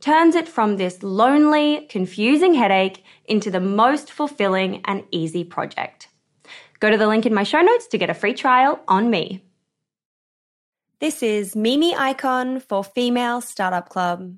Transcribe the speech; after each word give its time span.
turns 0.00 0.34
it 0.34 0.48
from 0.48 0.76
this 0.76 1.02
lonely, 1.02 1.86
confusing 1.88 2.54
headache 2.54 3.04
into 3.24 3.50
the 3.50 3.60
most 3.60 4.12
fulfilling 4.12 4.82
and 4.84 5.04
easy 5.10 5.44
project. 5.44 6.08
Go 6.80 6.90
to 6.90 6.98
the 6.98 7.06
link 7.06 7.26
in 7.26 7.34
my 7.34 7.42
show 7.42 7.60
notes 7.60 7.86
to 7.88 7.98
get 7.98 8.10
a 8.10 8.14
free 8.14 8.34
trial 8.34 8.80
on 8.86 9.10
me. 9.10 9.42
This 11.00 11.22
is 11.22 11.56
Mimi 11.56 11.94
Ikonn 11.94 12.62
for 12.62 12.82
Female 12.82 13.40
Startup 13.40 13.88
Club. 13.88 14.36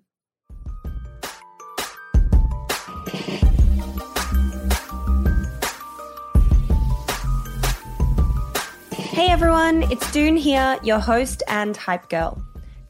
Hey 9.19 9.31
everyone, 9.31 9.83
it's 9.91 10.11
Doone 10.13 10.37
here, 10.37 10.79
your 10.85 11.01
host 11.01 11.43
and 11.49 11.77
hype 11.77 12.09
girl. 12.09 12.48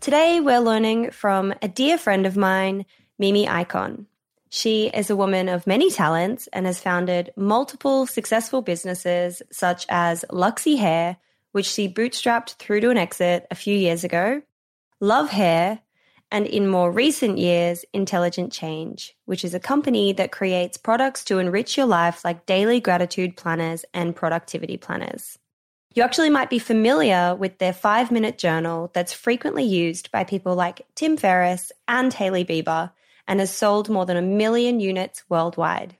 Today 0.09 0.41
we're 0.41 0.61
learning 0.61 1.11
from 1.11 1.53
a 1.61 1.69
dear 1.69 1.99
friend 1.99 2.25
of 2.25 2.35
mine, 2.35 2.87
Mimi 3.19 3.45
Ikonn. 3.45 4.07
She 4.49 4.87
is 4.87 5.11
a 5.11 5.17
woman 5.17 5.51
of 5.51 5.67
many 5.67 5.91
talents 5.91 6.49
and 6.51 6.65
has 6.65 6.81
founded 6.81 7.31
multiple 7.37 8.07
successful 8.07 8.63
businesses 8.63 9.43
such 9.53 9.85
as 9.91 10.25
Luxy 10.33 10.79
Hair, 10.79 11.19
which 11.53 11.67
she 11.67 11.93
bootstrapped 11.93 12.55
through 12.55 12.81
to 12.81 12.89
an 12.89 12.97
exit 12.97 13.47
a 13.51 13.55
few 13.55 13.77
years 13.77 14.03
ago, 14.03 14.41
Love 14.99 15.29
Hair, 15.29 15.81
and 16.31 16.47
in 16.47 16.69
more 16.69 16.91
recent 16.91 17.37
years, 17.37 17.85
Intelligent 17.93 18.51
Change, 18.51 19.15
which 19.27 19.45
is 19.45 19.53
a 19.53 19.61
company 19.61 20.15
that 20.15 20.33
creates 20.33 20.79
products 20.79 21.23
to 21.25 21.39
enrich 21.39 21.77
your 21.77 21.85
life 21.85 22.25
like 22.25 22.47
daily 22.47 22.81
gratitude 22.81 23.37
planners 23.37 23.85
and 23.93 24.17
productivity 24.17 24.79
planners. 24.79 25.39
You 25.95 26.03
actually 26.03 26.31
might 26.31 26.51
be 26.51 26.59
familiar 26.59 27.35
with 27.35 27.59
their 27.59 27.73
five 27.73 28.11
minute 28.11 28.39
journal 28.39 28.91
that's 28.93 29.13
frequently 29.13 29.65
used 29.65 30.11
by 30.13 30.25
people 30.25 30.55
like 30.55 30.87
Tim 30.95 31.17
Ferriss 31.17 31.73
and 31.89 32.13
Hailey 32.13 32.45
Bieber 32.45 32.93
and 33.27 33.41
has 33.41 33.53
sold 33.53 33.89
more 33.89 34.07
than 34.07 34.17
a 34.17 34.23
million 34.23 34.81
units 34.81 35.25
worldwide. 35.29 35.97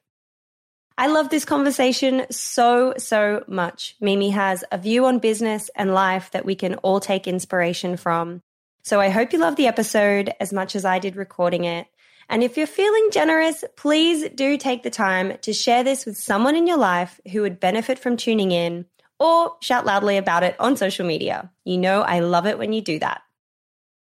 I 0.97 1.07
love 1.07 1.29
this 1.29 1.45
conversation 1.45 2.27
so, 2.31 2.95
so 2.97 3.45
much. 3.47 3.95
Mimi 4.01 4.31
has 4.31 4.65
a 4.73 4.79
view 4.79 5.07
on 5.07 5.21
business 5.21 5.71
and 5.77 5.95
life 5.95 6.33
that 6.33 6.45
we 6.45 6.57
can 6.57 6.75
all 6.77 6.99
take 6.99 7.29
inspiration 7.29 7.97
from. 7.97 8.43
So 8.83 9.01
I 9.01 9.09
hope 9.09 9.33
you 9.33 9.39
love 9.39 9.57
the 9.57 9.69
episode 9.69 10.33
as 10.41 10.53
much 10.53 10.75
as 10.75 10.85
I 10.85 10.99
did 10.99 11.15
recording 11.15 11.65
it. 11.65 11.87
And 12.29 12.43
if 12.43 12.57
you're 12.57 12.67
feeling 12.67 13.11
generous, 13.13 13.65
please 13.77 14.29
do 14.35 14.57
take 14.57 14.83
the 14.83 14.91
time 14.91 15.39
to 15.43 15.53
share 15.53 15.85
this 15.85 16.05
with 16.05 16.17
someone 16.17 16.57
in 16.57 16.67
your 16.67 16.79
life 16.79 17.21
who 17.31 17.43
would 17.43 17.61
benefit 17.61 17.99
from 17.99 18.17
tuning 18.17 18.51
in 18.51 18.85
or 19.19 19.57
shout 19.61 19.87
loudly 19.87 20.17
about 20.17 20.43
it 20.43 20.57
on 20.61 20.77
social 20.77 21.07
media. 21.07 21.51
You 21.65 21.79
know, 21.79 22.03
I 22.03 22.21
love 22.21 22.47
it 22.47 22.59
when 22.59 22.73
you 22.73 22.81
do 22.81 22.99
that. 22.99 23.23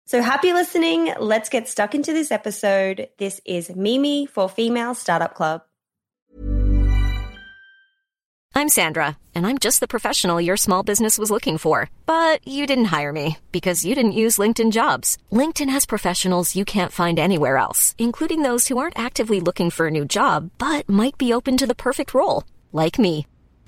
So 0.06 0.20
happy 0.20 0.52
listening. 0.52 1.12
Let's 1.18 1.48
get 1.48 1.68
stuck 1.68 1.94
into 1.94 2.12
this 2.12 2.32
episode. 2.32 3.08
This 3.18 3.40
is 3.44 3.74
Mimi 3.74 4.26
for 4.26 4.48
Female 4.48 4.94
Startup 4.94 5.32
Club. 5.32 5.62
I'm 8.54 8.68
Sandra, 8.68 9.16
and 9.34 9.46
I'm 9.46 9.56
just 9.56 9.80
the 9.80 9.88
professional 9.88 10.38
your 10.38 10.58
small 10.58 10.82
business 10.82 11.16
was 11.16 11.30
looking 11.30 11.56
for. 11.56 11.88
But 12.04 12.46
you 12.46 12.66
didn't 12.66 12.92
hire 12.96 13.12
me 13.12 13.38
because 13.50 13.84
you 13.84 13.94
didn't 13.94 14.12
use 14.12 14.36
LinkedIn 14.36 14.72
jobs. 14.72 15.16
LinkedIn 15.32 15.70
has 15.70 15.86
professionals 15.86 16.54
you 16.54 16.64
can't 16.64 16.92
find 16.92 17.18
anywhere 17.18 17.56
else, 17.56 17.94
including 17.96 18.42
those 18.42 18.68
who 18.68 18.76
aren't 18.76 18.98
actively 18.98 19.40
looking 19.40 19.70
for 19.70 19.86
a 19.86 19.90
new 19.90 20.04
job 20.04 20.50
but 20.58 20.88
might 20.88 21.16
be 21.16 21.32
open 21.32 21.56
to 21.56 21.66
the 21.66 21.74
perfect 21.74 22.12
role, 22.12 22.44
like 22.72 22.98
me. 22.98 23.26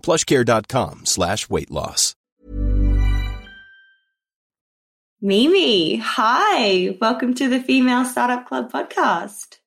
plushcare.com 0.00 1.06
slash 1.06 1.48
weight 1.48 1.70
loss. 1.70 2.14
Mimi, 5.22 5.96
hi. 5.96 6.96
Welcome 6.98 7.34
to 7.34 7.48
the 7.50 7.60
Female 7.60 8.06
Startup 8.06 8.46
Club 8.46 8.72
podcast. 8.72 9.58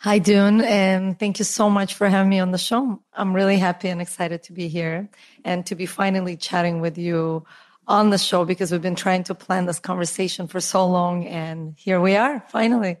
Hi, 0.00 0.18
Doone, 0.18 0.60
and 0.60 1.18
thank 1.18 1.38
you 1.38 1.46
so 1.46 1.70
much 1.70 1.94
for 1.94 2.08
having 2.08 2.28
me 2.28 2.40
on 2.40 2.50
the 2.50 2.58
show. 2.58 3.00
I'm 3.14 3.34
really 3.34 3.56
happy 3.56 3.88
and 3.88 4.02
excited 4.02 4.42
to 4.42 4.52
be 4.52 4.68
here 4.68 5.08
and 5.44 5.64
to 5.66 5.76
be 5.76 5.86
finally 5.86 6.36
chatting 6.36 6.80
with 6.82 6.98
you 6.98 7.46
on 7.86 8.10
the 8.10 8.18
show 8.18 8.44
because 8.44 8.70
we've 8.70 8.82
been 8.82 8.94
trying 8.94 9.24
to 9.24 9.34
plan 9.34 9.64
this 9.64 9.78
conversation 9.78 10.46
for 10.46 10.60
so 10.60 10.86
long, 10.86 11.26
and 11.26 11.74
here 11.78 12.00
we 12.00 12.16
are, 12.16 12.44
finally. 12.48 12.98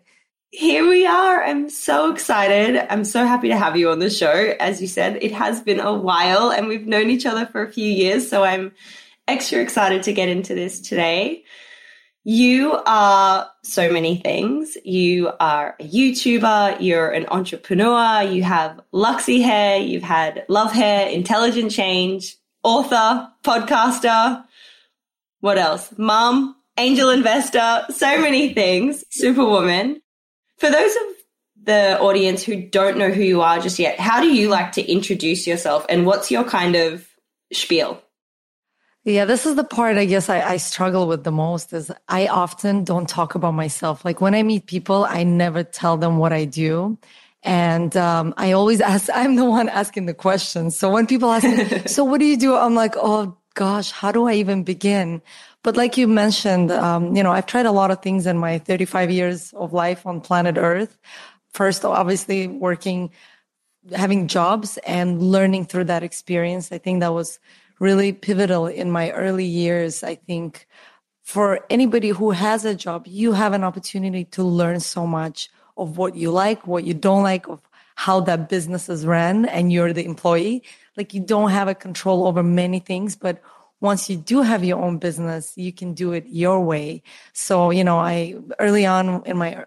Here 0.54 0.86
we 0.86 1.06
are. 1.06 1.42
I'm 1.42 1.70
so 1.70 2.12
excited. 2.12 2.76
I'm 2.90 3.06
so 3.06 3.24
happy 3.24 3.48
to 3.48 3.56
have 3.56 3.74
you 3.74 3.88
on 3.88 4.00
the 4.00 4.10
show. 4.10 4.54
As 4.60 4.82
you 4.82 4.86
said, 4.86 5.16
it 5.22 5.32
has 5.32 5.62
been 5.62 5.80
a 5.80 5.94
while 5.94 6.52
and 6.52 6.68
we've 6.68 6.86
known 6.86 7.08
each 7.08 7.24
other 7.24 7.46
for 7.46 7.62
a 7.62 7.72
few 7.72 7.90
years. 7.90 8.28
So 8.28 8.44
I'm 8.44 8.72
extra 9.26 9.62
excited 9.62 10.02
to 10.02 10.12
get 10.12 10.28
into 10.28 10.54
this 10.54 10.82
today. 10.82 11.44
You 12.24 12.78
are 12.84 13.50
so 13.64 13.90
many 13.90 14.18
things. 14.18 14.76
You 14.84 15.30
are 15.40 15.74
a 15.80 15.88
YouTuber, 15.88 16.82
you're 16.82 17.08
an 17.08 17.24
entrepreneur, 17.28 18.20
you 18.20 18.42
have 18.42 18.78
Luxy 18.92 19.42
hair, 19.42 19.78
you've 19.78 20.02
had 20.02 20.44
love 20.50 20.72
hair, 20.72 21.08
intelligent 21.08 21.70
change, 21.70 22.36
author, 22.62 23.26
podcaster. 23.42 24.44
What 25.40 25.56
else? 25.56 25.94
Mom, 25.96 26.56
angel 26.76 27.08
investor, 27.08 27.86
so 27.88 28.20
many 28.20 28.52
things, 28.52 29.02
superwoman. 29.08 30.01
For 30.58 30.70
those 30.70 30.94
of 30.94 31.02
the 31.64 32.00
audience 32.00 32.42
who 32.42 32.60
don't 32.60 32.98
know 32.98 33.10
who 33.10 33.22
you 33.22 33.40
are 33.40 33.60
just 33.60 33.78
yet, 33.78 33.98
how 33.98 34.20
do 34.20 34.32
you 34.32 34.48
like 34.48 34.72
to 34.72 34.82
introduce 34.82 35.46
yourself 35.46 35.86
and 35.88 36.06
what's 36.06 36.30
your 36.30 36.44
kind 36.44 36.76
of 36.76 37.06
spiel? 37.52 38.02
Yeah, 39.04 39.24
this 39.24 39.46
is 39.46 39.56
the 39.56 39.64
part 39.64 39.96
I 39.96 40.04
guess 40.04 40.28
I, 40.28 40.40
I, 40.42 40.56
struggle 40.58 41.08
with 41.08 41.24
the 41.24 41.32
most 41.32 41.72
is 41.72 41.90
I 42.08 42.28
often 42.28 42.84
don't 42.84 43.08
talk 43.08 43.34
about 43.34 43.52
myself. 43.52 44.04
Like 44.04 44.20
when 44.20 44.32
I 44.32 44.44
meet 44.44 44.66
people, 44.66 45.04
I 45.04 45.24
never 45.24 45.64
tell 45.64 45.96
them 45.96 46.18
what 46.18 46.32
I 46.32 46.44
do. 46.44 46.98
And 47.42 47.96
um, 47.96 48.32
I 48.36 48.52
always 48.52 48.80
ask, 48.92 49.08
I'm 49.12 49.34
the 49.34 49.44
one 49.44 49.68
asking 49.68 50.06
the 50.06 50.14
questions. 50.14 50.78
So 50.78 50.88
when 50.88 51.08
people 51.08 51.32
ask 51.32 51.44
me, 51.44 51.82
so 51.86 52.04
what 52.04 52.20
do 52.20 52.26
you 52.26 52.36
do? 52.36 52.54
I'm 52.54 52.76
like, 52.76 52.94
oh 52.96 53.36
gosh, 53.54 53.90
how 53.90 54.12
do 54.12 54.28
I 54.28 54.34
even 54.34 54.62
begin? 54.62 55.20
But 55.62 55.76
like 55.76 55.96
you 55.96 56.08
mentioned, 56.08 56.72
um, 56.72 57.14
you 57.14 57.22
know, 57.22 57.30
I've 57.30 57.46
tried 57.46 57.66
a 57.66 57.72
lot 57.72 57.90
of 57.90 58.02
things 58.02 58.26
in 58.26 58.36
my 58.36 58.58
35 58.58 59.10
years 59.10 59.52
of 59.52 59.72
life 59.72 60.06
on 60.06 60.20
planet 60.20 60.56
Earth. 60.58 60.98
First, 61.50 61.84
obviously 61.84 62.48
working, 62.48 63.10
having 63.94 64.26
jobs 64.26 64.78
and 64.78 65.22
learning 65.22 65.66
through 65.66 65.84
that 65.84 66.02
experience. 66.02 66.72
I 66.72 66.78
think 66.78 67.00
that 67.00 67.12
was 67.12 67.38
really 67.78 68.12
pivotal 68.12 68.66
in 68.66 68.90
my 68.90 69.10
early 69.12 69.44
years. 69.44 70.02
I 70.02 70.16
think 70.16 70.66
for 71.22 71.60
anybody 71.70 72.08
who 72.08 72.32
has 72.32 72.64
a 72.64 72.74
job, 72.74 73.06
you 73.06 73.32
have 73.32 73.52
an 73.52 73.62
opportunity 73.62 74.24
to 74.24 74.42
learn 74.42 74.80
so 74.80 75.06
much 75.06 75.48
of 75.76 75.96
what 75.96 76.16
you 76.16 76.30
like, 76.30 76.66
what 76.66 76.84
you 76.84 76.94
don't 76.94 77.22
like, 77.22 77.48
of 77.48 77.60
how 77.94 78.20
that 78.20 78.48
business 78.48 78.88
is 78.88 79.06
ran, 79.06 79.44
and 79.44 79.72
you're 79.72 79.92
the 79.92 80.04
employee. 80.04 80.62
Like 80.96 81.14
you 81.14 81.20
don't 81.20 81.50
have 81.50 81.68
a 81.68 81.74
control 81.74 82.26
over 82.26 82.42
many 82.42 82.80
things, 82.80 83.14
but 83.14 83.40
once 83.82 84.08
you 84.08 84.16
do 84.16 84.42
have 84.42 84.62
your 84.64 84.80
own 84.80 84.96
business, 84.98 85.52
you 85.56 85.72
can 85.72 85.92
do 85.92 86.12
it 86.12 86.24
your 86.28 86.60
way. 86.60 87.02
So, 87.32 87.70
you 87.70 87.82
know, 87.82 87.98
I 87.98 88.36
early 88.60 88.86
on 88.86 89.22
in 89.26 89.36
my 89.36 89.66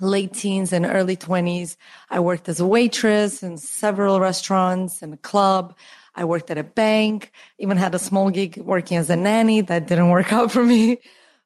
late 0.00 0.32
teens 0.34 0.72
and 0.72 0.86
early 0.86 1.16
20s, 1.16 1.76
I 2.08 2.20
worked 2.20 2.48
as 2.48 2.60
a 2.60 2.66
waitress 2.66 3.42
in 3.42 3.58
several 3.58 4.20
restaurants 4.20 5.02
and 5.02 5.14
a 5.14 5.16
club. 5.16 5.74
I 6.14 6.24
worked 6.24 6.50
at 6.50 6.58
a 6.58 6.64
bank, 6.64 7.32
even 7.58 7.76
had 7.76 7.94
a 7.94 7.98
small 7.98 8.30
gig 8.30 8.56
working 8.58 8.98
as 8.98 9.10
a 9.10 9.16
nanny 9.16 9.62
that 9.62 9.88
didn't 9.88 10.10
work 10.10 10.32
out 10.32 10.52
for 10.52 10.64
me. 10.64 10.98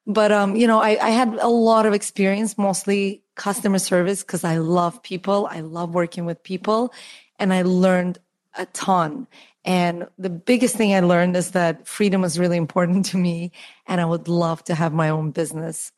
But, 0.05 0.31
um, 0.31 0.55
you 0.55 0.67
know, 0.67 0.79
I, 0.79 0.97
I 1.01 1.09
had 1.09 1.33
a 1.35 1.47
lot 1.47 1.85
of 1.85 1.93
experience, 1.93 2.57
mostly 2.57 3.23
customer 3.35 3.79
service 3.79 4.21
because 4.21 4.43
I 4.43 4.57
love 4.57 5.01
people. 5.01 5.47
I 5.49 5.61
love 5.61 5.95
working 5.95 6.25
with 6.25 6.43
people 6.43 6.93
and 7.39 7.51
I 7.51 7.63
learned 7.63 8.19
a 8.57 8.65
ton. 8.67 9.27
And 9.63 10.07
the 10.17 10.29
biggest 10.29 10.75
thing 10.75 10.93
I 10.93 11.01
learned 11.01 11.35
is 11.35 11.51
that 11.51 11.87
freedom 11.87 12.23
is 12.23 12.39
really 12.39 12.57
important 12.57 13.05
to 13.07 13.17
me 13.17 13.51
and 13.87 14.01
I 14.01 14.05
would 14.05 14.27
love 14.27 14.63
to 14.65 14.75
have 14.75 14.93
my 14.93 15.09
own 15.09 15.31
business. 15.31 15.91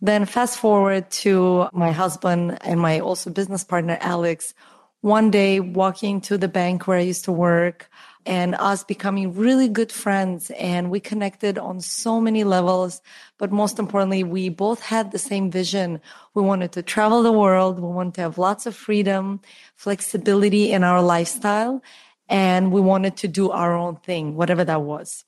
Then 0.00 0.24
fast 0.24 0.58
forward 0.58 1.10
to 1.10 1.68
my 1.72 1.92
husband 1.92 2.58
and 2.62 2.80
my 2.80 3.00
also 3.00 3.30
business 3.30 3.62
partner, 3.62 3.98
Alex, 4.00 4.54
one 5.02 5.30
day 5.30 5.60
walking 5.60 6.20
to 6.22 6.38
the 6.38 6.48
bank 6.48 6.86
where 6.86 6.98
I 6.98 7.02
used 7.02 7.24
to 7.26 7.32
work 7.32 7.90
and 8.26 8.54
us 8.56 8.84
becoming 8.84 9.34
really 9.34 9.68
good 9.68 9.90
friends 9.90 10.50
and 10.52 10.90
we 10.90 11.00
connected 11.00 11.58
on 11.58 11.80
so 11.80 12.20
many 12.20 12.44
levels. 12.44 13.00
But 13.38 13.50
most 13.50 13.78
importantly, 13.78 14.24
we 14.24 14.50
both 14.50 14.82
had 14.82 15.10
the 15.10 15.18
same 15.18 15.50
vision. 15.50 16.00
We 16.34 16.42
wanted 16.42 16.72
to 16.72 16.82
travel 16.82 17.22
the 17.22 17.32
world. 17.32 17.80
We 17.80 17.88
wanted 17.88 18.14
to 18.14 18.20
have 18.22 18.38
lots 18.38 18.66
of 18.66 18.76
freedom, 18.76 19.40
flexibility 19.76 20.72
in 20.72 20.84
our 20.84 21.02
lifestyle 21.02 21.82
and 22.30 22.70
we 22.70 22.80
wanted 22.80 23.16
to 23.18 23.28
do 23.28 23.50
our 23.50 23.76
own 23.76 23.96
thing, 23.96 24.36
whatever 24.36 24.64
that 24.64 24.82
was. 24.82 25.24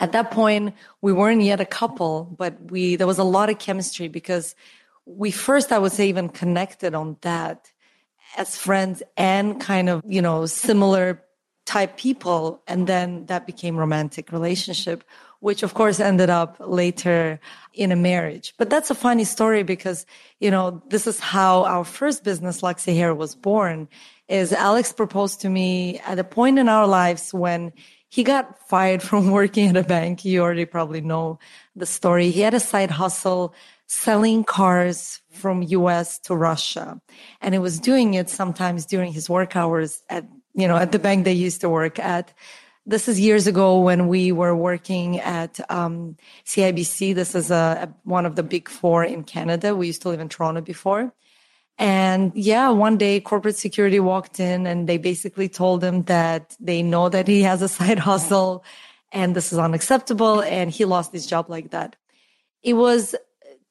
At 0.00 0.12
that 0.12 0.30
point, 0.32 0.74
we 1.02 1.12
weren't 1.12 1.42
yet 1.42 1.60
a 1.60 1.66
couple, 1.66 2.34
but 2.36 2.70
we, 2.70 2.96
there 2.96 3.06
was 3.06 3.18
a 3.18 3.24
lot 3.24 3.50
of 3.50 3.58
chemistry 3.58 4.08
because 4.08 4.56
we 5.04 5.30
first, 5.30 5.70
I 5.70 5.78
would 5.78 5.92
say, 5.92 6.08
even 6.08 6.30
connected 6.30 6.94
on 6.94 7.18
that 7.20 7.70
as 8.36 8.56
friends 8.56 9.02
and 9.16 9.60
kind 9.60 9.88
of, 9.88 10.02
you 10.08 10.22
know, 10.22 10.46
similar 10.46 11.22
type 11.66 11.96
people. 11.96 12.62
And 12.66 12.86
then 12.86 13.26
that 13.26 13.46
became 13.46 13.76
romantic 13.76 14.32
relationship, 14.32 15.04
which 15.40 15.62
of 15.62 15.74
course 15.74 16.00
ended 16.00 16.30
up 16.30 16.56
later 16.58 17.38
in 17.74 17.92
a 17.92 17.96
marriage. 17.96 18.54
But 18.56 18.70
that's 18.70 18.90
a 18.90 18.94
funny 18.94 19.24
story 19.24 19.62
because, 19.62 20.06
you 20.40 20.50
know, 20.50 20.82
this 20.88 21.06
is 21.06 21.20
how 21.20 21.64
our 21.64 21.84
first 21.84 22.24
business, 22.24 22.62
Luxy 22.62 22.96
Hair, 22.96 23.14
was 23.14 23.34
born 23.34 23.88
is 24.28 24.52
Alex 24.52 24.92
proposed 24.92 25.40
to 25.42 25.48
me 25.48 25.98
at 26.00 26.18
a 26.18 26.24
point 26.24 26.58
in 26.58 26.68
our 26.68 26.86
lives 26.86 27.32
when 27.32 27.72
he 28.08 28.22
got 28.22 28.58
fired 28.68 29.02
from 29.08 29.30
working 29.30 29.68
at 29.68 29.76
a 29.76 29.82
bank. 29.82 30.24
You 30.24 30.42
already 30.42 30.64
probably 30.64 31.00
know 31.00 31.38
the 31.76 31.86
story. 31.86 32.30
He 32.30 32.40
had 32.40 32.54
a 32.54 32.60
side 32.60 32.90
hustle 32.90 33.54
selling 33.86 34.44
cars 34.44 35.20
from 35.30 35.62
US 35.62 36.18
to 36.20 36.34
Russia. 36.34 37.00
And 37.40 37.54
he 37.54 37.58
was 37.58 37.78
doing 37.78 38.14
it 38.14 38.30
sometimes 38.30 38.86
during 38.86 39.12
his 39.12 39.28
work 39.28 39.56
hours 39.56 40.02
at, 40.08 40.24
you 40.54 40.66
know, 40.66 40.76
at 40.76 40.92
the 40.92 40.98
bank 40.98 41.24
they 41.24 41.32
used 41.32 41.60
to 41.60 41.68
work 41.68 41.98
at. 41.98 42.32
This 42.86 43.08
is 43.08 43.18
years 43.18 43.46
ago 43.46 43.80
when 43.80 44.08
we 44.08 44.30
were 44.30 44.54
working 44.54 45.18
at 45.20 45.58
um, 45.70 46.16
CIBC. 46.44 47.14
This 47.14 47.34
is 47.34 47.50
a, 47.50 47.88
a, 47.88 47.94
one 48.04 48.26
of 48.26 48.36
the 48.36 48.42
big 48.42 48.68
four 48.68 49.04
in 49.04 49.24
Canada. 49.24 49.74
We 49.74 49.86
used 49.86 50.02
to 50.02 50.10
live 50.10 50.20
in 50.20 50.28
Toronto 50.28 50.60
before. 50.60 51.12
And 51.78 52.32
yeah, 52.34 52.70
one 52.70 52.98
day 52.98 53.20
corporate 53.20 53.56
security 53.56 53.98
walked 53.98 54.38
in 54.38 54.66
and 54.66 54.88
they 54.88 54.96
basically 54.96 55.48
told 55.48 55.82
him 55.82 56.02
that 56.04 56.56
they 56.60 56.82
know 56.82 57.08
that 57.08 57.26
he 57.26 57.42
has 57.42 57.62
a 57.62 57.68
side 57.78 57.98
hustle 57.98 58.64
and 59.12 59.34
this 59.34 59.52
is 59.52 59.58
unacceptable. 59.58 60.42
And 60.42 60.70
he 60.70 60.84
lost 60.84 61.12
his 61.12 61.26
job 61.26 61.48
like 61.48 61.70
that. 61.70 61.96
It 62.62 62.74
was 62.74 63.14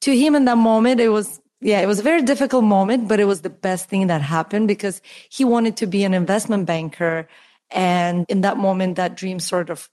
to 0.01 0.17
him 0.17 0.36
in 0.36 0.45
that 0.45 0.57
moment, 0.57 1.00
it 1.00 1.10
was, 1.10 1.39
yeah, 1.62 1.79
it 1.79 1.86
was 1.86 2.00
a 2.00 2.03
very 2.03 2.22
difficult 2.22 2.65
moment, 2.65 3.07
but 3.07 3.22
it 3.22 3.25
was 3.25 3.41
the 3.41 3.50
best 3.50 3.88
thing 3.88 4.07
that 4.07 4.22
happened 4.22 4.67
because 4.67 5.01
he 5.29 5.45
wanted 5.45 5.77
to 5.77 5.88
be 5.88 6.03
an 6.03 6.13
investment 6.13 6.65
banker. 6.65 7.27
And 7.72 8.25
in 8.27 8.41
that 8.41 8.57
moment, 8.57 8.98
that 8.98 9.15
dream 9.15 9.39
sort 9.39 9.69
of, 9.69 9.89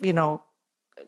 you 0.00 0.12
know, 0.12 0.42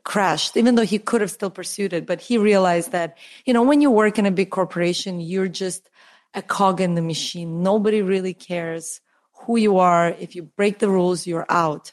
crashed, 0.03 0.57
even 0.57 0.75
though 0.75 0.85
he 0.85 0.99
could 0.99 1.21
have 1.21 1.31
still 1.31 1.51
pursued 1.51 1.93
it. 1.93 2.07
But 2.07 2.21
he 2.21 2.39
realized 2.39 2.93
that, 2.93 3.19
you 3.45 3.55
know, 3.55 3.63
when 3.63 3.81
you 3.81 3.91
work 3.91 4.19
in 4.19 4.27
a 4.27 4.31
big 4.31 4.51
corporation, 4.51 5.21
you're 5.21 5.49
just 5.49 5.89
a 6.35 6.43
cog 6.43 6.81
in 6.81 6.95
the 6.95 7.03
machine. 7.03 7.63
Nobody 7.63 8.03
really 8.03 8.35
cares 8.35 9.01
who 9.33 9.57
you 9.57 9.79
are. 9.79 10.09
If 10.09 10.37
you 10.37 10.43
break 10.43 10.79
the 10.79 10.89
rules, 10.89 11.27
you're 11.27 11.47
out. 11.49 11.93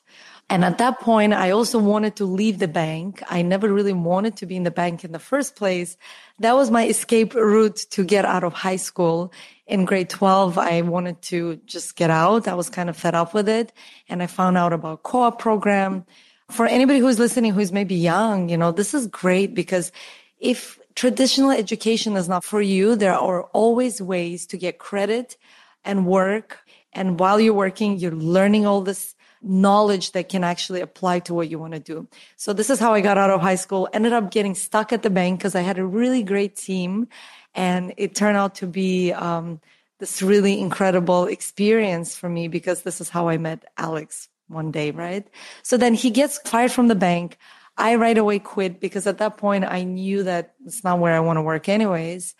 And 0.49 0.63
at 0.63 0.77
that 0.77 1.01
point, 1.01 1.33
I 1.33 1.51
also 1.51 1.77
wanted 1.77 2.15
to 2.17 2.25
leave 2.25 2.59
the 2.59 2.69
bank. 2.69 3.21
I 3.29 3.41
never 3.41 3.71
really 3.71 3.93
wanted 3.93 4.37
to 4.37 4.45
be 4.45 4.55
in 4.55 4.63
the 4.63 4.71
bank 4.71 5.03
in 5.03 5.11
the 5.11 5.19
first 5.19 5.57
place. 5.57 5.97
That 6.39 6.55
was 6.55 6.71
my 6.71 6.87
escape 6.87 7.35
route 7.35 7.85
to 7.91 8.05
get 8.05 8.23
out 8.23 8.45
of 8.45 8.53
high 8.53 8.77
school. 8.77 9.33
In 9.65 9.83
grade 9.83 10.09
12, 10.09 10.57
I 10.57 10.81
wanted 10.83 11.21
to 11.23 11.57
just 11.65 11.97
get 11.97 12.09
out. 12.09 12.47
I 12.47 12.53
was 12.53 12.69
kind 12.69 12.89
of 12.89 12.95
fed 12.95 13.13
up 13.13 13.33
with 13.33 13.49
it. 13.49 13.73
And 14.07 14.23
I 14.23 14.27
found 14.27 14.57
out 14.57 14.71
about 14.71 15.03
co-op 15.03 15.37
program. 15.39 16.05
for 16.49 16.65
anybody 16.65 16.99
who's 16.99 17.19
listening 17.19 17.51
who's 17.51 17.73
maybe 17.73 17.95
young, 17.95 18.47
you 18.47 18.55
know, 18.55 18.71
this 18.71 18.93
is 18.93 19.05
great 19.07 19.53
because 19.53 19.91
if 20.39 20.76
traditional 20.97 21.51
education 21.51 22.17
is 22.17 22.27
not 22.27 22.43
for 22.43 22.59
you, 22.59 22.95
there 22.95 23.13
are 23.13 23.43
always 23.53 24.01
ways 24.01 24.47
to 24.47 24.57
get 24.57 24.79
credit 24.79 25.37
and 25.85 26.07
work. 26.07 26.65
And 26.91 27.19
while 27.19 27.39
you're 27.39 27.53
working, 27.53 27.97
you're 27.97 28.11
learning 28.11 28.65
all 28.65 28.81
this 28.81 29.15
knowledge 29.43 30.13
that 30.13 30.27
can 30.27 30.43
actually 30.43 30.81
apply 30.81 31.19
to 31.19 31.35
what 31.35 31.49
you 31.49 31.59
want 31.59 31.73
to 31.73 31.79
do. 31.79 32.07
So 32.35 32.51
this 32.51 32.71
is 32.71 32.79
how 32.79 32.95
I 32.95 33.01
got 33.01 33.19
out 33.19 33.29
of 33.29 33.41
high 33.41 33.55
school. 33.55 33.87
Ended 33.93 34.11
up 34.11 34.31
getting 34.31 34.55
stuck 34.55 34.91
at 34.91 35.03
the 35.03 35.11
bank 35.11 35.37
because 35.39 35.53
I 35.53 35.61
had 35.61 35.77
a 35.77 35.85
really 35.85 36.23
great 36.23 36.55
team, 36.55 37.07
and 37.53 37.93
it 37.97 38.15
turned 38.15 38.35
out 38.35 38.55
to 38.55 38.65
be 38.65 39.13
um, 39.13 39.61
this 39.99 40.23
really 40.23 40.59
incredible 40.59 41.25
experience 41.25 42.15
for 42.15 42.27
me 42.27 42.47
because 42.47 42.81
this 42.81 42.99
is 42.99 43.09
how 43.09 43.29
I 43.29 43.37
met 43.37 43.63
Alex 43.77 44.29
one 44.47 44.71
day, 44.71 44.89
right? 44.89 45.27
So 45.61 45.77
then 45.77 45.93
he 45.93 46.09
gets 46.09 46.39
fired 46.39 46.71
from 46.71 46.87
the 46.87 46.95
bank. 46.95 47.37
I 47.77 47.95
right 47.95 48.17
away 48.17 48.39
quit 48.39 48.79
because 48.79 49.05
at 49.05 49.19
that 49.19 49.37
point 49.37 49.63
I 49.63 49.83
knew 49.83 50.23
that 50.23 50.55
it's 50.65 50.83
not 50.83 50.99
where 50.99 51.13
I 51.13 51.19
want 51.19 51.37
to 51.37 51.43
work 51.43 51.69
anyways. 51.69 52.35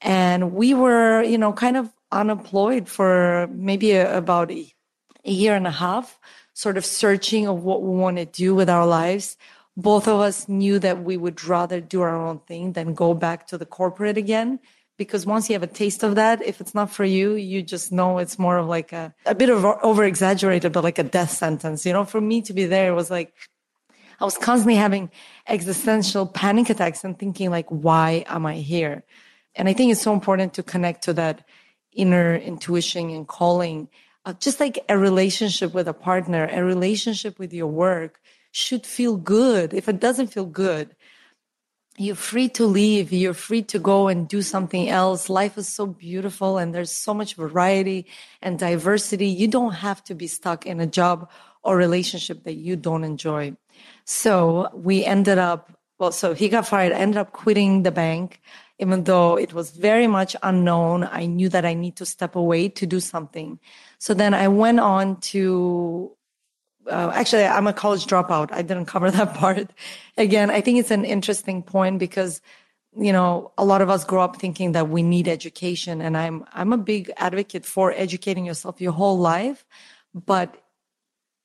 And 0.00 0.52
we 0.52 0.74
were, 0.74 1.22
you 1.22 1.38
know, 1.38 1.52
kind 1.52 1.76
of 1.76 1.92
unemployed 2.10 2.88
for 2.88 3.48
maybe 3.52 3.92
a, 3.92 4.16
about 4.16 4.50
a, 4.50 4.66
a 5.24 5.30
year 5.30 5.54
and 5.54 5.66
a 5.66 5.72
half, 5.72 6.18
sort 6.54 6.76
of 6.76 6.86
searching 6.86 7.46
of 7.46 7.62
what 7.62 7.82
we 7.82 7.90
want 7.90 8.16
to 8.16 8.24
do 8.24 8.54
with 8.54 8.70
our 8.70 8.86
lives. 8.86 9.36
Both 9.76 10.08
of 10.08 10.20
us 10.20 10.48
knew 10.48 10.78
that 10.78 11.04
we 11.04 11.16
would 11.16 11.44
rather 11.44 11.80
do 11.80 12.00
our 12.00 12.16
own 12.16 12.40
thing 12.40 12.72
than 12.72 12.94
go 12.94 13.14
back 13.14 13.46
to 13.48 13.58
the 13.58 13.66
corporate 13.66 14.16
again. 14.16 14.58
Because 14.96 15.24
once 15.26 15.48
you 15.48 15.52
have 15.52 15.62
a 15.62 15.68
taste 15.68 16.02
of 16.02 16.16
that, 16.16 16.42
if 16.42 16.60
it's 16.60 16.74
not 16.74 16.90
for 16.90 17.04
you, 17.04 17.34
you 17.34 17.62
just 17.62 17.92
know 17.92 18.18
it's 18.18 18.36
more 18.38 18.58
of 18.58 18.66
like 18.66 18.92
a, 18.92 19.14
a 19.26 19.34
bit 19.34 19.48
of 19.48 19.64
over 19.64 20.02
exaggerated, 20.02 20.72
but 20.72 20.82
like 20.82 20.98
a 20.98 21.04
death 21.04 21.30
sentence. 21.30 21.86
You 21.86 21.92
know, 21.92 22.04
for 22.04 22.20
me 22.20 22.42
to 22.42 22.52
be 22.52 22.66
there, 22.66 22.92
was 22.94 23.08
like, 23.08 23.32
I 24.20 24.24
was 24.24 24.36
constantly 24.36 24.74
having 24.74 25.10
existential 25.46 26.26
panic 26.26 26.70
attacks 26.70 27.04
and 27.04 27.18
thinking 27.18 27.50
like, 27.50 27.68
why 27.68 28.24
am 28.26 28.46
I 28.46 28.56
here? 28.56 29.04
And 29.54 29.68
I 29.68 29.72
think 29.72 29.92
it's 29.92 30.02
so 30.02 30.12
important 30.12 30.54
to 30.54 30.62
connect 30.62 31.04
to 31.04 31.12
that 31.14 31.46
inner 31.92 32.36
intuition 32.36 33.10
and 33.10 33.26
calling. 33.26 33.88
Uh, 34.24 34.32
just 34.34 34.60
like 34.60 34.78
a 34.88 34.98
relationship 34.98 35.72
with 35.72 35.88
a 35.88 35.94
partner, 35.94 36.48
a 36.50 36.64
relationship 36.64 37.38
with 37.38 37.52
your 37.52 37.68
work 37.68 38.20
should 38.50 38.84
feel 38.84 39.16
good. 39.16 39.72
If 39.72 39.88
it 39.88 40.00
doesn't 40.00 40.28
feel 40.28 40.46
good, 40.46 40.94
you're 41.96 42.14
free 42.14 42.48
to 42.50 42.64
leave. 42.64 43.12
You're 43.12 43.34
free 43.34 43.62
to 43.62 43.78
go 43.78 44.08
and 44.08 44.28
do 44.28 44.42
something 44.42 44.88
else. 44.88 45.28
Life 45.28 45.58
is 45.58 45.68
so 45.68 45.86
beautiful 45.86 46.58
and 46.58 46.74
there's 46.74 46.92
so 46.92 47.12
much 47.12 47.34
variety 47.34 48.06
and 48.40 48.58
diversity. 48.58 49.26
You 49.26 49.48
don't 49.48 49.74
have 49.74 50.02
to 50.04 50.14
be 50.14 50.28
stuck 50.28 50.66
in 50.66 50.80
a 50.80 50.86
job 50.86 51.28
or 51.64 51.76
relationship 51.76 52.44
that 52.44 52.54
you 52.54 52.76
don't 52.76 53.02
enjoy. 53.02 53.56
So 54.04 54.70
we 54.74 55.04
ended 55.04 55.38
up, 55.38 55.72
well, 55.98 56.12
so 56.12 56.34
he 56.34 56.48
got 56.48 56.66
fired, 56.66 56.92
I 56.92 56.96
ended 56.96 57.18
up 57.18 57.32
quitting 57.32 57.82
the 57.82 57.90
bank 57.90 58.40
even 58.78 59.04
though 59.04 59.36
it 59.36 59.52
was 59.52 59.70
very 59.70 60.06
much 60.06 60.36
unknown, 60.42 61.08
I 61.10 61.26
knew 61.26 61.48
that 61.48 61.64
I 61.64 61.74
need 61.74 61.96
to 61.96 62.06
step 62.06 62.36
away 62.36 62.68
to 62.70 62.86
do 62.86 63.00
something. 63.00 63.58
So 63.98 64.14
then 64.14 64.34
I 64.34 64.48
went 64.48 64.78
on 64.78 65.20
to, 65.32 66.12
uh, 66.88 67.10
actually, 67.12 67.44
I'm 67.44 67.66
a 67.66 67.72
college 67.72 68.06
dropout. 68.06 68.52
I 68.52 68.62
didn't 68.62 68.86
cover 68.94 69.10
that 69.10 69.34
part. 69.34 69.72
Again, 70.16 70.50
I 70.50 70.60
think 70.60 70.78
it's 70.78 70.92
an 70.92 71.04
interesting 71.04 71.62
point 71.62 71.98
because, 71.98 72.40
you 72.96 73.12
know, 73.12 73.52
a 73.58 73.64
lot 73.64 73.82
of 73.82 73.90
us 73.90 74.04
grow 74.04 74.22
up 74.22 74.36
thinking 74.36 74.72
that 74.72 74.88
we 74.88 75.02
need 75.02 75.26
education. 75.26 76.00
And 76.00 76.16
I'm, 76.16 76.44
I'm 76.52 76.72
a 76.72 76.78
big 76.78 77.10
advocate 77.16 77.66
for 77.66 77.92
educating 77.92 78.44
yourself 78.46 78.80
your 78.80 78.92
whole 78.92 79.18
life. 79.18 79.66
But 80.14 80.56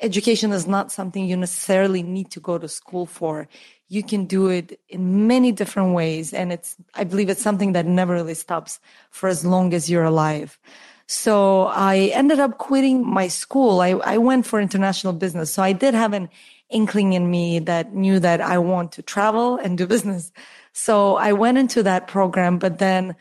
education 0.04 0.52
is 0.52 0.68
not 0.68 0.92
something 0.92 1.26
you 1.26 1.38
necessarily 1.38 2.04
need 2.04 2.30
to 2.32 2.40
go 2.40 2.58
to 2.58 2.68
school 2.68 3.06
for 3.06 3.48
you 3.94 4.02
can 4.02 4.26
do 4.26 4.48
it 4.48 4.80
in 4.90 5.28
many 5.28 5.52
different 5.52 5.94
ways. 5.94 6.34
And 6.34 6.52
it's, 6.52 6.76
I 6.96 7.04
believe 7.04 7.30
it's 7.30 7.44
something 7.44 7.74
that 7.74 7.86
never 7.86 8.14
really 8.14 8.34
stops 8.34 8.80
for 9.12 9.30
as 9.30 9.46
long 9.46 9.72
as 9.72 9.88
you're 9.88 10.04
alive. 10.04 10.58
So 11.06 11.66
I 11.68 12.12
ended 12.14 12.40
up 12.40 12.58
quitting 12.58 13.06
my 13.06 13.28
school. 13.28 13.82
I, 13.82 13.90
I 13.90 14.18
went 14.18 14.48
for 14.48 14.60
international 14.60 15.14
business. 15.14 15.54
So 15.54 15.62
I 15.62 15.74
did 15.74 15.94
have 15.94 16.14
an 16.14 16.30
inkling 16.72 17.14
in 17.14 17.30
me 17.30 17.60
that 17.60 17.94
knew 17.94 18.20
that 18.20 18.42
I 18.42 18.58
want 18.58 18.94
to 18.94 19.04
travel 19.04 19.58
and 19.58 19.78
do 19.78 19.86
business. 19.96 20.32
So 20.72 21.16
I 21.18 21.34
went 21.34 21.60
into 21.60 21.84
that 21.84 22.08
program, 22.08 22.58
but 22.58 22.80
then 22.80 23.16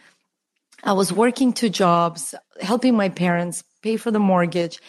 I 0.84 0.94
was 0.94 1.12
working 1.12 1.52
two 1.52 1.68
jobs, 1.68 2.34
helping 2.62 2.96
my 2.96 3.10
parents 3.10 3.62
pay 3.82 3.98
for 3.98 4.10
the 4.10 4.18
mortgage. 4.18 4.80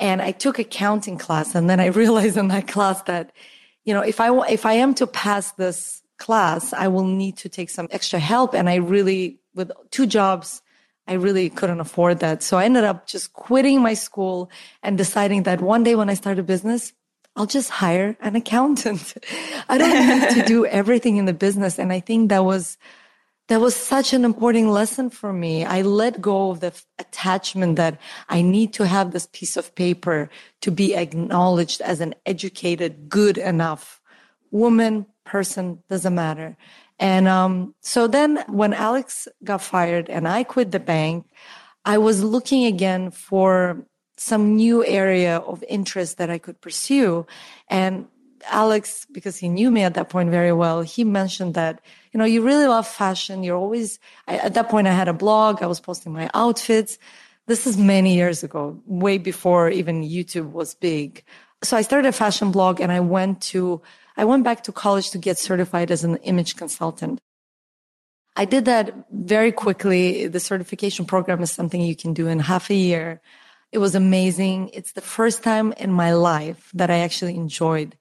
And 0.00 0.20
I 0.20 0.32
took 0.32 0.58
accounting 0.58 1.18
class. 1.18 1.54
And 1.54 1.70
then 1.70 1.78
I 1.78 1.86
realized 2.02 2.36
in 2.36 2.48
that 2.48 2.66
class 2.66 3.02
that 3.02 3.30
you 3.84 3.94
know, 3.94 4.02
if 4.02 4.20
I, 4.20 4.30
if 4.48 4.66
I 4.66 4.74
am 4.74 4.94
to 4.94 5.06
pass 5.06 5.52
this 5.52 6.02
class, 6.18 6.72
I 6.72 6.88
will 6.88 7.04
need 7.04 7.38
to 7.38 7.48
take 7.48 7.70
some 7.70 7.88
extra 7.90 8.18
help. 8.18 8.54
And 8.54 8.68
I 8.68 8.76
really, 8.76 9.40
with 9.54 9.72
two 9.90 10.06
jobs, 10.06 10.62
I 11.06 11.14
really 11.14 11.50
couldn't 11.50 11.80
afford 11.80 12.20
that. 12.20 12.42
So 12.42 12.58
I 12.58 12.64
ended 12.64 12.84
up 12.84 13.06
just 13.06 13.32
quitting 13.32 13.80
my 13.80 13.94
school 13.94 14.50
and 14.82 14.98
deciding 14.98 15.44
that 15.44 15.60
one 15.60 15.82
day 15.82 15.96
when 15.96 16.10
I 16.10 16.14
start 16.14 16.38
a 16.38 16.42
business, 16.42 16.92
I'll 17.36 17.46
just 17.46 17.70
hire 17.70 18.16
an 18.20 18.36
accountant. 18.36 19.14
I 19.68 19.78
don't 19.78 20.20
need 20.20 20.42
to 20.42 20.46
do 20.46 20.66
everything 20.80 21.16
in 21.16 21.24
the 21.24 21.32
business. 21.32 21.78
And 21.78 21.92
I 21.92 22.00
think 22.00 22.28
that 22.28 22.44
was 22.44 22.76
that 23.50 23.60
was 23.60 23.74
such 23.74 24.12
an 24.12 24.24
important 24.24 24.68
lesson 24.68 25.10
for 25.10 25.32
me. 25.32 25.64
I 25.64 25.82
let 25.82 26.20
go 26.20 26.52
of 26.52 26.60
the 26.60 26.72
attachment 27.00 27.74
that 27.74 28.00
I 28.28 28.42
need 28.42 28.72
to 28.74 28.86
have 28.86 29.10
this 29.10 29.26
piece 29.32 29.56
of 29.56 29.74
paper 29.74 30.30
to 30.60 30.70
be 30.70 30.94
acknowledged 30.94 31.80
as 31.80 32.00
an 32.00 32.14
educated, 32.26 33.08
good 33.08 33.36
enough 33.38 34.00
woman, 34.52 35.04
person, 35.24 35.82
doesn't 35.88 36.14
matter. 36.14 36.56
And 37.00 37.26
um, 37.26 37.74
so 37.80 38.06
then 38.06 38.44
when 38.46 38.72
Alex 38.72 39.26
got 39.42 39.62
fired 39.62 40.08
and 40.08 40.28
I 40.28 40.44
quit 40.44 40.70
the 40.70 40.78
bank, 40.78 41.26
I 41.84 41.98
was 41.98 42.22
looking 42.22 42.66
again 42.66 43.10
for 43.10 43.84
some 44.16 44.54
new 44.54 44.86
area 44.86 45.38
of 45.38 45.64
interest 45.68 46.18
that 46.18 46.30
I 46.30 46.38
could 46.38 46.60
pursue. 46.60 47.26
And 47.66 48.06
Alex, 48.46 49.08
because 49.10 49.38
he 49.38 49.48
knew 49.48 49.72
me 49.72 49.82
at 49.82 49.94
that 49.94 50.08
point 50.08 50.30
very 50.30 50.52
well, 50.52 50.82
he 50.82 51.02
mentioned 51.02 51.54
that, 51.54 51.80
you 52.12 52.18
know, 52.18 52.24
you 52.24 52.42
really 52.42 52.66
love 52.66 52.86
fashion. 52.86 53.42
You're 53.42 53.56
always, 53.56 53.98
I, 54.26 54.38
at 54.38 54.54
that 54.54 54.68
point, 54.68 54.86
I 54.86 54.92
had 54.92 55.08
a 55.08 55.12
blog. 55.12 55.62
I 55.62 55.66
was 55.66 55.80
posting 55.80 56.12
my 56.12 56.30
outfits. 56.34 56.98
This 57.46 57.66
is 57.66 57.76
many 57.76 58.14
years 58.14 58.42
ago, 58.42 58.80
way 58.86 59.18
before 59.18 59.70
even 59.70 60.02
YouTube 60.02 60.52
was 60.52 60.74
big. 60.74 61.24
So 61.62 61.76
I 61.76 61.82
started 61.82 62.08
a 62.08 62.12
fashion 62.12 62.50
blog 62.50 62.80
and 62.80 62.90
I 62.90 63.00
went 63.00 63.40
to, 63.42 63.82
I 64.16 64.24
went 64.24 64.44
back 64.44 64.64
to 64.64 64.72
college 64.72 65.10
to 65.10 65.18
get 65.18 65.38
certified 65.38 65.90
as 65.90 66.04
an 66.04 66.16
image 66.18 66.56
consultant. 66.56 67.20
I 68.36 68.44
did 68.44 68.64
that 68.66 68.94
very 69.10 69.52
quickly. 69.52 70.26
The 70.26 70.40
certification 70.40 71.04
program 71.04 71.42
is 71.42 71.50
something 71.50 71.80
you 71.80 71.96
can 71.96 72.14
do 72.14 72.28
in 72.28 72.38
half 72.38 72.70
a 72.70 72.74
year. 72.74 73.20
It 73.72 73.78
was 73.78 73.94
amazing. 73.94 74.70
It's 74.72 74.92
the 74.92 75.00
first 75.00 75.42
time 75.42 75.72
in 75.76 75.92
my 75.92 76.12
life 76.14 76.70
that 76.74 76.90
I 76.90 76.98
actually 76.98 77.36
enjoyed 77.36 77.96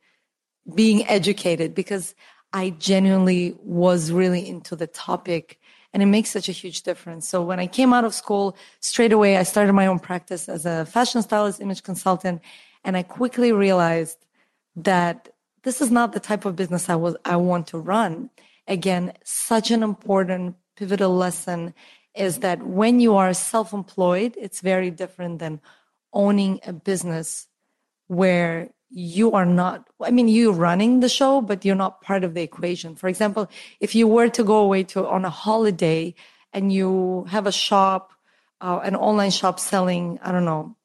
being 0.74 1.08
educated 1.08 1.74
because 1.74 2.16
I 2.54 2.72
genuinely 2.72 3.56
was 3.64 4.12
really 4.12 4.48
into 4.48 4.76
the 4.76 4.88
topic 4.88 5.60
and 5.94 6.04
it 6.04 6.08
makes 6.08 6.30
such 6.30 6.50
a 6.50 6.52
huge 6.52 6.84
difference. 6.84 7.28
So 7.28 7.42
when 7.42 7.60
I 7.60 7.68
came 7.68 7.94
out 7.94 8.06
of 8.06 8.14
school, 8.14 8.56
straight 8.80 9.12
away, 9.12 9.38
I 9.38 9.44
started 9.44 9.74
my 9.74 9.88
own 9.88 10.00
practice 10.00 10.48
as 10.48 10.66
a 10.66 10.86
fashion 10.86 11.22
stylist, 11.22 11.62
image 11.62 11.84
consultant, 11.84 12.42
and 12.84 12.96
I 12.96 13.04
quickly 13.04 13.52
realized 13.52 14.26
that 14.76 15.30
this 15.64 15.82
is 15.82 15.92
not 15.92 16.14
the 16.14 16.20
type 16.20 16.46
of 16.46 16.56
business 16.56 16.90
I 16.90 16.96
was, 16.96 17.16
I 17.26 17.36
want 17.38 17.68
to 17.68 17.80
run. 17.80 18.30
Again, 18.68 19.14
such 19.24 19.72
an 19.72 19.84
important 19.84 20.56
pivotal 20.76 21.16
lesson 21.16 21.74
is 22.16 22.40
that 22.40 22.64
when 22.64 23.00
you 23.00 23.16
are 23.16 23.34
self-employed, 23.34 24.36
it's 24.38 24.62
very 24.62 24.92
different 24.92 25.40
than 25.40 25.60
owning 26.14 26.60
a 26.66 26.74
business 26.74 27.48
where 28.08 28.70
you 28.90 29.32
are 29.32 29.46
not 29.46 29.88
i 30.02 30.12
mean 30.12 30.28
you're 30.28 30.54
running 30.54 31.00
the 31.00 31.10
show 31.10 31.42
but 31.42 31.64
you're 31.64 31.76
not 31.76 32.02
part 32.02 32.24
of 32.24 32.34
the 32.34 32.42
equation. 32.42 32.96
For 32.96 33.08
example 33.08 33.50
if 33.80 33.96
you 33.96 34.08
were 34.08 34.30
to 34.30 34.44
go 34.44 34.58
away 34.58 34.84
to 34.86 35.08
on 35.08 35.26
a 35.26 35.30
holiday 35.30 36.16
and 36.54 36.74
you 36.74 37.26
have 37.30 37.46
a 37.46 37.52
shop 37.52 38.14
uh, 38.62 38.80
an 38.84 38.96
online 38.96 39.32
shop 39.32 39.60
selling 39.60 40.20
i 40.24 40.32
don't 40.32 40.46
know 40.46 40.76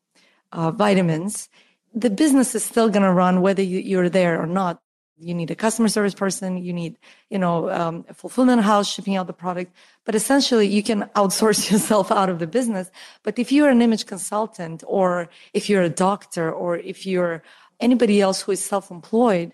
uh, 0.52 0.70
vitamins 0.70 1.48
the 1.94 2.10
business 2.10 2.54
is 2.54 2.64
still 2.64 2.88
going 2.88 3.02
to 3.02 3.12
run 3.12 3.40
whether 3.40 3.62
you, 3.62 3.78
you're 3.78 4.08
there 4.08 4.40
or 4.40 4.46
not. 4.46 4.80
You 5.16 5.32
need 5.32 5.52
a 5.52 5.54
customer 5.54 5.88
service 5.88 6.12
person 6.12 6.56
you 6.56 6.72
need 6.72 6.98
you 7.30 7.38
know 7.38 7.70
um, 7.70 8.04
a 8.08 8.14
fulfillment 8.14 8.62
house 8.62 8.92
shipping 8.92 9.14
out 9.14 9.28
the 9.28 9.32
product. 9.32 9.72
But 10.04 10.16
essentially 10.16 10.66
you 10.66 10.82
can 10.82 11.08
outsource 11.14 11.70
yourself 11.70 12.10
out 12.10 12.28
of 12.28 12.40
the 12.40 12.48
business. 12.48 12.90
But 13.22 13.38
if 13.38 13.52
you're 13.52 13.70
an 13.70 13.80
image 13.80 14.06
consultant 14.06 14.82
or 14.86 15.28
if 15.52 15.70
you're 15.70 15.82
a 15.82 15.88
doctor 15.88 16.50
or 16.50 16.78
if 16.78 17.06
you're 17.06 17.44
anybody 17.80 18.20
else 18.20 18.42
who 18.42 18.52
is 18.52 18.64
self-employed, 18.64 19.52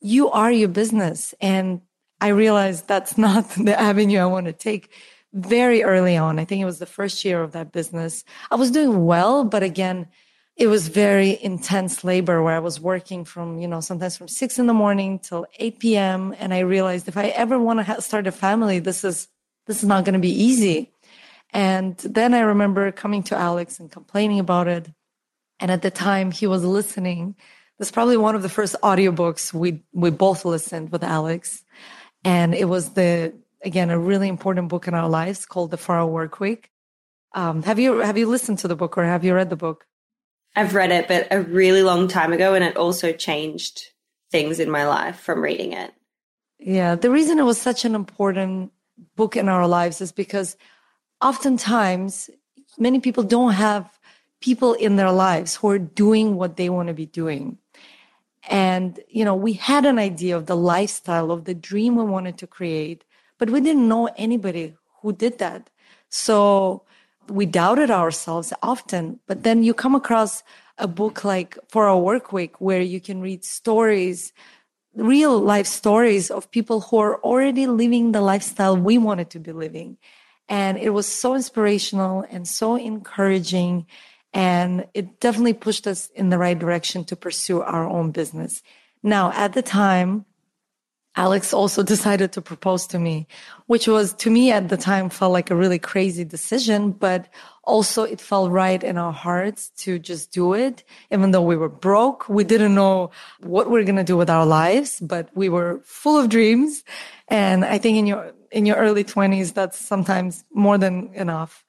you 0.00 0.30
are 0.30 0.50
your 0.50 0.68
business. 0.68 1.34
And 1.40 1.82
I 2.20 2.28
realized 2.28 2.88
that's 2.88 3.16
not 3.16 3.48
the 3.56 3.78
avenue 3.78 4.20
I 4.20 4.26
want 4.26 4.46
to 4.46 4.52
take 4.52 4.90
very 5.32 5.82
early 5.82 6.16
on. 6.16 6.38
I 6.38 6.44
think 6.44 6.60
it 6.60 6.66
was 6.66 6.78
the 6.80 6.86
first 6.86 7.24
year 7.24 7.42
of 7.42 7.52
that 7.52 7.72
business. 7.72 8.24
I 8.50 8.56
was 8.56 8.70
doing 8.70 9.04
well, 9.04 9.44
but 9.44 9.62
again, 9.62 10.08
it 10.56 10.66
was 10.66 10.88
very 10.88 11.42
intense 11.42 12.04
labor 12.04 12.42
where 12.42 12.54
I 12.54 12.58
was 12.58 12.80
working 12.80 13.24
from, 13.24 13.58
you 13.58 13.68
know, 13.68 13.80
sometimes 13.80 14.16
from 14.16 14.28
six 14.28 14.58
in 14.58 14.66
the 14.66 14.74
morning 14.74 15.18
till 15.18 15.46
8 15.58 15.78
p.m. 15.78 16.34
And 16.38 16.52
I 16.52 16.60
realized 16.60 17.08
if 17.08 17.16
I 17.16 17.28
ever 17.28 17.58
want 17.58 17.78
to 17.78 17.84
ha- 17.84 18.00
start 18.00 18.26
a 18.26 18.32
family, 18.32 18.78
this 18.78 19.02
is, 19.04 19.28
this 19.66 19.82
is 19.82 19.88
not 19.88 20.04
going 20.04 20.14
to 20.14 20.20
be 20.20 20.42
easy. 20.42 20.92
And 21.52 21.96
then 21.98 22.34
I 22.34 22.40
remember 22.40 22.92
coming 22.92 23.22
to 23.24 23.36
Alex 23.36 23.80
and 23.80 23.90
complaining 23.90 24.38
about 24.38 24.68
it. 24.68 24.90
And 25.60 25.70
at 25.70 25.82
the 25.82 25.90
time 25.90 26.30
he 26.30 26.46
was 26.46 26.64
listening. 26.64 27.36
That's 27.80 27.90
probably 27.90 28.18
one 28.18 28.34
of 28.34 28.42
the 28.42 28.50
first 28.50 28.76
audiobooks 28.82 29.54
we, 29.54 29.82
we 29.94 30.10
both 30.10 30.44
listened 30.44 30.92
with 30.92 31.02
Alex. 31.02 31.64
And 32.22 32.54
it 32.54 32.66
was 32.66 32.90
the, 32.90 33.32
again, 33.64 33.88
a 33.88 33.98
really 33.98 34.28
important 34.28 34.68
book 34.68 34.86
in 34.86 34.92
our 34.92 35.08
lives 35.08 35.46
called 35.46 35.70
The 35.70 35.78
Four 35.78 35.96
Hour 35.96 36.06
Work 36.06 36.40
Week. 36.40 36.70
Um, 37.34 37.62
have 37.62 37.78
you, 37.78 38.00
have 38.00 38.18
you 38.18 38.26
listened 38.26 38.58
to 38.58 38.68
the 38.68 38.76
book 38.76 38.98
or 38.98 39.04
have 39.04 39.24
you 39.24 39.34
read 39.34 39.48
the 39.48 39.56
book? 39.56 39.86
I've 40.54 40.74
read 40.74 40.92
it, 40.92 41.08
but 41.08 41.28
a 41.30 41.40
really 41.40 41.82
long 41.82 42.06
time 42.06 42.34
ago, 42.34 42.52
and 42.52 42.62
it 42.62 42.76
also 42.76 43.14
changed 43.14 43.80
things 44.30 44.60
in 44.60 44.70
my 44.70 44.86
life 44.86 45.18
from 45.18 45.40
reading 45.40 45.72
it. 45.72 45.94
Yeah, 46.58 46.96
the 46.96 47.10
reason 47.10 47.38
it 47.38 47.44
was 47.44 47.58
such 47.58 47.86
an 47.86 47.94
important 47.94 48.72
book 49.16 49.36
in 49.36 49.48
our 49.48 49.66
lives 49.66 50.02
is 50.02 50.12
because 50.12 50.54
oftentimes 51.22 52.28
many 52.76 53.00
people 53.00 53.22
don't 53.22 53.52
have 53.52 53.98
people 54.40 54.74
in 54.74 54.96
their 54.96 55.12
lives 55.12 55.56
who 55.56 55.70
are 55.70 55.78
doing 55.78 56.36
what 56.36 56.56
they 56.56 56.68
want 56.68 56.88
to 56.88 56.94
be 56.94 57.06
doing. 57.06 57.56
And, 58.48 59.00
you 59.08 59.24
know, 59.24 59.34
we 59.34 59.54
had 59.54 59.84
an 59.84 59.98
idea 59.98 60.36
of 60.36 60.46
the 60.46 60.56
lifestyle, 60.56 61.30
of 61.30 61.44
the 61.44 61.54
dream 61.54 61.96
we 61.96 62.04
wanted 62.04 62.38
to 62.38 62.46
create, 62.46 63.04
but 63.38 63.50
we 63.50 63.60
didn't 63.60 63.88
know 63.88 64.08
anybody 64.16 64.74
who 65.02 65.12
did 65.12 65.38
that. 65.38 65.70
So 66.08 66.82
we 67.28 67.46
doubted 67.46 67.90
ourselves 67.90 68.52
often, 68.62 69.20
but 69.26 69.42
then 69.42 69.62
you 69.62 69.74
come 69.74 69.94
across 69.94 70.42
a 70.78 70.88
book 70.88 71.24
like 71.24 71.58
Four 71.68 71.88
Hour 71.88 72.02
Work 72.02 72.32
Week 72.32 72.60
where 72.60 72.80
you 72.80 73.00
can 73.00 73.20
read 73.20 73.44
stories, 73.44 74.32
real 74.94 75.38
life 75.38 75.66
stories 75.66 76.30
of 76.30 76.50
people 76.50 76.80
who 76.80 76.98
are 76.98 77.20
already 77.20 77.66
living 77.66 78.12
the 78.12 78.20
lifestyle 78.20 78.76
we 78.76 78.98
wanted 78.98 79.30
to 79.30 79.38
be 79.38 79.52
living. 79.52 79.98
And 80.48 80.78
it 80.78 80.90
was 80.90 81.06
so 81.06 81.34
inspirational 81.34 82.24
and 82.28 82.48
so 82.48 82.74
encouraging. 82.76 83.86
And 84.32 84.86
it 84.94 85.20
definitely 85.20 85.54
pushed 85.54 85.86
us 85.86 86.08
in 86.14 86.30
the 86.30 86.38
right 86.38 86.58
direction 86.58 87.04
to 87.06 87.16
pursue 87.16 87.62
our 87.62 87.88
own 87.88 88.12
business. 88.12 88.62
Now, 89.02 89.32
at 89.32 89.54
the 89.54 89.62
time, 89.62 90.24
Alex 91.16 91.52
also 91.52 91.82
decided 91.94 92.32
to 92.32 92.42
propose 92.42 92.86
to 92.88 92.98
me, 92.98 93.26
which 93.66 93.88
was 93.88 94.12
to 94.14 94.30
me 94.30 94.52
at 94.52 94.68
the 94.68 94.76
time 94.76 95.10
felt 95.10 95.32
like 95.32 95.50
a 95.50 95.56
really 95.56 95.78
crazy 95.78 96.24
decision, 96.24 96.92
but 96.92 97.28
also 97.64 98.04
it 98.04 98.20
felt 98.20 98.50
right 98.50 98.82
in 98.82 98.96
our 98.98 99.12
hearts 99.12 99.70
to 99.78 99.98
just 99.98 100.32
do 100.32 100.54
it. 100.54 100.84
Even 101.10 101.30
though 101.30 101.42
we 101.42 101.56
were 101.56 101.68
broke, 101.68 102.28
we 102.28 102.44
didn't 102.44 102.74
know 102.74 103.10
what 103.40 103.70
we 103.70 103.80
are 103.80 103.84
going 103.84 103.96
to 103.96 104.04
do 104.04 104.16
with 104.16 104.30
our 104.30 104.46
lives, 104.46 105.00
but 105.00 105.28
we 105.34 105.48
were 105.48 105.80
full 105.84 106.18
of 106.18 106.28
dreams. 106.28 106.84
And 107.28 107.64
I 107.64 107.78
think 107.78 107.98
in 107.98 108.06
your, 108.06 108.32
in 108.50 108.66
your 108.66 108.76
early 108.76 109.04
twenties, 109.04 109.52
that's 109.52 109.78
sometimes 109.78 110.44
more 110.52 110.78
than 110.78 111.12
enough. 111.14 111.64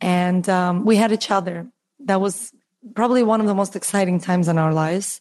And, 0.00 0.48
um, 0.48 0.84
we 0.84 0.96
had 0.96 1.12
each 1.12 1.30
other. 1.30 1.68
That 2.04 2.20
was 2.20 2.52
probably 2.94 3.22
one 3.22 3.40
of 3.40 3.46
the 3.46 3.54
most 3.54 3.76
exciting 3.76 4.20
times 4.20 4.48
in 4.48 4.58
our 4.58 4.72
lives. 4.72 5.20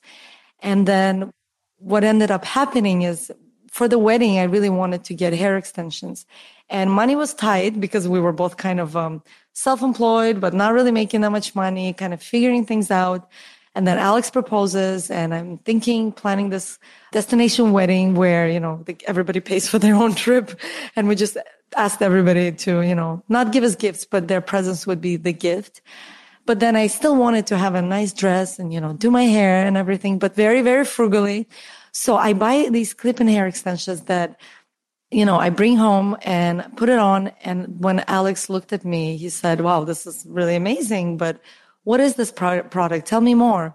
And 0.60 0.88
then 0.88 1.32
what 1.78 2.04
ended 2.04 2.32
up 2.32 2.46
happening 2.46 3.04
is 3.04 3.32
for 3.72 3.88
the 3.88 4.00
wedding, 4.00 4.38
I 4.38 4.44
really 4.44 4.70
wanted 4.70 5.04
to 5.06 5.14
get 5.14 5.34
hair 5.34 5.58
extensions 5.58 6.26
and 6.72 6.90
money 6.90 7.18
was 7.18 7.34
tight 7.34 7.82
because 7.82 8.08
we 8.08 8.22
were 8.22 8.32
both 8.32 8.56
kind 8.56 8.80
of 8.80 8.96
um, 8.96 9.22
self-employed, 9.52 10.40
but 10.40 10.54
not 10.54 10.74
really 10.74 10.92
making 10.92 11.20
that 11.22 11.32
much 11.32 11.54
money, 11.54 11.92
kind 11.92 12.14
of 12.14 12.24
figuring 12.24 12.66
things 12.66 12.90
out. 12.90 13.30
And 13.76 13.86
then 13.86 13.98
Alex 13.98 14.30
proposes 14.30 15.12
and 15.12 15.34
I'm 15.34 15.58
thinking, 15.60 16.14
planning 16.14 16.50
this 16.50 16.80
destination 17.12 17.74
wedding 17.74 18.16
where, 18.16 18.48
you 18.48 18.60
know, 18.60 18.84
the, 18.86 18.96
everybody 19.06 19.42
pays 19.42 19.68
for 19.68 19.80
their 19.80 19.96
own 19.96 20.16
trip. 20.16 20.58
And 20.96 21.10
we 21.10 21.16
just 21.16 21.38
asked 21.76 22.02
everybody 22.02 22.54
to, 22.54 22.82
you 22.82 22.96
know, 22.96 23.22
not 23.28 23.52
give 23.52 23.66
us 23.66 23.76
gifts, 23.76 24.06
but 24.06 24.30
their 24.30 24.42
presence 24.42 24.88
would 24.88 25.02
be 25.02 25.18
the 25.18 25.34
gift. 25.34 25.82
But 26.52 26.60
then 26.60 26.76
I 26.76 26.88
still 26.88 27.16
wanted 27.16 27.48
to 27.48 27.58
have 27.58 27.76
a 27.76 27.82
nice 27.82 28.12
dress 28.12 28.60
and, 28.60 28.74
you 28.74 28.82
know, 28.82 28.92
do 28.92 29.10
my 29.10 29.24
hair 29.24 29.66
and 29.66 29.78
everything, 29.78 30.20
but 30.20 30.36
very, 30.36 30.62
very 30.62 30.84
frugally. 30.84 31.48
So 31.94 32.18
I 32.18 32.34
buy 32.34 32.68
these 32.70 32.94
clip-in 32.94 33.30
hair 33.30 33.48
extensions 33.48 34.02
that, 34.12 34.36
you 35.12 35.24
know, 35.24 35.38
I 35.38 35.50
bring 35.50 35.78
home 35.78 36.18
and 36.24 36.66
put 36.76 36.90
it 36.90 37.00
on. 37.00 37.32
And 37.46 37.82
when 37.82 38.02
Alex 38.02 38.50
looked 38.50 38.74
at 38.74 38.84
me, 38.84 39.16
he 39.16 39.30
said, 39.30 39.62
wow, 39.62 39.86
this 39.86 40.06
is 40.06 40.26
really 40.28 40.58
amazing. 40.58 41.16
But 41.16 41.40
what 41.86 42.02
is 42.02 42.16
this 42.16 42.34
pro- 42.34 42.64
product? 42.64 43.08
Tell 43.08 43.22
me 43.22 43.34
more. 43.34 43.74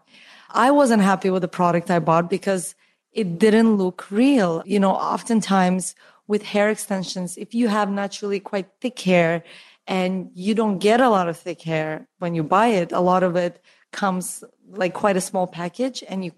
I 0.50 0.70
wasn't 0.70 1.00
happy 1.00 1.30
with 1.30 1.40
the 1.40 1.48
product 1.48 1.90
I 1.90 1.98
bought 1.98 2.28
because 2.28 2.74
it 3.10 3.38
didn't 3.38 3.76
look 3.76 4.10
real. 4.10 4.62
You 4.66 4.80
know, 4.80 4.92
oftentimes 4.92 5.94
with 6.26 6.42
hair 6.42 6.68
extensions, 6.68 7.38
if 7.38 7.54
you 7.54 7.68
have 7.68 7.88
naturally 7.90 8.38
quite 8.38 8.68
thick 8.82 9.00
hair 9.00 9.44
and 9.86 10.30
you 10.34 10.54
don't 10.54 10.78
get 10.78 11.00
a 11.00 11.08
lot 11.08 11.28
of 11.28 11.36
thick 11.36 11.62
hair 11.62 12.08
when 12.18 12.34
you 12.34 12.42
buy 12.42 12.68
it, 12.68 12.92
a 12.92 13.00
lot 13.00 13.22
of 13.22 13.36
it 13.36 13.62
comes 13.92 14.42
like 14.68 14.94
quite 14.94 15.16
a 15.16 15.20
small 15.20 15.46
package 15.46 16.02
and 16.08 16.24
you 16.24 16.32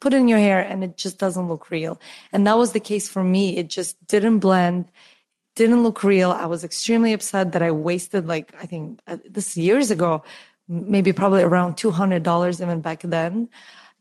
put 0.00 0.14
in 0.14 0.28
your 0.28 0.38
hair 0.38 0.60
and 0.60 0.82
it 0.84 0.96
just 0.96 1.18
doesn't 1.18 1.48
look 1.48 1.70
real. 1.70 2.00
And 2.32 2.46
that 2.46 2.58
was 2.58 2.72
the 2.72 2.80
case 2.80 3.08
for 3.08 3.22
me. 3.22 3.56
It 3.56 3.68
just 3.68 4.04
didn't 4.06 4.40
blend, 4.40 4.90
didn't 5.56 5.82
look 5.82 6.02
real. 6.02 6.30
I 6.32 6.46
was 6.46 6.64
extremely 6.64 7.12
upset 7.12 7.52
that 7.52 7.62
I 7.62 7.70
wasted 7.70 8.26
like, 8.26 8.54
I 8.60 8.66
think 8.66 9.00
uh, 9.06 9.18
this 9.28 9.56
years 9.56 9.90
ago, 9.90 10.22
maybe 10.68 11.12
probably 11.12 11.42
around 11.42 11.76
$200 11.76 12.60
even 12.60 12.80
back 12.80 13.02
then. 13.02 13.48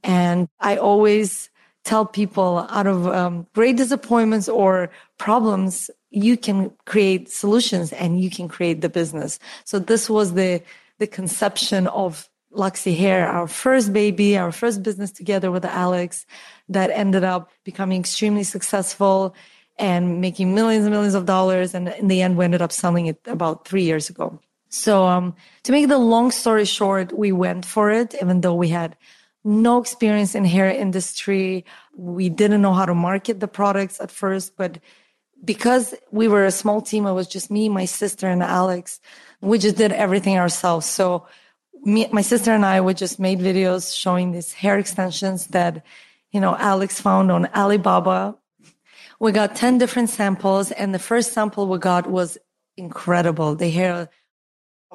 And 0.03 0.47
I 0.59 0.77
always 0.77 1.49
tell 1.83 2.05
people 2.05 2.65
out 2.69 2.87
of 2.87 3.07
um, 3.07 3.47
great 3.53 3.77
disappointments 3.77 4.47
or 4.47 4.89
problems, 5.17 5.89
you 6.13 6.37
can 6.37 6.71
create 6.85 7.29
solutions 7.29 7.91
and 7.91 8.21
you 8.21 8.29
can 8.29 8.47
create 8.47 8.81
the 8.81 8.89
business. 8.89 9.39
So 9.65 9.79
this 9.79 10.09
was 10.09 10.35
the, 10.35 10.61
the 10.99 11.07
conception 11.07 11.87
of 11.87 12.29
Luxy 12.53 12.95
Hair, 12.95 13.27
our 13.27 13.47
first 13.47 13.91
baby, 13.91 14.37
our 14.37 14.51
first 14.51 14.83
business 14.83 15.11
together 15.11 15.49
with 15.49 15.65
Alex 15.65 16.27
that 16.69 16.91
ended 16.91 17.23
up 17.23 17.49
becoming 17.63 17.99
extremely 17.99 18.43
successful 18.43 19.35
and 19.79 20.21
making 20.21 20.53
millions 20.53 20.85
and 20.85 20.93
millions 20.93 21.15
of 21.15 21.25
dollars. 21.25 21.73
And 21.73 21.89
in 21.89 22.09
the 22.09 22.21
end, 22.21 22.37
we 22.37 22.45
ended 22.45 22.61
up 22.61 22.71
selling 22.71 23.07
it 23.07 23.19
about 23.25 23.67
three 23.67 23.83
years 23.83 24.07
ago. 24.07 24.39
So, 24.69 25.05
um, 25.07 25.35
to 25.63 25.71
make 25.71 25.87
the 25.87 25.97
long 25.97 26.29
story 26.29 26.65
short, 26.65 27.11
we 27.17 27.31
went 27.31 27.65
for 27.65 27.89
it, 27.89 28.15
even 28.21 28.41
though 28.41 28.55
we 28.55 28.69
had 28.69 28.95
no 29.43 29.79
experience 29.79 30.35
in 30.35 30.45
hair 30.45 30.69
industry. 30.69 31.65
We 31.95 32.29
didn't 32.29 32.61
know 32.61 32.73
how 32.73 32.85
to 32.85 32.95
market 32.95 33.39
the 33.39 33.47
products 33.47 33.99
at 33.99 34.09
first, 34.11 34.55
but 34.57 34.79
because 35.43 35.93
we 36.11 36.27
were 36.27 36.45
a 36.45 36.51
small 36.51 36.81
team, 36.81 37.05
it 37.05 37.13
was 37.13 37.27
just 37.27 37.51
me, 37.51 37.69
my 37.69 37.85
sister 37.85 38.27
and 38.27 38.41
Alex. 38.41 38.99
We 39.41 39.57
just 39.57 39.75
did 39.75 39.91
everything 39.91 40.37
ourselves. 40.37 40.85
So 40.85 41.27
me, 41.83 42.07
my 42.11 42.21
sister 42.21 42.51
and 42.51 42.65
I 42.65 42.79
would 42.79 42.97
just 42.97 43.19
made 43.19 43.39
videos 43.39 43.95
showing 43.95 44.31
these 44.31 44.53
hair 44.53 44.77
extensions 44.77 45.47
that, 45.47 45.85
you 46.31 46.39
know, 46.39 46.55
Alex 46.55 47.01
found 47.01 47.31
on 47.31 47.47
Alibaba. 47.47 48.35
We 49.19 49.31
got 49.31 49.55
10 49.55 49.77
different 49.77 50.09
samples 50.09 50.71
and 50.71 50.93
the 50.93 50.99
first 50.99 51.33
sample 51.33 51.67
we 51.67 51.77
got 51.77 52.09
was 52.09 52.37
incredible. 52.77 53.55
The 53.55 53.69
hair, 53.69 54.09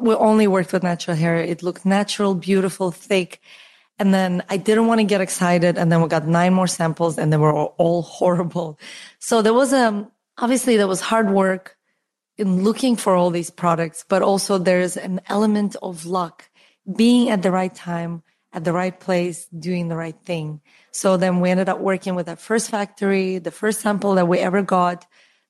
we 0.00 0.14
only 0.14 0.46
worked 0.46 0.72
with 0.72 0.82
natural 0.82 1.16
hair. 1.16 1.36
It 1.36 1.62
looked 1.62 1.84
natural, 1.84 2.34
beautiful, 2.34 2.90
thick. 2.90 3.40
And 3.98 4.14
then 4.14 4.44
I 4.48 4.56
didn't 4.56 4.86
want 4.86 5.00
to 5.00 5.04
get 5.04 5.20
excited. 5.20 5.76
And 5.76 5.90
then 5.92 6.00
we 6.00 6.08
got 6.08 6.26
nine 6.26 6.54
more 6.54 6.68
samples 6.68 7.18
and 7.18 7.32
they 7.32 7.36
were 7.36 7.52
all 7.52 8.02
horrible. 8.18 8.78
So 9.18 9.42
there 9.42 9.54
was, 9.54 9.72
um, 9.74 10.10
obviously 10.38 10.76
there 10.76 10.88
was 10.88 11.00
hard 11.00 11.30
work 11.30 11.76
in 12.36 12.62
looking 12.62 12.96
for 12.96 13.14
all 13.14 13.30
these 13.30 13.50
products, 13.50 14.04
but 14.08 14.22
also 14.22 14.58
there's 14.58 14.96
an 14.96 15.20
element 15.28 15.76
of 15.82 16.06
luck 16.06 16.48
being 16.96 17.28
at 17.30 17.42
the 17.42 17.50
right 17.50 17.74
time, 17.74 18.22
at 18.52 18.64
the 18.64 18.72
right 18.72 18.98
place, 18.98 19.46
doing 19.46 19.88
the 19.88 19.96
right 19.96 20.16
thing. 20.24 20.60
So 20.92 21.16
then 21.16 21.40
we 21.40 21.50
ended 21.50 21.68
up 21.68 21.80
working 21.80 22.14
with 22.14 22.26
that 22.26 22.40
first 22.40 22.70
factory, 22.70 23.38
the 23.38 23.50
first 23.50 23.80
sample 23.80 24.14
that 24.14 24.28
we 24.28 24.38
ever 24.38 24.62
got 24.62 25.06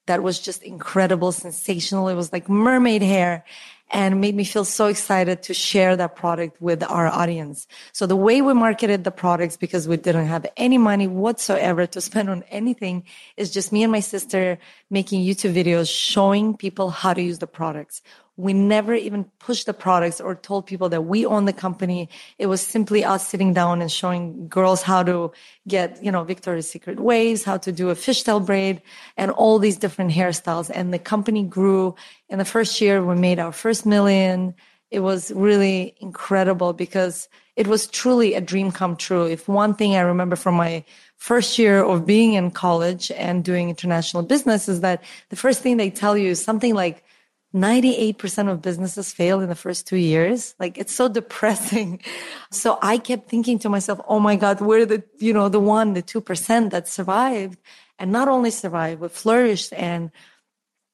that 0.07 0.23
was 0.23 0.41
just 0.41 0.63
incredible, 0.63 1.33
sensational. 1.33 2.09
It 2.09 2.15
was 2.15 2.33
like 2.33 2.49
mermaid 2.49 3.03
hair 3.03 3.45
and 3.91 4.21
made 4.21 4.35
me 4.35 4.45
feel 4.45 4.65
so 4.65 4.87
excited 4.87 5.43
to 5.45 5.55
share 5.55 5.97
that 5.97 6.15
product 6.15 6.61
with 6.61 6.83
our 6.83 7.07
audience. 7.07 7.67
So 7.93 8.07
the 8.07 8.17
way 8.17 8.43
we 8.43 8.53
marketed 8.53 9.05
the 9.05 9.11
products, 9.11 9.57
because 9.57 9.89
we 9.89 9.97
didn't 9.97 10.27
have 10.27 10.47
any 10.57 10.79
money 10.79 11.09
whatsoever 11.09 11.87
to 11.87 12.01
spend 12.01 12.29
on 12.29 12.43
anything, 12.51 13.05
is 13.37 13.51
just 13.51 13.73
me 13.73 13.83
and 13.83 13.93
my 13.93 14.01
sister 14.01 14.59
making 14.91 15.25
YouTube 15.25 15.55
videos 15.55 15.89
showing 15.91 16.57
people 16.57 16.91
how 16.91 17.15
to 17.15 17.23
use 17.23 17.39
the 17.39 17.47
products. 17.47 18.03
We 18.39 18.55
never 18.55 18.95
even 18.95 19.25
pushed 19.41 19.67
the 19.67 19.75
products 19.75 20.21
or 20.21 20.35
told 20.35 20.67
people 20.67 20.89
that 20.89 21.03
we 21.03 21.27
own 21.27 21.45
the 21.45 21.53
company. 21.53 22.09
It 22.39 22.47
was 22.47 22.63
simply 22.63 23.05
us 23.05 23.29
sitting 23.29 23.53
down 23.53 23.83
and 23.83 23.93
showing 23.93 24.49
girls 24.49 24.81
how 24.81 25.03
to 25.03 25.33
get, 25.67 26.03
you 26.03 26.11
know, 26.11 26.25
Victoria's 26.25 26.71
Secret 26.71 26.99
waves, 26.99 27.45
how 27.45 27.59
to 27.59 27.73
do 27.73 27.91
a 27.91 27.95
fishtail 27.95 28.45
braid 28.45 28.81
and 29.17 29.31
all 29.33 29.59
these 29.59 29.77
different 29.77 30.13
hairstyles. 30.13 30.71
And 30.73 30.95
the 30.95 30.99
company 30.99 31.43
grew. 31.43 31.95
In 32.31 32.39
the 32.39 32.45
first 32.47 32.81
year, 32.81 33.05
we 33.05 33.15
made 33.17 33.39
our 33.39 33.53
first 33.53 33.85
million 33.85 34.55
it 34.91 35.01
was 35.01 35.31
really 35.33 35.95
incredible 36.01 36.73
because 36.73 37.29
it 37.57 37.67
was 37.67 37.87
truly 37.89 38.35
a 38.35 38.41
dream 38.41 38.73
come 38.73 38.97
true. 38.97 39.27
If 39.27 39.49
one 39.49 39.75
thing 39.75 39.97
I 39.97 40.01
remember 40.01 40.37
from 40.37 40.55
my 40.55 40.85
first 41.17 41.59
year 41.59 41.85
of 41.85 42.07
being 42.07 42.35
in 42.35 42.51
college 42.51 43.11
and 43.11 43.45
doing 43.45 43.69
international 43.69 44.23
business 44.23 44.69
is 44.69 44.81
that 44.81 45.03
the 45.29 45.37
first 45.37 45.61
thing 45.61 45.77
they 45.77 45.91
tell 45.91 46.17
you 46.17 46.31
is 46.31 46.43
something 46.43 46.75
like 46.75 47.05
98% 47.55 48.51
of 48.51 48.61
businesses 48.61 49.13
fail 49.13 49.41
in 49.41 49.49
the 49.49 49.55
first 49.55 49.87
two 49.87 49.97
years. 49.97 50.55
Like 50.61 50.77
it's 50.79 50.95
so 50.95 51.09
depressing. 51.09 52.01
So 52.51 52.79
I 52.81 52.97
kept 52.97 53.29
thinking 53.29 53.59
to 53.59 53.69
myself, 53.69 54.01
Oh 54.09 54.21
my 54.21 54.35
God, 54.37 54.63
we're 54.63 54.87
the, 54.87 55.03
you 55.19 55.35
know, 55.35 55.51
the 55.51 55.61
one, 55.61 55.93
the 55.93 56.03
2% 56.03 56.71
that 56.71 56.89
survived 56.89 57.59
and 57.99 58.11
not 58.11 58.27
only 58.27 58.51
survived, 58.51 59.03
but 59.03 59.13
flourished 59.13 59.75
and 59.75 60.11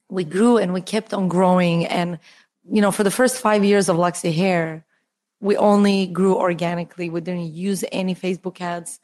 we 0.08 0.24
grew 0.24 0.56
and 0.58 0.72
we 0.72 0.80
kept 0.80 1.14
on 1.14 1.28
growing. 1.28 1.86
And, 1.86 2.18
you 2.68 2.82
know, 2.82 2.90
for 2.90 3.04
the 3.04 3.10
first 3.10 3.40
five 3.40 3.64
years 3.64 3.88
of 3.88 3.96
Luxy 3.96 4.34
Hair, 4.34 4.84
we 5.40 5.56
only 5.56 6.06
grew 6.06 6.34
organically. 6.34 7.10
We 7.10 7.20
didn't 7.20 7.52
use 7.52 7.84
any 7.92 8.14
Facebook 8.14 8.60
ads, 8.60 8.98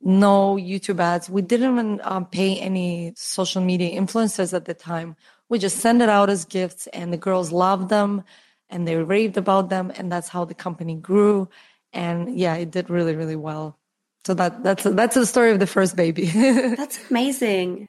no 0.00 0.56
YouTube 0.56 1.00
ads. 1.00 1.30
We 1.30 1.42
didn't 1.42 1.72
even 1.72 2.00
um, 2.04 2.26
pay 2.26 2.58
any 2.58 3.14
social 3.16 3.62
media 3.62 3.98
influencers 4.00 4.52
at 4.52 4.66
the 4.66 4.74
time. 4.74 5.16
We 5.50 5.58
just 5.58 5.78
sent 5.78 6.00
it 6.00 6.08
out 6.08 6.30
as 6.30 6.46
gifts 6.46 6.86
and 6.86 7.12
the 7.12 7.18
girls 7.18 7.52
loved 7.52 7.90
them 7.90 8.24
and 8.70 8.88
they 8.88 8.96
raved 8.96 9.36
about 9.36 9.68
them. 9.68 9.92
And 9.96 10.10
that's 10.10 10.28
how 10.28 10.46
the 10.46 10.54
company 10.54 10.94
grew. 10.94 11.50
And 11.92 12.38
yeah, 12.38 12.54
it 12.54 12.70
did 12.70 12.88
really, 12.88 13.14
really 13.14 13.36
well. 13.36 13.76
So 14.24 14.32
that, 14.34 14.62
that's, 14.62 14.84
that's 14.84 15.16
the 15.16 15.26
story 15.26 15.50
of 15.50 15.58
the 15.58 15.66
first 15.66 15.96
baby. 15.96 16.26
that's 16.30 16.98
amazing. 17.10 17.88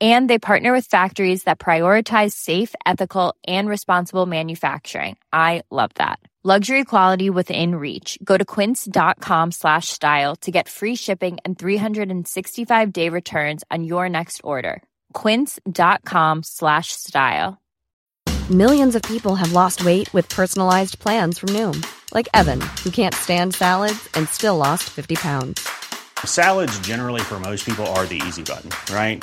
And 0.00 0.30
they 0.30 0.38
partner 0.38 0.72
with 0.72 0.86
factories 0.86 1.42
that 1.44 1.58
prioritize 1.58 2.32
safe, 2.32 2.74
ethical, 2.86 3.34
and 3.46 3.68
responsible 3.68 4.26
manufacturing. 4.26 5.16
I 5.32 5.62
love 5.70 5.90
that. 5.96 6.20
Luxury 6.44 6.84
quality 6.84 7.30
within 7.30 7.74
reach. 7.74 8.16
Go 8.22 8.36
to 8.36 8.44
quince.com 8.44 9.50
slash 9.50 9.88
style 9.88 10.36
to 10.36 10.52
get 10.52 10.68
free 10.68 10.94
shipping 10.94 11.38
and 11.44 11.58
365 11.58 12.92
day 12.92 13.08
returns 13.08 13.64
on 13.72 13.82
your 13.82 14.08
next 14.08 14.40
order. 14.44 14.80
Quince.com 15.14 16.44
slash 16.44 16.92
style. 16.92 17.60
Millions 18.50 18.94
of 18.94 19.02
people 19.02 19.34
have 19.34 19.52
lost 19.52 19.84
weight 19.84 20.08
with 20.14 20.28
personalized 20.28 21.00
plans 21.00 21.38
from 21.38 21.50
Noom, 21.50 21.84
like 22.14 22.28
Evan, 22.32 22.60
who 22.82 22.90
can't 22.90 23.14
stand 23.14 23.54
salads 23.54 24.08
and 24.14 24.28
still 24.28 24.56
lost 24.56 24.84
50 24.84 25.16
pounds. 25.16 25.68
Salads, 26.24 26.78
generally, 26.78 27.20
for 27.20 27.40
most 27.40 27.66
people, 27.66 27.86
are 27.88 28.06
the 28.06 28.22
easy 28.26 28.42
button, 28.42 28.70
right? 28.94 29.22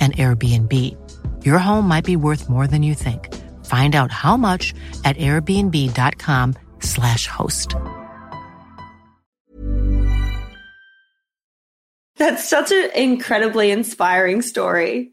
an 0.00 0.12
Airbnb. 0.12 0.94
Your 1.46 1.58
home 1.58 1.88
might 1.88 2.04
be 2.04 2.16
worth 2.16 2.50
more 2.50 2.66
than 2.66 2.82
you 2.82 2.94
think. 2.94 3.34
Find 3.64 3.96
out 3.96 4.12
how 4.12 4.36
much 4.36 4.74
at 5.06 5.16
airbnb.com/slash 5.16 7.26
host. 7.26 7.74
That's 12.16 12.48
such 12.48 12.70
an 12.70 12.90
incredibly 12.94 13.70
inspiring 13.70 14.42
story. 14.42 15.12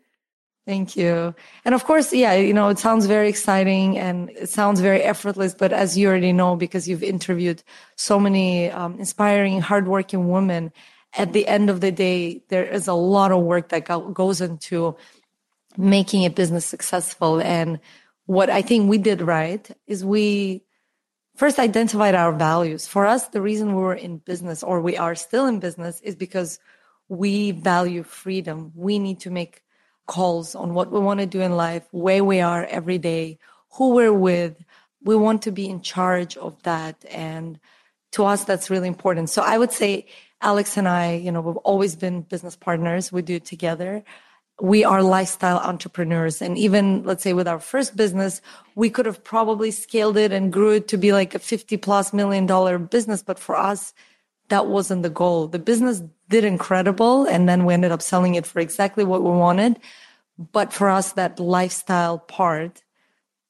Thank 0.67 0.95
you. 0.95 1.33
And 1.65 1.73
of 1.73 1.85
course, 1.85 2.13
yeah, 2.13 2.35
you 2.35 2.53
know, 2.53 2.69
it 2.69 2.77
sounds 2.77 3.07
very 3.07 3.27
exciting 3.27 3.97
and 3.97 4.29
it 4.29 4.49
sounds 4.49 4.79
very 4.79 5.01
effortless, 5.01 5.55
but 5.55 5.73
as 5.73 5.97
you 5.97 6.07
already 6.07 6.33
know, 6.33 6.55
because 6.55 6.87
you've 6.87 7.01
interviewed 7.01 7.63
so 7.95 8.19
many 8.19 8.69
um, 8.69 8.99
inspiring, 8.99 9.59
hardworking 9.59 10.29
women, 10.29 10.71
at 11.13 11.33
the 11.33 11.47
end 11.47 11.69
of 11.69 11.81
the 11.81 11.91
day, 11.91 12.43
there 12.49 12.65
is 12.65 12.87
a 12.87 12.93
lot 12.93 13.31
of 13.31 13.43
work 13.43 13.69
that 13.69 13.85
go- 13.85 14.09
goes 14.09 14.41
into 14.41 14.95
making 15.77 16.25
a 16.25 16.29
business 16.29 16.65
successful. 16.65 17.41
And 17.41 17.79
what 18.25 18.49
I 18.49 18.61
think 18.61 18.89
we 18.89 18.97
did 18.97 19.21
right 19.21 19.69
is 19.87 20.05
we 20.05 20.63
first 21.35 21.59
identified 21.59 22.15
our 22.15 22.33
values. 22.33 22.87
For 22.87 23.05
us, 23.05 23.27
the 23.29 23.41
reason 23.41 23.75
we 23.75 23.81
were 23.81 23.95
in 23.95 24.17
business 24.17 24.63
or 24.63 24.81
we 24.81 24.97
are 24.97 25.15
still 25.15 25.45
in 25.45 25.59
business 25.59 25.99
is 26.01 26.15
because 26.15 26.59
we 27.09 27.51
value 27.51 28.03
freedom. 28.03 28.71
We 28.75 28.99
need 28.99 29.19
to 29.21 29.31
make 29.31 29.63
calls 30.07 30.55
on 30.55 30.73
what 30.73 30.91
we 30.91 30.99
want 30.99 31.19
to 31.19 31.25
do 31.25 31.41
in 31.41 31.55
life, 31.55 31.87
where 31.91 32.23
we 32.23 32.39
are 32.39 32.65
every 32.65 32.97
day, 32.97 33.37
who 33.73 33.93
we're 33.93 34.13
with. 34.13 34.63
We 35.03 35.15
want 35.15 35.41
to 35.43 35.51
be 35.51 35.69
in 35.69 35.81
charge 35.81 36.37
of 36.37 36.61
that. 36.63 37.03
And 37.09 37.59
to 38.11 38.25
us, 38.25 38.43
that's 38.43 38.69
really 38.69 38.87
important. 38.87 39.29
So 39.29 39.41
I 39.41 39.57
would 39.57 39.71
say 39.71 40.07
Alex 40.41 40.77
and 40.77 40.87
I, 40.87 41.13
you 41.13 41.31
know, 41.31 41.41
we've 41.41 41.57
always 41.57 41.95
been 41.95 42.21
business 42.21 42.55
partners. 42.55 43.11
We 43.11 43.21
do 43.21 43.35
it 43.35 43.45
together. 43.45 44.03
We 44.59 44.83
are 44.83 45.01
lifestyle 45.01 45.57
entrepreneurs. 45.57 46.41
And 46.41 46.57
even, 46.57 47.03
let's 47.03 47.23
say, 47.23 47.33
with 47.33 47.47
our 47.47 47.59
first 47.59 47.95
business, 47.95 48.41
we 48.75 48.89
could 48.89 49.05
have 49.05 49.23
probably 49.23 49.71
scaled 49.71 50.17
it 50.17 50.31
and 50.31 50.53
grew 50.53 50.71
it 50.71 50.87
to 50.89 50.97
be 50.97 51.13
like 51.13 51.33
a 51.35 51.39
50 51.39 51.77
plus 51.77 52.13
million 52.13 52.45
dollar 52.45 52.77
business. 52.77 53.23
But 53.23 53.39
for 53.39 53.55
us, 53.55 53.93
that 54.49 54.67
wasn't 54.67 55.03
the 55.03 55.09
goal. 55.09 55.47
The 55.47 55.59
business 55.59 56.03
did 56.29 56.43
incredible. 56.43 57.25
And 57.25 57.47
then 57.47 57.65
we 57.65 57.73
ended 57.73 57.91
up 57.91 58.01
selling 58.01 58.35
it 58.35 58.45
for 58.45 58.59
exactly 58.59 59.03
what 59.03 59.23
we 59.23 59.31
wanted. 59.31 59.79
But 60.51 60.73
for 60.73 60.89
us, 60.89 61.13
that 61.13 61.39
lifestyle 61.39 62.19
part 62.19 62.83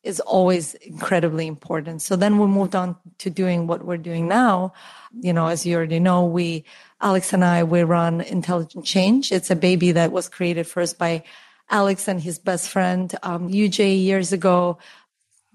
is 0.03 0.19
always 0.19 0.73
incredibly 0.75 1.45
important. 1.45 2.01
So 2.01 2.15
then 2.15 2.39
we 2.39 2.47
moved 2.47 2.75
on 2.75 2.95
to 3.19 3.29
doing 3.29 3.67
what 3.67 3.85
we're 3.85 3.97
doing 3.97 4.27
now. 4.27 4.73
You 5.19 5.33
know, 5.33 5.47
as 5.47 5.65
you 5.65 5.75
already 5.75 5.99
know, 5.99 6.25
we, 6.25 6.65
Alex 7.01 7.33
and 7.33 7.45
I, 7.45 7.63
we 7.63 7.83
run 7.83 8.21
Intelligent 8.21 8.85
Change. 8.85 9.31
It's 9.31 9.51
a 9.51 9.55
baby 9.55 9.91
that 9.91 10.11
was 10.11 10.27
created 10.27 10.65
first 10.65 10.97
by 10.97 11.23
Alex 11.69 12.07
and 12.07 12.19
his 12.19 12.39
best 12.39 12.69
friend, 12.69 13.13
um, 13.23 13.49
UJ 13.49 14.03
years 14.03 14.33
ago. 14.33 14.79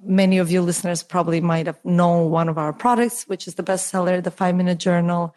Many 0.02 0.38
of 0.38 0.50
you 0.50 0.62
listeners 0.62 1.02
probably 1.02 1.40
might 1.40 1.66
have 1.66 1.84
known 1.84 2.30
one 2.30 2.48
of 2.48 2.56
our 2.56 2.72
products, 2.72 3.24
which 3.24 3.48
is 3.48 3.54
the 3.54 3.62
bestseller, 3.62 4.22
the 4.22 4.30
five 4.30 4.54
minute 4.54 4.78
journal. 4.78 5.34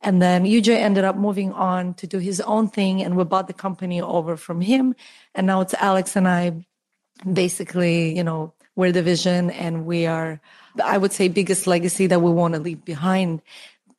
And 0.00 0.20
then 0.20 0.44
UJ 0.44 0.76
ended 0.76 1.04
up 1.04 1.16
moving 1.16 1.52
on 1.52 1.94
to 1.94 2.06
do 2.06 2.18
his 2.18 2.40
own 2.40 2.68
thing 2.68 3.02
and 3.02 3.16
we 3.16 3.24
bought 3.24 3.46
the 3.46 3.52
company 3.52 4.00
over 4.00 4.36
from 4.36 4.60
him. 4.60 4.94
And 5.34 5.46
now 5.46 5.60
it's 5.60 5.74
Alex 5.74 6.16
and 6.16 6.26
I 6.26 6.64
basically, 7.30 8.16
you 8.16 8.24
know, 8.24 8.52
we're 8.76 8.92
the 8.92 9.02
vision 9.02 9.50
and 9.50 9.84
we 9.84 10.06
are, 10.06 10.40
I 10.82 10.98
would 10.98 11.12
say, 11.12 11.28
biggest 11.28 11.66
legacy 11.66 12.06
that 12.06 12.20
we 12.20 12.30
want 12.30 12.54
to 12.54 12.60
leave 12.60 12.84
behind. 12.84 13.42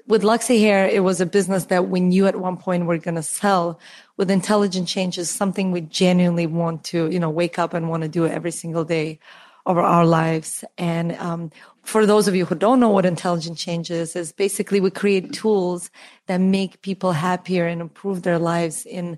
With 0.07 0.23
Luxy 0.23 0.59
Hair, 0.59 0.87
it 0.87 1.03
was 1.03 1.21
a 1.21 1.25
business 1.25 1.65
that 1.65 1.89
we 1.89 1.99
knew 1.99 2.27
at 2.27 2.35
one 2.35 2.57
point 2.57 2.85
we're 2.85 2.97
going 2.97 3.15
to 3.15 3.23
sell. 3.23 3.79
With 4.17 4.29
intelligent 4.29 4.87
changes, 4.87 5.29
something 5.29 5.71
we 5.71 5.81
genuinely 5.81 6.47
want 6.47 6.83
to, 6.85 7.09
you 7.09 7.19
know, 7.19 7.29
wake 7.29 7.57
up 7.57 7.73
and 7.73 7.89
want 7.89 8.03
to 8.03 8.09
do 8.09 8.27
every 8.27 8.51
single 8.51 8.83
day 8.83 9.19
of 9.65 9.77
our 9.77 10.05
lives. 10.05 10.63
And 10.77 11.13
um, 11.13 11.51
for 11.83 12.05
those 12.05 12.27
of 12.27 12.35
you 12.35 12.45
who 12.45 12.55
don't 12.55 12.79
know 12.79 12.89
what 12.89 13.05
intelligent 13.05 13.57
change 13.57 13.89
is, 13.89 14.15
is 14.15 14.31
basically 14.31 14.81
we 14.81 14.91
create 14.91 15.33
tools 15.33 15.89
that 16.27 16.37
make 16.37 16.81
people 16.81 17.13
happier 17.13 17.65
and 17.65 17.79
improve 17.79 18.23
their 18.23 18.39
lives 18.39 18.85
in 18.85 19.17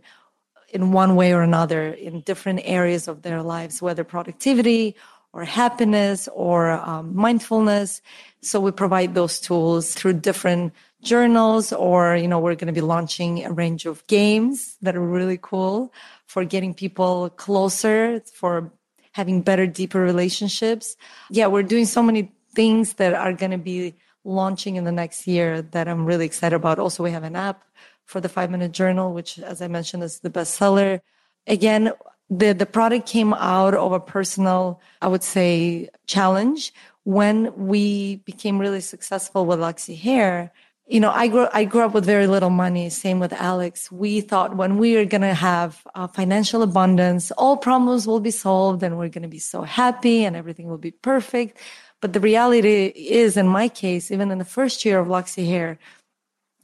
in 0.76 0.92
one 0.92 1.16
way 1.16 1.34
or 1.34 1.42
another 1.42 1.82
in 2.08 2.20
different 2.22 2.60
areas 2.64 3.08
of 3.08 3.22
their 3.22 3.42
lives, 3.42 3.82
whether 3.82 4.04
productivity 4.04 4.96
or 5.32 5.44
happiness 5.46 6.28
or 6.34 6.72
um, 6.72 7.16
mindfulness. 7.16 8.02
So 8.42 8.60
we 8.60 8.72
provide 8.72 9.16
those 9.16 9.40
tools 9.40 9.96
through 9.96 10.14
different 10.30 10.74
journals 11.02 11.72
or, 11.72 12.16
you 12.16 12.28
know, 12.28 12.40
we're 12.40 12.56
going 12.56 12.74
to 12.74 12.82
be 12.82 12.82
launching 12.82 13.46
a 13.46 13.52
range 13.52 13.86
of 13.86 14.06
games 14.08 14.76
that 14.82 14.96
are 14.98 15.08
really 15.20 15.40
cool 15.42 15.94
for 16.26 16.44
getting 16.44 16.74
people 16.74 17.30
closer, 17.30 18.22
for 18.34 18.72
having 19.14 19.42
better, 19.42 19.66
deeper 19.66 20.02
relationships. 20.02 20.98
Yeah, 21.30 21.48
we're 21.48 21.64
doing 21.64 21.86
so 21.86 22.04
many 22.04 22.32
things 22.54 22.94
that 22.96 23.14
are 23.14 23.34
going 23.34 23.52
to 23.52 23.58
be 23.58 23.96
launching 24.26 24.76
in 24.76 24.84
the 24.84 24.92
next 24.92 25.28
year 25.28 25.62
that 25.62 25.88
I'm 25.88 26.06
really 26.06 26.26
excited 26.26 26.56
about. 26.56 26.80
Also, 26.80 27.04
we 27.04 27.12
have 27.12 27.24
an 27.24 27.36
app 27.36 27.64
for 28.06 28.22
the 28.22 28.30
five 28.30 28.52
minute 28.52 28.72
journal, 28.72 29.14
which, 29.14 29.40
as 29.40 29.62
I 29.62 29.68
mentioned, 29.68 30.04
is 30.04 30.20
the 30.20 30.30
bestseller. 30.30 31.02
Again, 31.48 31.92
the, 32.30 32.54
the 32.54 32.66
product 32.66 33.08
came 33.08 33.34
out 33.34 33.76
of 33.76 33.92
a 33.92 34.00
personal, 34.00 34.82
I 35.02 35.08
would 35.08 35.24
say, 35.24 35.90
challenge 36.08 36.74
when 37.04 37.56
we 37.56 38.18
became 38.18 38.58
really 38.58 38.82
successful 38.82 39.46
with 39.46 39.60
Luxy 39.60 39.98
Hair. 39.98 40.52
You 40.88 41.00
know, 41.00 41.12
I 41.12 41.28
grew, 41.28 41.48
I 41.52 41.66
grew 41.66 41.82
up 41.82 41.94
with 41.94 42.06
very 42.06 42.28
little 42.28 42.50
money. 42.50 42.90
Same 42.90 43.20
with 43.20 43.34
Alex. 43.34 43.92
We 43.92 44.22
thought 44.22 44.56
when 44.56 44.78
we 44.78 44.98
are 44.98 45.06
going 45.06 45.22
to 45.22 45.34
have 45.34 45.82
uh, 45.96 46.08
financial 46.08 46.62
abundance, 46.62 47.32
all 47.32 47.58
problems 47.58 48.08
will 48.08 48.20
be 48.20 48.32
solved 48.32 48.84
and 48.84 48.98
we're 48.98 49.10
going 49.10 49.24
to 49.24 49.28
be 49.28 49.40
so 49.40 49.64
happy 49.64 50.26
and 50.26 50.36
everything 50.36 50.68
will 50.68 50.78
be 50.78 50.92
perfect. 50.92 51.58
But 52.02 52.14
the 52.14 52.20
reality 52.20 52.86
is, 52.88 53.38
in 53.38 53.48
my 53.48 53.68
case, 53.68 54.12
even 54.12 54.30
in 54.30 54.38
the 54.38 54.46
first 54.46 54.86
year 54.86 55.00
of 55.00 55.08
Luxy 55.08 55.48
Hair, 55.48 55.80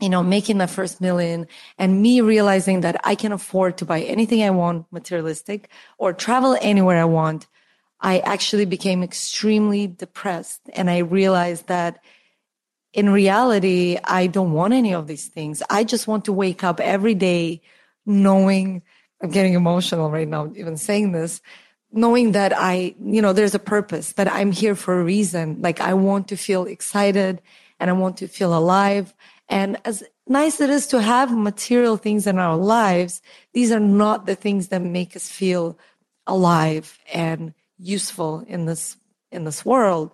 you 0.02 0.10
know, 0.10 0.24
making 0.24 0.58
my 0.58 0.66
first 0.66 1.00
million 1.00 1.48
and 1.78 2.02
me 2.02 2.22
realizing 2.22 2.82
that 2.82 3.00
I 3.04 3.16
can 3.16 3.32
afford 3.32 3.78
to 3.78 3.86
buy 3.86 4.02
anything 4.02 4.44
I 4.44 4.50
want 4.50 4.92
materialistic 4.92 5.70
or 6.00 6.12
travel 6.12 6.58
anywhere 6.60 7.00
I 7.00 7.06
want, 7.06 7.48
I 8.00 8.20
actually 8.20 8.66
became 8.66 9.04
extremely 9.04 9.86
depressed. 9.86 10.62
And 10.74 10.90
I 10.90 11.00
realized 11.00 11.68
that 11.68 12.04
in 12.94 13.10
reality, 13.12 13.98
I 14.04 14.28
don't 14.28 14.54
want 14.54 14.74
any 14.74 14.94
of 14.94 15.08
these 15.08 15.28
things. 15.28 15.62
I 15.70 15.84
just 15.84 16.08
want 16.08 16.26
to 16.26 16.34
wake 16.34 16.64
up 16.64 16.80
every 16.80 17.14
day 17.14 17.62
knowing 18.06 18.82
I'm 19.22 19.30
getting 19.30 19.54
emotional 19.54 20.10
right 20.10 20.28
now, 20.28 20.52
even 20.56 20.78
saying 20.78 21.12
this, 21.12 21.42
knowing 21.92 22.32
that 22.32 22.54
I, 22.58 22.96
you 23.00 23.22
know, 23.22 23.34
there's 23.34 23.56
a 23.56 23.60
purpose, 23.60 24.14
that 24.14 24.32
I'm 24.32 24.52
here 24.52 24.76
for 24.76 25.00
a 25.00 25.04
reason. 25.04 25.62
Like 25.62 25.80
I 25.80 25.94
want 25.94 26.30
to 26.30 26.38
feel 26.38 26.66
excited 26.66 27.40
and 27.80 27.90
I 27.90 27.94
want 27.94 28.18
to 28.18 28.28
feel 28.28 28.58
alive. 28.58 29.14
And 29.52 29.78
as 29.84 30.02
nice 30.28 30.62
it 30.62 30.70
is 30.70 30.88
to 30.88 31.02
have 31.02 31.38
material 31.38 31.98
things 31.98 32.26
in 32.26 32.40
our 32.40 32.56
lives, 32.56 33.22
these 33.54 33.72
are 33.74 33.82
not 33.82 34.26
the 34.26 34.34
things 34.34 34.70
that 34.70 34.82
make 34.82 35.14
us 35.16 35.30
feel 35.30 35.78
alive 36.26 36.98
and 37.14 37.54
useful 37.78 38.46
in 38.48 38.66
this, 38.66 38.96
in 39.30 39.44
this 39.44 39.66
world. 39.66 40.12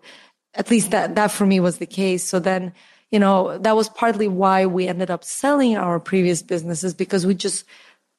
At 0.55 0.71
least 0.71 0.89
that, 0.89 1.13
that 1.15 1.29
for 1.29 1.45
me 1.45 1.59
was 1.59 1.77
the 1.77 1.85
case. 1.85 2.23
So 2.23 2.39
then, 2.39 2.73
you 3.11 3.19
know, 3.19 3.59
that 3.59 3.75
was 3.75 3.89
partly 3.89 4.27
why 4.27 4.65
we 4.65 4.87
ended 4.87 5.11
up 5.11 5.23
selling 5.23 5.77
our 5.77 5.99
previous 5.99 6.41
businesses 6.41 6.95
because 6.95 7.27
we 7.27 7.35
just 7.35 7.63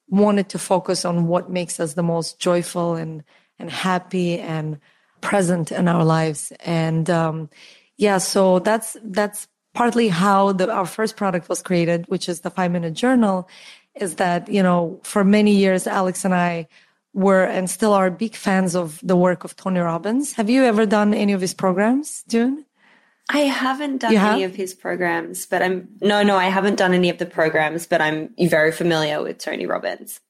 wanted 0.08 0.48
to 0.50 0.58
focus 0.58 1.04
on 1.04 1.26
what 1.26 1.50
makes 1.50 1.80
us 1.80 1.94
the 1.94 2.02
most 2.04 2.38
joyful 2.38 2.94
and, 2.94 3.24
and 3.58 3.70
happy 3.70 4.38
and 4.38 4.78
present 5.20 5.72
in 5.72 5.88
our 5.88 6.04
lives. 6.04 6.52
And, 6.60 7.10
um, 7.10 7.50
yeah, 7.96 8.18
so 8.18 8.60
that's, 8.60 8.96
that's 9.02 9.48
partly 9.74 10.08
how 10.08 10.52
the, 10.52 10.70
our 10.70 10.86
first 10.86 11.16
product 11.16 11.48
was 11.48 11.62
created, 11.62 12.06
which 12.08 12.28
is 12.28 12.40
the 12.40 12.50
five 12.50 12.70
minute 12.70 12.94
journal, 12.94 13.48
is 13.94 14.16
that, 14.16 14.48
you 14.48 14.62
know, 14.62 15.00
for 15.02 15.24
many 15.24 15.54
years, 15.54 15.86
Alex 15.86 16.24
and 16.24 16.34
I 16.34 16.68
were 17.14 17.44
and 17.44 17.68
still 17.68 17.92
are 17.92 18.10
big 18.10 18.34
fans 18.34 18.76
of 18.76 19.00
the 19.02 19.16
work 19.16 19.44
of 19.44 19.56
Tony 19.56 19.80
Robbins. 19.80 20.32
Have 20.34 20.48
you 20.48 20.64
ever 20.64 20.86
done 20.86 21.14
any 21.14 21.32
of 21.32 21.40
his 21.40 21.54
programs, 21.54 22.22
Doone? 22.24 22.64
I 23.30 23.40
haven't 23.40 23.98
done 23.98 24.16
any 24.16 24.44
of 24.44 24.54
his 24.54 24.72
programs, 24.72 25.44
but 25.44 25.62
I'm 25.62 25.88
no, 26.00 26.22
no, 26.22 26.36
I 26.36 26.46
haven't 26.46 26.76
done 26.76 26.94
any 26.94 27.10
of 27.10 27.18
the 27.18 27.26
programs, 27.26 27.86
but 27.86 28.00
I'm 28.00 28.34
very 28.38 28.72
familiar 28.72 29.22
with 29.22 29.38
Tony 29.38 29.66
Robbins. 29.66 30.20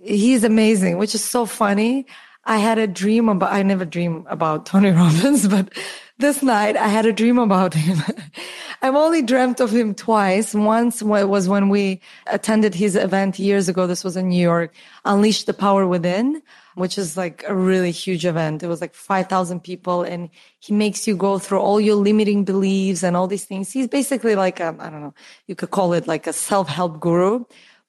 He's 0.00 0.44
amazing, 0.44 0.98
which 0.98 1.16
is 1.16 1.24
so 1.24 1.46
funny. 1.46 2.06
I 2.44 2.58
had 2.58 2.78
a 2.78 2.86
dream 2.86 3.28
about, 3.28 3.52
I 3.52 3.62
never 3.62 3.84
dream 3.84 4.24
about 4.30 4.66
Tony 4.66 4.90
Robbins, 5.02 5.48
but 5.48 5.72
this 6.18 6.42
night 6.42 6.76
I 6.76 6.88
had 6.88 7.06
a 7.06 7.12
dream 7.12 7.38
about 7.38 7.74
him. 7.74 7.98
I've 8.82 8.94
only 8.94 9.22
dreamt 9.22 9.60
of 9.60 9.70
him 9.70 9.94
twice. 9.94 10.54
Once 10.54 11.02
was 11.02 11.48
when 11.48 11.68
we 11.68 12.00
attended 12.26 12.74
his 12.74 12.96
event 12.96 13.38
years 13.38 13.68
ago. 13.68 13.86
This 13.86 14.04
was 14.04 14.16
in 14.16 14.28
New 14.28 14.40
York, 14.40 14.74
Unleash 15.04 15.44
the 15.44 15.54
Power 15.54 15.86
Within, 15.86 16.42
which 16.74 16.98
is 16.98 17.16
like 17.16 17.44
a 17.46 17.54
really 17.54 17.90
huge 17.90 18.24
event. 18.24 18.62
It 18.62 18.68
was 18.68 18.80
like 18.80 18.94
5,000 18.94 19.60
people 19.60 20.02
and 20.02 20.30
he 20.60 20.72
makes 20.72 21.06
you 21.06 21.16
go 21.16 21.38
through 21.38 21.60
all 21.60 21.80
your 21.80 21.96
limiting 21.96 22.44
beliefs 22.44 23.02
and 23.02 23.16
all 23.16 23.26
these 23.26 23.44
things. 23.44 23.72
He's 23.72 23.88
basically 23.88 24.34
like, 24.34 24.60
I 24.60 24.72
don't 24.72 25.00
know, 25.00 25.14
you 25.46 25.54
could 25.54 25.70
call 25.70 25.92
it 25.92 26.06
like 26.06 26.26
a 26.26 26.32
self-help 26.32 27.00
guru, 27.00 27.44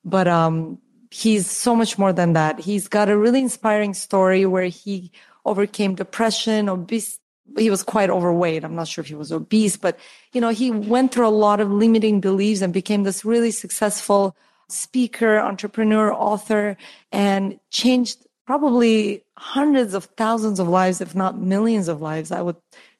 but, 0.06 0.28
um, 0.28 0.80
he's 1.12 1.50
so 1.50 1.76
much 1.76 1.98
more 1.98 2.14
than 2.14 2.34
that. 2.34 2.60
He's 2.60 2.88
got 2.88 3.10
a 3.10 3.18
really 3.18 3.42
inspiring 3.42 3.96
story 3.96 4.46
where 4.46 4.66
he 4.66 5.12
overcame 5.46 5.96
depression, 5.96 6.70
obese, 6.70 7.20
he 7.58 7.70
was 7.70 7.84
quite 7.84 8.10
overweight. 8.10 8.64
I'm 8.64 8.76
not 8.76 8.88
sure 8.88 9.02
if 9.02 9.08
he 9.08 9.16
was 9.16 9.32
obese, 9.32 9.78
but 9.78 9.98
you 10.34 10.42
know, 10.42 10.50
he 10.50 10.72
went 10.72 11.12
through 11.12 11.28
a 11.28 11.30
lot 11.30 11.60
of 11.60 11.72
limiting 11.72 12.22
beliefs 12.22 12.62
and 12.62 12.74
became 12.74 13.04
this 13.04 13.26
really 13.26 13.52
successful 13.52 14.36
speaker, 14.68 15.40
entrepreneur, 15.40 16.14
author, 16.14 16.78
and 17.12 17.60
changed 17.72 18.26
probably 18.46 19.24
hundreds 19.38 19.94
of 19.94 20.06
thousands 20.18 20.60
of 20.60 20.68
lives, 20.68 21.02
if 21.02 21.16
not 21.16 21.40
millions 21.40 21.88
of 21.88 22.02
lives. 22.02 22.32
I 22.32 22.42
would 22.42 22.56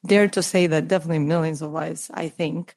dare 0.06 0.28
to 0.30 0.44
say 0.44 0.68
that 0.68 0.88
definitely 0.88 1.20
millions 1.20 1.62
of 1.62 1.72
lives, 1.72 2.10
I 2.14 2.30
think. 2.30 2.76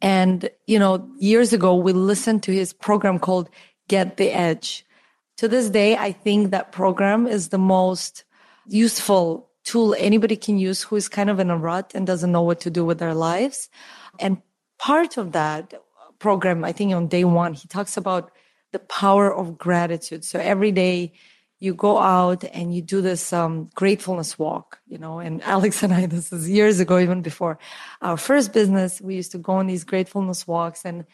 And, 0.00 0.48
you 0.66 0.78
know, 0.78 1.08
years 1.18 1.52
ago, 1.52 1.74
we 1.74 1.92
listened 1.92 2.42
to 2.44 2.52
his 2.52 2.72
program 2.72 3.18
called 3.18 3.48
Get 3.88 4.16
the 4.16 4.30
Edge. 4.30 4.84
To 5.38 5.48
this 5.48 5.68
day, 5.70 5.96
I 5.96 6.12
think 6.12 6.50
that 6.50 6.72
program 6.72 7.26
is 7.26 7.48
the 7.48 7.58
most 7.58 8.24
useful 8.66 9.48
tool 9.64 9.94
anybody 9.98 10.36
can 10.36 10.58
use 10.58 10.82
who 10.82 10.96
is 10.96 11.08
kind 11.08 11.30
of 11.30 11.40
in 11.40 11.50
a 11.50 11.56
rut 11.56 11.92
and 11.94 12.06
doesn't 12.06 12.32
know 12.32 12.42
what 12.42 12.60
to 12.60 12.70
do 12.70 12.84
with 12.84 12.98
their 12.98 13.14
lives. 13.14 13.68
And 14.18 14.40
part 14.78 15.16
of 15.16 15.32
that 15.32 15.74
program, 16.18 16.64
I 16.64 16.72
think 16.72 16.94
on 16.94 17.08
day 17.08 17.24
one, 17.24 17.54
he 17.54 17.66
talks 17.68 17.96
about 17.96 18.30
the 18.72 18.78
power 18.78 19.34
of 19.34 19.58
gratitude. 19.58 20.24
So 20.24 20.38
every 20.38 20.72
day 20.72 21.12
you 21.60 21.74
go 21.74 21.98
out 21.98 22.44
and 22.52 22.74
you 22.74 22.82
do 22.82 23.00
this 23.00 23.32
um, 23.32 23.70
gratefulness 23.74 24.38
walk, 24.38 24.80
you 24.86 24.98
know, 24.98 25.18
and 25.18 25.42
Alex 25.54 25.82
and 25.82 25.92
I, 25.94 26.06
this 26.06 26.32
is 26.32 26.48
years 26.48 26.80
ago, 26.80 26.98
even 26.98 27.22
before 27.22 27.58
our 28.02 28.16
first 28.16 28.52
business, 28.52 29.00
we 29.00 29.14
used 29.14 29.32
to 29.32 29.38
go 29.38 29.54
on 29.54 29.66
these 29.66 29.84
gratefulness 29.84 30.46
walks. 30.46 30.84
And 30.84 31.06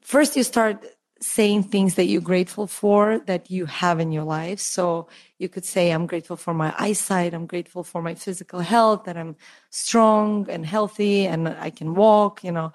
first 0.00 0.36
you 0.36 0.42
start 0.42 0.84
saying 1.22 1.62
things 1.62 1.94
that 1.94 2.06
you're 2.06 2.20
grateful 2.20 2.66
for 2.66 3.20
that 3.26 3.50
you 3.50 3.66
have 3.66 4.00
in 4.00 4.12
your 4.12 4.24
life. 4.24 4.58
So 4.58 5.08
you 5.38 5.48
could 5.48 5.64
say, 5.64 5.90
I'm 5.90 6.06
grateful 6.06 6.36
for 6.36 6.52
my 6.52 6.74
eyesight. 6.78 7.32
I'm 7.32 7.46
grateful 7.46 7.84
for 7.84 8.02
my 8.02 8.14
physical 8.14 8.60
health, 8.60 9.04
that 9.04 9.16
I'm 9.16 9.36
strong 9.70 10.50
and 10.50 10.66
healthy 10.66 11.26
and 11.26 11.48
I 11.48 11.70
can 11.70 11.94
walk, 11.94 12.42
you 12.44 12.52
know, 12.52 12.72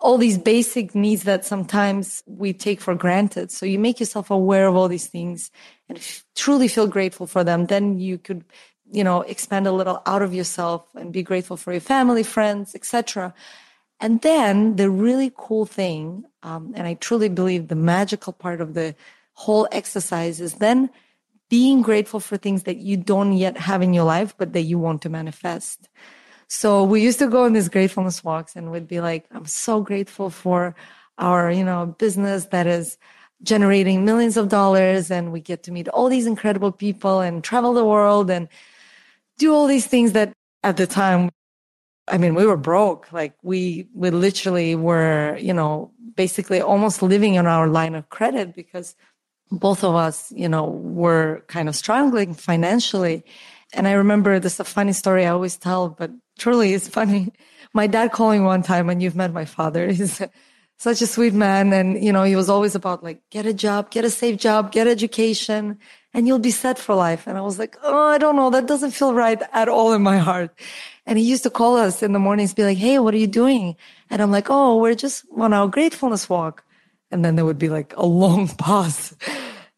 all 0.00 0.18
these 0.18 0.36
basic 0.36 0.94
needs 0.94 1.22
that 1.22 1.46
sometimes 1.46 2.22
we 2.26 2.52
take 2.52 2.80
for 2.80 2.94
granted. 2.94 3.50
So 3.50 3.64
you 3.64 3.78
make 3.78 3.98
yourself 3.98 4.30
aware 4.30 4.66
of 4.66 4.76
all 4.76 4.88
these 4.88 5.06
things 5.06 5.50
and 5.88 5.98
truly 6.34 6.68
feel 6.68 6.86
grateful 6.86 7.26
for 7.26 7.44
them. 7.44 7.66
Then 7.66 7.98
you 7.98 8.18
could 8.18 8.44
you 8.92 9.02
know, 9.02 9.22
expand 9.22 9.66
a 9.66 9.72
little 9.72 10.02
out 10.06 10.22
of 10.22 10.32
yourself 10.32 10.86
and 10.94 11.12
be 11.12 11.22
grateful 11.22 11.56
for 11.56 11.72
your 11.72 11.80
family, 11.80 12.22
friends, 12.22 12.74
etc. 12.74 13.34
And 14.00 14.20
then 14.20 14.76
the 14.76 14.90
really 14.90 15.32
cool 15.34 15.64
thing, 15.64 16.24
um, 16.42 16.72
and 16.76 16.86
I 16.86 16.94
truly 16.94 17.28
believe 17.28 17.68
the 17.68 17.74
magical 17.74 18.32
part 18.32 18.60
of 18.60 18.74
the 18.74 18.94
whole 19.32 19.68
exercise 19.72 20.40
is 20.40 20.54
then 20.54 20.90
being 21.48 21.80
grateful 21.80 22.20
for 22.20 22.36
things 22.36 22.64
that 22.64 22.78
you 22.78 22.96
don't 22.96 23.32
yet 23.32 23.56
have 23.56 23.82
in 23.82 23.94
your 23.94 24.04
life, 24.04 24.34
but 24.36 24.52
that 24.52 24.62
you 24.62 24.78
want 24.78 25.02
to 25.02 25.08
manifest. 25.08 25.88
So 26.48 26.84
we 26.84 27.02
used 27.02 27.18
to 27.20 27.28
go 27.28 27.44
on 27.44 27.52
these 27.52 27.68
gratefulness 27.68 28.22
walks 28.22 28.56
and 28.56 28.70
we'd 28.70 28.88
be 28.88 29.00
like, 29.00 29.26
I'm 29.30 29.46
so 29.46 29.80
grateful 29.80 30.30
for 30.30 30.74
our, 31.18 31.50
you 31.50 31.64
know, 31.64 31.94
business 31.98 32.46
that 32.46 32.66
is 32.66 32.98
generating 33.42 34.04
millions 34.04 34.36
of 34.36 34.48
dollars 34.48 35.10
and 35.10 35.32
we 35.32 35.40
get 35.40 35.62
to 35.64 35.72
meet 35.72 35.88
all 35.88 36.08
these 36.08 36.26
incredible 36.26 36.72
people 36.72 37.20
and 37.20 37.42
travel 37.42 37.74
the 37.74 37.84
world 37.84 38.30
and 38.30 38.48
do 39.38 39.54
all 39.54 39.66
these 39.66 39.86
things 39.86 40.12
that 40.12 40.32
at 40.62 40.76
the 40.76 40.86
time 40.86 41.30
I 42.08 42.18
mean, 42.18 42.34
we 42.34 42.46
were 42.46 42.56
broke. 42.56 43.12
Like 43.12 43.34
we, 43.42 43.88
we 43.94 44.10
literally 44.10 44.74
were, 44.74 45.36
you 45.38 45.52
know, 45.52 45.92
basically 46.14 46.60
almost 46.60 47.02
living 47.02 47.38
on 47.38 47.46
our 47.46 47.68
line 47.68 47.94
of 47.94 48.08
credit 48.08 48.54
because 48.54 48.94
both 49.50 49.84
of 49.84 49.94
us, 49.94 50.32
you 50.34 50.48
know, 50.48 50.64
were 50.64 51.44
kind 51.46 51.68
of 51.68 51.76
struggling 51.76 52.34
financially. 52.34 53.24
And 53.72 53.86
I 53.86 53.92
remember 53.92 54.38
this 54.38 54.54
is 54.54 54.60
a 54.60 54.64
funny 54.64 54.92
story 54.92 55.26
I 55.26 55.30
always 55.30 55.56
tell, 55.56 55.88
but 55.88 56.10
truly 56.38 56.74
it's 56.74 56.88
funny. 56.88 57.32
My 57.74 57.86
dad 57.86 58.12
calling 58.12 58.44
one 58.44 58.62
time, 58.62 58.88
and 58.88 59.02
you've 59.02 59.16
met 59.16 59.34
my 59.34 59.44
father. 59.44 59.88
He's 59.92 60.22
such 60.78 61.02
a 61.02 61.06
sweet 61.06 61.34
man. 61.34 61.74
And, 61.74 62.02
you 62.02 62.10
know, 62.10 62.22
he 62.22 62.34
was 62.34 62.48
always 62.48 62.74
about 62.74 63.04
like, 63.04 63.20
get 63.28 63.44
a 63.44 63.52
job, 63.52 63.90
get 63.90 64.04
a 64.04 64.10
safe 64.10 64.38
job, 64.38 64.72
get 64.72 64.86
education, 64.86 65.78
and 66.14 66.26
you'll 66.26 66.38
be 66.38 66.50
set 66.50 66.78
for 66.78 66.94
life. 66.94 67.26
And 67.26 67.36
I 67.36 67.42
was 67.42 67.58
like, 67.58 67.76
oh, 67.82 68.06
I 68.06 68.16
don't 68.16 68.36
know. 68.36 68.48
That 68.48 68.66
doesn't 68.66 68.92
feel 68.92 69.12
right 69.12 69.40
at 69.52 69.68
all 69.68 69.92
in 69.92 70.02
my 70.02 70.16
heart. 70.16 70.58
And 71.06 71.18
he 71.18 71.24
used 71.24 71.44
to 71.44 71.50
call 71.50 71.76
us 71.76 72.02
in 72.02 72.12
the 72.12 72.18
mornings, 72.18 72.52
be 72.54 72.64
like, 72.64 72.78
Hey, 72.78 72.98
what 72.98 73.14
are 73.14 73.18
you 73.18 73.26
doing? 73.26 73.76
And 74.10 74.20
I'm 74.20 74.30
like, 74.30 74.48
Oh, 74.50 74.78
we're 74.78 74.94
just 74.94 75.24
on 75.36 75.52
our 75.52 75.68
gratefulness 75.68 76.28
walk. 76.28 76.64
And 77.10 77.24
then 77.24 77.36
there 77.36 77.44
would 77.44 77.58
be 77.58 77.68
like 77.68 77.94
a 77.96 78.06
long 78.06 78.48
pause. 78.58 79.14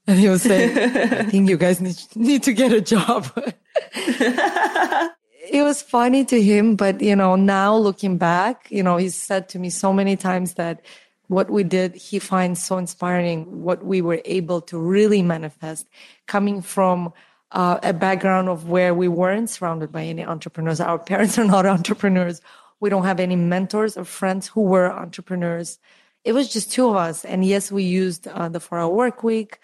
And 0.06 0.18
he 0.18 0.28
would 0.28 0.40
say, 0.40 0.72
I 1.20 1.24
think 1.24 1.50
you 1.50 1.58
guys 1.58 1.80
need, 1.80 1.98
need 2.14 2.42
to 2.44 2.54
get 2.54 2.72
a 2.72 2.80
job. 2.80 3.30
it 3.94 5.62
was 5.62 5.82
funny 5.82 6.24
to 6.24 6.42
him, 6.42 6.76
but 6.76 7.02
you 7.02 7.14
know, 7.14 7.36
now 7.36 7.76
looking 7.76 8.16
back, 8.16 8.66
you 8.70 8.82
know, 8.82 8.96
he's 8.96 9.14
said 9.14 9.50
to 9.50 9.58
me 9.58 9.68
so 9.68 9.92
many 9.92 10.16
times 10.16 10.54
that 10.54 10.80
what 11.26 11.50
we 11.50 11.62
did, 11.62 11.94
he 11.94 12.18
finds 12.18 12.62
so 12.62 12.78
inspiring 12.78 13.62
what 13.62 13.84
we 13.84 14.00
were 14.00 14.22
able 14.24 14.62
to 14.62 14.78
really 14.78 15.20
manifest 15.20 15.86
coming 16.26 16.62
from 16.62 17.12
uh, 17.52 17.78
a 17.82 17.92
background 17.92 18.48
of 18.48 18.68
where 18.68 18.94
we 18.94 19.08
weren't 19.08 19.50
surrounded 19.50 19.90
by 19.90 20.04
any 20.04 20.24
entrepreneurs. 20.24 20.80
Our 20.80 20.98
parents 20.98 21.38
are 21.38 21.44
not 21.44 21.66
entrepreneurs. 21.78 22.40
We 22.80 22.90
don't 22.90 23.04
have 23.04 23.20
any 23.20 23.36
mentors 23.36 23.96
or 23.96 24.04
friends 24.04 24.46
who 24.46 24.62
were 24.62 24.92
entrepreneurs. 24.92 25.78
It 26.24 26.32
was 26.32 26.52
just 26.52 26.70
two 26.70 26.88
of 26.88 26.96
us. 26.96 27.24
And 27.24 27.44
yes, 27.44 27.72
we 27.72 27.84
used 27.84 28.28
uh, 28.28 28.48
the 28.48 28.60
four 28.60 28.78
hour 28.78 28.92
work 28.92 29.22
week 29.22 29.58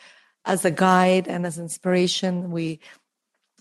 as 0.44 0.64
a 0.64 0.70
guide 0.70 1.28
and 1.28 1.46
as 1.46 1.58
inspiration. 1.58 2.50
We, 2.50 2.80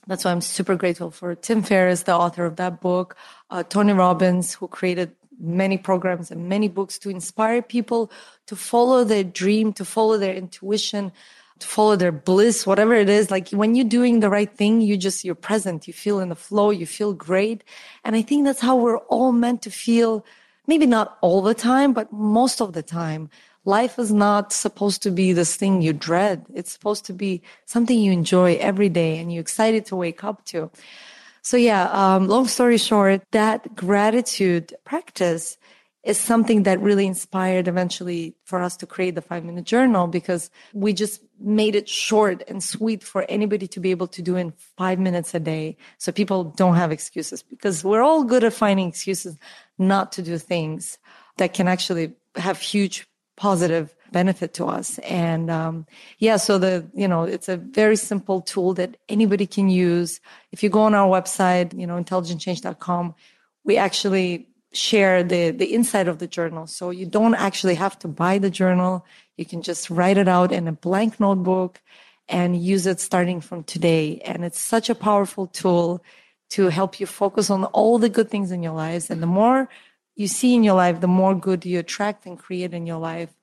that's 0.08 0.26
why 0.26 0.32
I'm 0.32 0.42
super 0.42 0.76
grateful 0.76 1.12
for 1.12 1.36
Tim 1.36 1.64
Ferriss, 1.64 2.04
the 2.04 2.16
author 2.16 2.46
of 2.46 2.56
that 2.58 2.82
book, 2.82 3.16
uh, 3.50 3.64
Tony 3.64 3.94
Robbins, 3.94 4.54
who 4.54 4.68
created 4.68 5.16
many 5.40 5.78
programs 5.78 6.32
and 6.32 6.48
many 6.48 6.68
books 6.68 6.98
to 7.00 7.10
inspire 7.10 7.62
people 7.62 8.12
to 8.48 8.56
follow 8.56 9.04
their 9.04 9.24
dream, 9.24 9.74
to 9.74 9.86
follow 9.86 10.18
their 10.18 10.34
intuition, 10.34 11.12
follow 11.66 11.96
their 11.96 12.12
bliss, 12.12 12.68
whatever 12.68 12.94
it 12.94 13.10
is. 13.10 13.32
Like 13.32 13.50
when 13.50 13.76
you're 13.76 13.86
doing 13.86 14.20
the 14.20 14.30
right 14.30 14.52
thing, 14.52 14.82
you 14.82 14.98
just, 14.98 15.24
you're 15.24 15.36
present, 15.36 15.88
you 15.88 15.94
feel 15.94 16.20
in 16.20 16.30
the 16.30 16.36
flow, 16.36 16.70
you 16.70 16.86
feel 16.86 17.14
great. 17.14 17.64
And 18.04 18.16
I 18.16 18.22
think 18.22 18.46
that's 18.46 18.60
how 18.60 18.76
we're 18.76 18.98
all 18.98 19.32
meant 19.32 19.62
to 19.64 19.72
feel. 19.72 20.26
Maybe 20.68 20.86
not 20.86 21.18
all 21.22 21.42
the 21.42 21.54
time, 21.54 21.94
but 21.94 22.12
most 22.12 22.62
of 22.62 22.74
the 22.74 22.84
time. 22.84 23.30
Life 23.66 23.98
is 23.98 24.12
not 24.12 24.52
supposed 24.52 25.04
to 25.04 25.12
be 25.12 25.32
this 25.32 25.56
thing 25.56 25.82
you 25.82 25.94
dread. 25.94 26.46
It's 26.54 26.72
supposed 26.72 27.06
to 27.06 27.14
be 27.14 27.42
something 27.66 27.98
you 27.98 28.12
enjoy 28.12 28.56
every 28.56 28.90
day 28.90 29.20
and 29.20 29.32
you're 29.32 29.42
excited 29.42 29.86
to 29.86 29.96
wake 29.96 30.24
up 30.24 30.44
to. 30.46 30.70
So 31.42 31.58
yeah, 31.58 31.90
um, 31.92 32.28
long 32.28 32.48
story 32.48 32.78
short, 32.78 33.22
that 33.32 33.76
gratitude 33.76 34.74
practice 34.86 35.58
is 36.04 36.20
something 36.20 36.64
that 36.64 36.82
really 36.82 37.08
inspired 37.08 37.68
eventually 37.68 38.36
for 38.44 38.62
us 38.62 38.76
to 38.78 38.86
create 38.86 39.16
the 39.16 39.22
five 39.22 39.46
minute 39.46 39.64
journal 39.64 40.08
because 40.08 40.50
we 40.74 40.92
just 40.92 41.22
made 41.40 41.76
it 41.76 41.88
short 41.88 42.44
and 42.48 42.62
sweet 42.62 43.02
for 43.04 43.26
anybody 43.30 43.68
to 43.68 43.80
be 43.80 43.92
able 43.92 44.08
to 44.08 44.22
do 44.22 44.36
in 44.36 44.52
five 44.78 45.00
minutes 45.00 45.34
a 45.34 45.40
day. 45.40 45.78
So 45.98 46.12
people 46.12 46.44
don't 46.44 46.76
have 46.76 46.92
excuses 46.92 47.42
because 47.42 47.84
we're 47.84 48.02
all 48.02 48.24
good 48.24 48.44
at 48.44 48.54
finding 48.54 48.90
excuses 48.90 49.38
not 49.78 50.12
to 50.14 50.22
do 50.22 50.38
things 50.38 50.98
that 51.38 51.54
can 51.54 51.68
actually 51.68 52.14
have 52.36 52.60
huge 52.60 53.08
positive 53.38 53.96
benefit 54.12 54.54
to 54.56 54.66
us. 54.66 55.00
And 55.00 55.50
um, 55.50 55.86
yeah, 56.20 56.38
so 56.38 56.58
the 56.58 56.86
you 56.94 57.08
know 57.08 57.24
it's 57.24 57.50
a 57.50 57.58
very 57.58 57.96
simple 57.96 58.42
tool 58.42 58.74
that 58.76 58.98
anybody 59.10 59.48
can 59.48 59.70
use. 59.70 60.20
If 60.52 60.64
you 60.64 60.70
go 60.70 60.82
on 60.82 60.94
our 60.94 61.10
website, 61.10 61.78
you 61.78 61.88
know 61.88 62.02
intelligentchange.com, 62.02 63.16
we 63.64 63.78
actually 63.78 64.48
share 64.74 65.24
the 65.24 65.52
the 65.52 65.74
inside 65.74 66.08
of 66.08 66.20
the 66.20 66.28
journal. 66.28 66.68
So 66.68 66.90
you 66.90 67.06
don't 67.06 67.36
actually 67.36 67.76
have 67.76 67.98
to 68.00 68.08
buy 68.08 68.38
the 68.40 68.50
journal. 68.50 69.06
You 69.38 69.46
can 69.46 69.62
just 69.62 69.90
write 69.90 70.18
it 70.18 70.28
out 70.28 70.52
in 70.52 70.68
a 70.68 70.72
blank 70.72 71.20
notebook 71.20 71.82
and 72.28 72.62
use 72.62 72.88
it 72.88 73.00
starting 73.00 73.42
from 73.42 73.64
today. 73.64 74.20
And 74.26 74.44
it's 74.44 74.60
such 74.60 74.90
a 74.90 74.96
powerful 74.96 75.48
tool 75.48 76.04
to 76.52 76.70
help 76.70 77.00
you 77.00 77.06
focus 77.06 77.50
on 77.50 77.66
all 77.66 77.98
the 77.98 78.10
good 78.10 78.30
things 78.30 78.52
in 78.52 78.64
your 78.64 78.74
lives. 78.74 79.10
And 79.10 79.22
the 79.22 79.28
more 79.28 79.70
you 80.16 80.28
see 80.28 80.54
in 80.54 80.64
your 80.64 80.76
life 80.76 81.02
the 81.02 81.08
more 81.08 81.36
good 81.36 81.66
you 81.66 81.80
attract 81.80 82.26
and 82.26 82.38
create 82.38 82.74
in 82.74 82.86
your 82.86 83.00
life. 83.00 83.34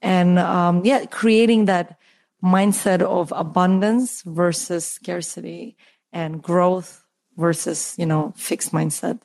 And 0.00 0.38
um, 0.38 0.84
yeah 0.84 1.06
creating 1.06 1.66
that 1.66 1.98
mindset 2.42 3.02
of 3.02 3.32
abundance 3.34 4.22
versus 4.22 4.86
scarcity 4.86 5.76
and 6.12 6.42
growth 6.42 7.04
versus 7.36 7.94
you 7.98 8.06
know 8.06 8.32
fixed 8.36 8.72
mindset 8.72 9.20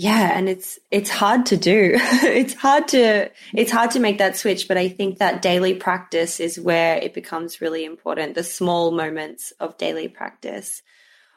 yeah, 0.00 0.30
and 0.34 0.48
it's 0.48 0.78
it's 0.90 1.10
hard 1.10 1.44
to 1.46 1.58
do. 1.58 1.92
it's 2.22 2.54
hard 2.54 2.88
to 2.88 3.30
it's 3.52 3.70
hard 3.70 3.90
to 3.90 4.00
make 4.00 4.16
that 4.16 4.34
switch, 4.34 4.66
but 4.66 4.78
I 4.78 4.88
think 4.88 5.18
that 5.18 5.42
daily 5.42 5.74
practice 5.74 6.40
is 6.40 6.58
where 6.58 6.96
it 6.96 7.12
becomes 7.12 7.60
really 7.60 7.84
important, 7.84 8.34
the 8.34 8.42
small 8.42 8.92
moments 8.92 9.52
of 9.60 9.76
daily 9.76 10.08
practice. 10.08 10.80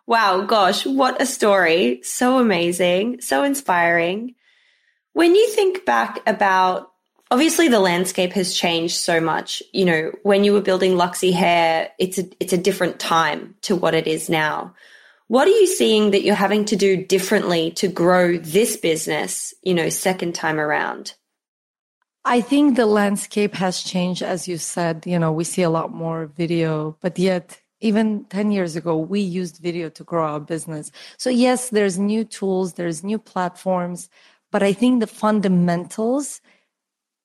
Wow, 0.08 0.46
gosh, 0.46 0.86
what 0.86 1.22
a 1.22 1.26
story. 1.26 2.04
So 2.04 2.40
amazing, 2.40 3.20
so 3.20 3.44
inspiring. 3.44 4.36
When 5.12 5.36
you 5.36 5.50
think 5.50 5.84
back 5.84 6.22
about 6.26 6.90
obviously 7.32 7.68
the 7.68 7.82
landscape 7.82 8.32
has 8.32 8.54
changed 8.54 8.96
so 8.96 9.20
much. 9.20 9.62
You 9.74 9.84
know, 9.84 10.12
when 10.24 10.46
you 10.46 10.54
were 10.54 10.62
building 10.62 10.94
Luxy 10.94 11.34
Hair, 11.34 11.90
it's 12.00 12.18
a 12.18 12.30
it's 12.40 12.54
a 12.54 12.58
different 12.58 12.98
time 12.98 13.56
to 13.64 13.76
what 13.76 13.94
it 13.94 14.08
is 14.08 14.30
now. 14.30 14.74
What 15.34 15.48
are 15.48 15.60
you 15.62 15.66
seeing 15.66 16.12
that 16.12 16.22
you're 16.22 16.36
having 16.36 16.64
to 16.66 16.76
do 16.76 16.96
differently 16.96 17.72
to 17.72 17.88
grow 17.88 18.38
this 18.38 18.78
business, 18.78 19.52
you 19.64 19.74
know, 19.74 19.90
second 19.90 20.36
time 20.36 20.60
around? 20.60 21.16
I 22.24 22.40
think 22.40 22.76
the 22.76 22.86
landscape 22.86 23.56
has 23.56 23.82
changed, 23.82 24.22
as 24.22 24.48
you 24.48 24.60
said. 24.60 25.08
You 25.08 25.18
know, 25.18 25.32
we 25.32 25.44
see 25.44 25.64
a 25.64 25.72
lot 25.72 25.92
more 25.92 26.28
video, 26.28 26.96
but 27.02 27.18
yet, 27.18 27.60
even 27.82 28.26
10 28.26 28.52
years 28.52 28.76
ago, 28.76 28.96
we 28.96 29.22
used 29.22 29.58
video 29.58 29.90
to 29.90 30.04
grow 30.04 30.24
our 30.24 30.40
business. 30.40 30.92
So, 31.18 31.32
yes, 31.32 31.70
there's 31.70 31.98
new 31.98 32.26
tools, 32.26 32.74
there's 32.74 33.04
new 33.04 33.18
platforms, 33.18 34.10
but 34.52 34.62
I 34.62 34.72
think 34.72 35.00
the 35.00 35.08
fundamentals 35.08 36.42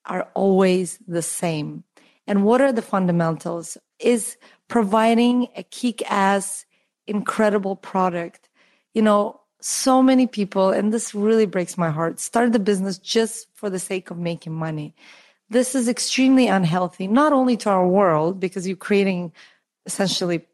are 0.07 0.31
always 0.33 0.99
the 1.07 1.21
same. 1.21 1.85
And 2.27 2.47
what 2.47 2.63
are 2.63 2.73
the 2.73 2.81
fundamentals? 2.81 3.77
Is 3.99 4.39
providing 4.67 5.49
a 5.57 5.63
kick 5.63 6.11
ass 6.11 6.65
incredible 7.09 7.77
product. 7.77 8.49
You 8.95 9.03
know, 9.03 9.41
so 9.61 10.03
many 10.03 10.27
people, 10.27 10.71
and 10.71 10.93
this 10.93 11.15
really 11.15 11.47
breaks 11.47 11.77
my 11.77 11.91
heart, 11.91 12.21
start 12.21 12.53
the 12.53 12.59
business 12.59 12.99
just 12.99 13.49
for 13.55 13.69
the 13.71 13.79
sake 13.79 14.11
of 14.11 14.19
making 14.19 14.53
money. 14.53 14.95
This 15.51 15.75
is 15.75 15.89
extremely 15.89 16.47
unhealthy, 16.47 17.09
not 17.09 17.33
only 17.33 17.57
to 17.59 17.71
our 17.71 17.87
world, 17.87 18.39
because 18.39 18.69
you're 18.69 18.77
creating 18.77 19.33
essentially, 19.87 20.47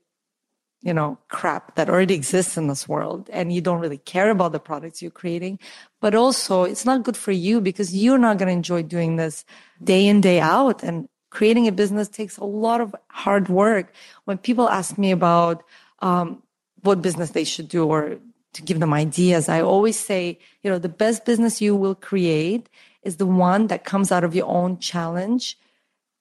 you 0.83 0.95
know, 0.95 1.19
crap 1.29 1.75
that 1.75 1.91
already 1.91 2.15
exists 2.15 2.57
in 2.57 2.69
this 2.69 2.89
world 2.89 3.29
and 3.33 3.53
you 3.53 3.61
don't 3.61 3.81
really 3.81 3.99
care 3.99 4.31
about 4.31 4.53
the 4.53 4.61
products 4.61 5.03
you're 5.03 5.11
creating, 5.11 5.59
but 6.01 6.15
also 6.15 6.63
it's 6.63 6.85
not 6.85 7.03
good 7.03 7.17
for 7.17 7.33
you 7.33 7.61
because 7.61 7.95
you're 7.95 8.19
not 8.19 8.39
going 8.39 8.47
to 8.47 8.53
enjoy 8.53 8.83
doing 8.83 9.17
this 9.17 9.45
day 9.83 10.07
in, 10.07 10.21
day 10.21 10.41
out. 10.41 10.83
And 10.83 11.09
creating 11.31 11.67
a 11.67 11.73
business 11.73 12.09
takes 12.09 12.39
a 12.39 12.45
lot 12.45 12.81
of 12.81 12.95
hard 13.09 13.49
work. 13.49 13.93
When 14.25 14.39
people 14.39 14.69
ask 14.69 14.97
me 14.97 15.11
about, 15.11 15.65
um, 15.99 16.44
what 16.85 17.03
business 17.03 17.31
they 17.31 17.45
should 17.45 17.69
do 17.69 17.85
or 17.85 18.19
to 18.53 18.63
give 18.63 18.79
them 18.81 18.95
ideas. 18.95 19.49
I 19.49 19.61
always 19.61 19.99
say, 19.99 20.39
you 20.63 20.71
know, 20.71 20.79
the 20.79 20.89
best 20.89 21.25
business 21.25 21.61
you 21.61 21.75
will 21.75 21.95
create 21.95 22.69
is 23.03 23.17
the 23.17 23.27
one 23.27 23.67
that 23.67 23.85
comes 23.85 24.13
out 24.13 24.25
of 24.25 24.35
your 24.35 24.47
own 24.47 24.79
challenge 24.79 25.59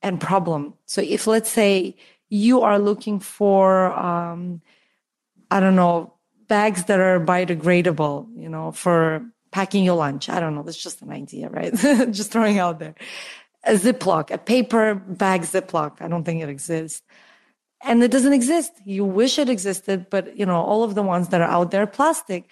and 0.01 0.20
problem. 0.20 0.74
So 0.86 1.01
if 1.01 1.28
let's 1.28 1.49
say 1.49 1.95
you 2.30 2.61
are 2.61 2.80
looking 2.80 3.20
for 3.20 3.93
um, 3.93 4.61
I 5.53 5.59
don't 5.59 5.76
know, 5.76 6.14
bags 6.47 6.86
that 6.86 6.99
are 6.99 7.20
biodegradable, 7.20 8.28
you 8.36 8.49
know, 8.49 8.72
for 8.72 9.24
packing 9.51 9.84
your 9.84 9.95
lunch. 9.95 10.28
I 10.30 10.39
don't 10.39 10.55
know. 10.55 10.64
That's 10.64 10.82
just 10.82 11.03
an 11.03 11.11
idea, 11.11 11.47
right? 11.47 11.74
just 12.11 12.32
throwing 12.32 12.57
out 12.57 12.80
there. 12.80 12.95
A 13.64 13.74
Ziploc, 13.74 14.32
a 14.32 14.39
paper 14.39 14.95
bag 14.95 15.41
Ziploc. 15.41 16.01
I 16.01 16.07
don't 16.07 16.24
think 16.24 16.41
it 16.41 16.49
exists. 16.49 17.03
And 17.84 18.01
it 18.01 18.11
doesn't 18.11 18.34
exist. 18.34 18.71
You 18.86 19.03
wish 19.03 19.38
it 19.38 19.49
existed, 19.49 20.07
but 20.09 20.38
you 20.38 20.45
know, 20.45 20.55
all 20.55 20.84
of 20.84 20.95
the 20.95 21.03
ones 21.03 21.29
that 21.29 21.41
are 21.41 21.49
out 21.49 21.71
there 21.71 21.84
are 21.84 21.88
plastic. 21.88 22.49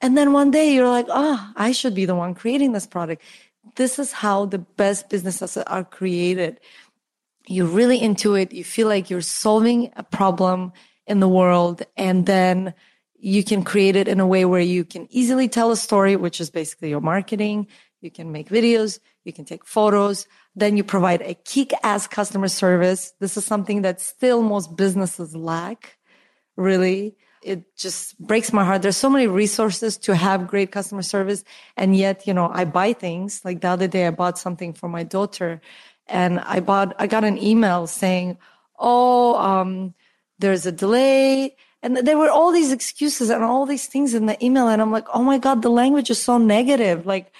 And 0.00 0.16
then 0.16 0.32
one 0.32 0.50
day 0.50 0.74
you're 0.74 0.88
like, 0.88 1.06
oh, 1.08 1.52
I 1.56 1.72
should 1.72 1.94
be 1.94 2.04
the 2.04 2.14
one 2.14 2.34
creating 2.34 2.72
this 2.72 2.86
product. 2.86 3.22
This 3.76 3.98
is 3.98 4.12
how 4.12 4.46
the 4.46 4.58
best 4.58 5.08
businesses 5.08 5.56
are 5.56 5.84
created. 5.84 6.60
You're 7.46 7.66
really 7.66 8.00
into 8.00 8.34
it. 8.34 8.52
You 8.52 8.62
feel 8.62 8.88
like 8.88 9.10
you're 9.10 9.22
solving 9.22 9.92
a 9.96 10.02
problem 10.02 10.72
in 11.06 11.20
the 11.20 11.28
world. 11.28 11.82
And 11.96 12.26
then 12.26 12.74
you 13.18 13.42
can 13.42 13.64
create 13.64 13.96
it 13.96 14.06
in 14.06 14.20
a 14.20 14.26
way 14.26 14.44
where 14.44 14.60
you 14.60 14.84
can 14.84 15.08
easily 15.10 15.48
tell 15.48 15.72
a 15.72 15.76
story, 15.76 16.14
which 16.14 16.40
is 16.40 16.50
basically 16.50 16.90
your 16.90 17.00
marketing. 17.00 17.66
You 18.00 18.10
can 18.10 18.30
make 18.30 18.48
videos. 18.48 19.00
You 19.28 19.32
can 19.32 19.44
take 19.44 19.64
photos. 19.64 20.26
Then 20.56 20.76
you 20.76 20.82
provide 20.82 21.22
a 21.22 21.34
kick 21.34 21.72
ass 21.84 22.08
customer 22.08 22.48
service. 22.48 23.12
This 23.20 23.36
is 23.36 23.44
something 23.44 23.82
that 23.82 24.00
still 24.00 24.42
most 24.42 24.76
businesses 24.76 25.36
lack, 25.36 25.98
really 26.56 27.14
it 27.42 27.76
just 27.76 28.18
breaks 28.18 28.52
my 28.52 28.64
heart. 28.64 28.82
There's 28.82 28.96
so 28.96 29.10
many 29.10 29.26
resources 29.26 29.96
to 29.98 30.14
have 30.14 30.46
great 30.46 30.72
customer 30.72 31.02
service. 31.02 31.44
And 31.76 31.96
yet, 31.96 32.26
you 32.26 32.34
know, 32.34 32.50
I 32.52 32.64
buy 32.64 32.92
things 32.92 33.44
like 33.44 33.60
the 33.60 33.68
other 33.68 33.88
day, 33.88 34.06
I 34.06 34.10
bought 34.10 34.38
something 34.38 34.72
for 34.72 34.88
my 34.88 35.02
daughter 35.02 35.60
and 36.06 36.40
I 36.40 36.60
bought, 36.60 36.94
I 36.98 37.06
got 37.06 37.24
an 37.24 37.42
email 37.42 37.86
saying, 37.86 38.38
Oh, 38.78 39.34
um, 39.36 39.94
there's 40.38 40.66
a 40.66 40.72
delay. 40.72 41.56
And 41.82 41.96
there 41.96 42.18
were 42.18 42.30
all 42.30 42.52
these 42.52 42.72
excuses 42.72 43.30
and 43.30 43.44
all 43.44 43.66
these 43.66 43.86
things 43.86 44.14
in 44.14 44.26
the 44.26 44.42
email. 44.44 44.68
And 44.68 44.82
I'm 44.82 44.92
like, 44.92 45.06
Oh 45.14 45.22
my 45.22 45.38
God, 45.38 45.62
the 45.62 45.70
language 45.70 46.10
is 46.10 46.20
so 46.20 46.38
negative. 46.38 47.06
Like, 47.06 47.32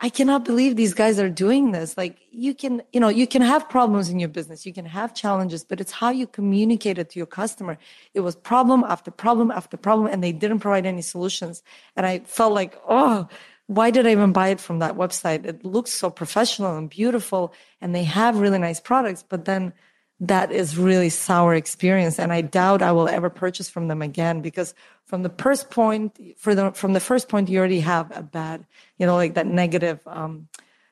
I 0.00 0.08
cannot 0.08 0.44
believe 0.44 0.74
these 0.74 0.92
guys 0.92 1.20
are 1.20 1.30
doing 1.30 1.70
this. 1.70 1.96
Like 1.96 2.18
you 2.30 2.54
can, 2.54 2.82
you 2.92 3.00
know, 3.00 3.08
you 3.08 3.26
can 3.26 3.42
have 3.42 3.68
problems 3.68 4.08
in 4.08 4.18
your 4.18 4.28
business. 4.28 4.66
You 4.66 4.72
can 4.72 4.86
have 4.86 5.14
challenges, 5.14 5.64
but 5.64 5.80
it's 5.80 5.92
how 5.92 6.10
you 6.10 6.26
communicate 6.26 6.98
it 6.98 7.10
to 7.10 7.18
your 7.18 7.26
customer. 7.26 7.78
It 8.12 8.20
was 8.20 8.34
problem 8.34 8.84
after 8.84 9.10
problem 9.10 9.50
after 9.50 9.76
problem 9.76 10.08
and 10.12 10.22
they 10.22 10.32
didn't 10.32 10.58
provide 10.58 10.84
any 10.84 11.02
solutions. 11.02 11.62
And 11.96 12.04
I 12.04 12.20
felt 12.20 12.52
like, 12.52 12.78
oh, 12.88 13.28
why 13.66 13.90
did 13.90 14.06
I 14.06 14.10
even 14.10 14.32
buy 14.32 14.48
it 14.48 14.60
from 14.60 14.80
that 14.80 14.96
website? 14.96 15.46
It 15.46 15.64
looks 15.64 15.92
so 15.92 16.10
professional 16.10 16.76
and 16.76 16.90
beautiful 16.90 17.54
and 17.80 17.94
they 17.94 18.04
have 18.04 18.40
really 18.40 18.58
nice 18.58 18.80
products, 18.80 19.24
but 19.26 19.44
then 19.44 19.72
that 20.20 20.52
is 20.52 20.78
really 20.78 21.10
sour 21.10 21.54
experience. 21.54 22.18
And 22.18 22.32
I 22.32 22.40
doubt 22.40 22.82
I 22.82 22.92
will 22.92 23.08
ever 23.08 23.30
purchase 23.30 23.68
from 23.68 23.88
them 23.88 24.02
again 24.02 24.40
because 24.40 24.74
from 25.06 25.22
the 25.22 25.28
first 25.28 25.70
point, 25.70 26.18
for 26.38 26.54
the, 26.54 26.72
from 26.72 26.92
the 26.92 27.00
first 27.00 27.28
point, 27.28 27.48
you 27.48 27.58
already 27.58 27.80
have 27.80 28.16
a 28.16 28.22
bad, 28.22 28.64
you 28.98 29.06
know, 29.06 29.16
like 29.16 29.34
that 29.34 29.46
negative, 29.46 30.00
um, 30.06 30.48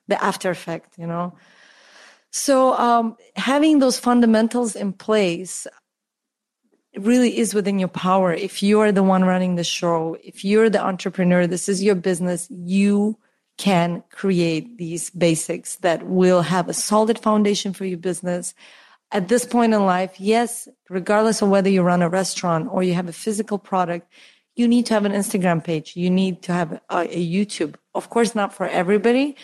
the 0.09 0.23
after 0.23 0.51
effect, 0.51 0.99
you 0.99 1.07
know. 1.07 1.35
So, 2.31 2.73
um, 2.79 3.17
having 3.37 3.79
those 3.79 3.99
fundamentals 3.99 4.75
in 4.75 4.95
place 4.95 5.67
really 6.97 7.39
is 7.39 7.55
within 7.55 7.79
your 7.79 7.89
power. 7.89 8.33
If 8.33 8.63
you 8.63 8.81
are 8.81 8.93
the 8.93 9.03
one 9.03 9.25
running 9.25 9.55
the 9.57 9.65
show, 9.65 10.17
if 10.23 10.45
you're 10.45 10.71
the 10.71 10.83
entrepreneur, 10.83 11.47
this 11.47 11.69
is 11.69 11.83
your 11.83 11.95
business, 11.95 12.49
you 12.51 13.19
can 13.59 14.03
create 14.11 14.79
these 14.79 15.11
basics 15.11 15.77
that 15.77 16.07
will 16.07 16.43
have 16.43 16.69
a 16.69 16.75
solid 16.75 17.19
foundation 17.19 17.73
for 17.73 17.85
your 17.85 17.99
business 17.99 18.55
at 19.13 19.29
this 19.29 19.45
point 19.45 19.75
in 19.75 19.85
life, 19.85 20.19
yes, 20.19 20.69
regardless 20.89 21.43
of 21.43 21.51
whether 21.51 21.69
you 21.69 21.83
run 21.83 22.03
a 22.03 22.09
restaurant 22.09 22.69
or 22.73 22.83
you 22.83 22.95
have 22.95 23.09
a 23.09 23.13
physical 23.13 23.59
product, 23.59 24.11
you 24.57 24.67
need 24.67 24.87
to 24.87 24.95
have 24.95 25.05
an 25.05 25.13
Instagram 25.13 25.63
page. 25.63 25.97
You 25.97 26.11
need 26.11 26.43
to 26.43 26.53
have 26.53 26.73
a, 26.73 27.01
a, 27.01 27.27
YouTube. 27.27 27.77
Of 27.95 28.11
course, 28.11 28.35
not 28.35 28.53
for 28.53 28.67
everybody, 28.67 29.37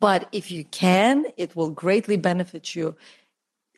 but 0.00 0.28
if 0.32 0.50
you 0.50 0.64
can, 0.64 1.26
it 1.36 1.54
will 1.54 1.70
greatly 1.70 2.16
benefit 2.16 2.74
you 2.74 2.96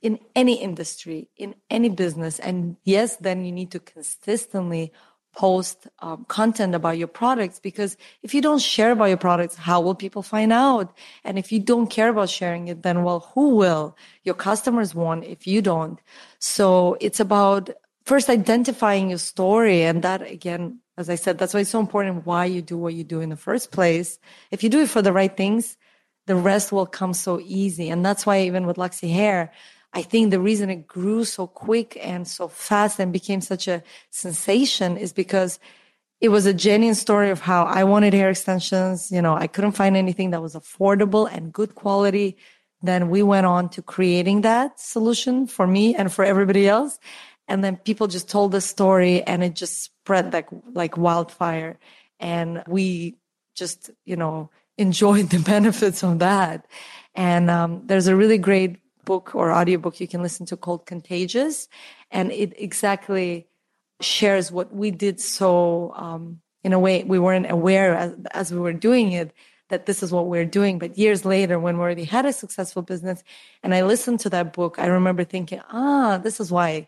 in 0.03 0.19
any 0.35 0.61
industry, 0.61 1.29
in 1.37 1.55
any 1.71 1.89
business. 1.89 2.39
And 2.39 2.77
yes, 2.85 3.17
then 3.17 3.45
you 3.45 3.53
need 3.53 3.71
to 3.73 3.81
consistently 3.81 4.93
post 5.37 5.87
um, 5.99 6.25
content 6.29 6.75
about 6.75 6.97
your 6.99 7.09
products 7.09 7.59
because 7.61 7.97
if 8.23 8.35
you 8.35 8.41
don't 8.41 8.61
share 8.61 8.93
about 8.93 9.07
your 9.07 9.17
products, 9.17 9.57
how 9.57 9.81
will 9.81 9.95
people 9.95 10.23
find 10.23 10.53
out? 10.53 10.97
And 11.25 11.39
if 11.39 11.51
you 11.53 11.61
don't 11.61 11.89
care 11.89 12.09
about 12.09 12.31
sharing 12.31 12.69
it, 12.69 12.83
then 12.83 13.03
well, 13.03 13.31
who 13.35 13.57
will? 13.57 13.97
Your 14.23 14.35
customers 14.35 14.95
won't 14.95 15.25
if 15.25 15.47
you 15.47 15.61
don't. 15.63 16.01
So 16.39 16.97
it's 17.01 17.21
about 17.21 17.71
first 18.05 18.29
identifying 18.31 19.11
your 19.11 19.19
story. 19.19 19.83
And 19.83 20.03
that 20.03 20.23
again, 20.23 20.81
as 20.97 21.11
I 21.11 21.17
said, 21.17 21.39
that's 21.39 21.55
why 21.55 21.61
it's 21.61 21.71
so 21.71 21.81
important 21.81 22.27
why 22.27 22.45
you 22.45 22.63
do 22.63 22.79
what 22.79 22.95
you 22.95 23.05
do 23.05 23.21
in 23.21 23.31
the 23.31 23.37
first 23.37 23.73
place. 23.73 24.19
If 24.51 24.63
you 24.63 24.69
do 24.69 24.83
it 24.83 24.89
for 24.89 25.03
the 25.03 25.13
right 25.13 25.37
things, 25.37 25.77
the 26.27 26.37
rest 26.37 26.73
will 26.73 26.87
come 26.87 27.13
so 27.13 27.41
easy. 27.41 27.91
And 27.91 28.05
that's 28.05 28.25
why 28.25 28.43
even 28.43 28.67
with 28.67 28.77
Luxy 28.77 29.13
Hair, 29.13 29.53
I 29.95 30.03
think 30.03 30.31
the 30.31 30.41
reason 30.41 30.71
it 30.71 30.89
grew 30.89 31.25
so 31.25 31.47
quick 31.47 31.97
and 32.03 32.27
so 32.27 32.49
fast 32.49 32.99
and 32.99 33.13
became 33.13 33.41
such 33.41 33.69
a 33.69 33.83
sensation 34.11 34.97
is 34.97 35.13
because 35.13 35.61
it 36.21 36.31
was 36.31 36.47
a 36.47 36.55
genuine 36.55 36.97
story 36.97 37.31
of 37.31 37.41
how 37.41 37.65
I 37.65 37.85
wanted 37.85 38.13
hair 38.13 38.29
extensions. 38.29 39.13
You 39.13 39.23
know, 39.23 39.37
I 39.37 39.47
couldn't 39.47 39.73
find 39.73 39.97
anything 39.97 40.31
that 40.31 40.43
was 40.43 40.55
affordable 40.55 41.31
and 41.31 41.53
good 41.53 41.77
quality. 41.77 42.37
Then 42.83 43.09
we 43.09 43.23
went 43.23 43.47
on 43.47 43.69
to 43.71 43.83
creating 43.83 44.41
that 44.41 44.81
solution 44.81 45.47
for 45.47 45.67
me 45.67 45.95
and 45.95 46.13
for 46.13 46.25
everybody 46.25 46.67
else. 46.69 46.99
And 47.47 47.63
then 47.63 47.77
people 47.77 48.09
just 48.09 48.29
told 48.29 48.51
the 48.51 48.61
story 48.61 49.23
and 49.23 49.45
it 49.45 49.55
just 49.55 49.83
spread 49.83 50.33
like, 50.33 50.49
like 50.73 50.97
wildfire. 50.97 51.79
And 52.19 52.65
we 52.67 53.17
just, 53.55 53.91
you 54.05 54.17
know, 54.17 54.51
enjoyed 54.79 55.31
the 55.31 55.39
benefits 55.55 56.03
of 56.03 56.19
that. 56.19 56.67
And 57.15 57.49
um, 57.49 57.83
there's 57.87 58.09
a 58.09 58.17
really 58.17 58.39
great 58.39 58.79
book 59.05 59.35
or 59.35 59.53
audiobook 59.53 60.01
you 60.01 60.09
can 60.09 60.23
listen 60.23 60.47
to 60.47 60.57
called 60.57 60.87
Contagious. 60.87 61.69
And 62.11 62.33
it 62.33 62.55
exactly 62.57 63.47
shares 64.01 64.51
what 64.51 64.75
we 64.75 64.91
did 64.91 65.21
so, 65.21 65.93
um, 65.97 66.41
in 66.63 66.73
a 66.73 66.79
way, 66.79 67.05
we 67.05 67.19
weren't 67.19 67.51
aware 67.51 67.95
as, 67.95 68.15
as 68.33 68.53
we 68.53 68.59
were 68.59 68.73
doing 68.73 69.13
it 69.13 69.33
that 69.69 69.87
this 69.87 70.03
is 70.03 70.13
what 70.13 70.27
we're 70.27 70.45
doing. 70.45 70.79
But 70.79 70.99
years 70.99 71.25
later, 71.25 71.59
when 71.59 71.77
we 71.77 71.83
already 71.83 72.05
had 72.05 72.27
a 72.27 72.33
successful 72.33 72.83
business 72.83 73.23
and 73.63 73.75
I 73.75 73.83
listened 73.83 74.21
to 74.21 74.31
that 74.31 74.53
book, 74.53 74.79
I 74.79 74.87
remember 74.87 75.25
thinking, 75.25 75.61
ah, 75.71 76.19
this 76.19 76.41
is 76.41 76.51
why, 76.51 76.87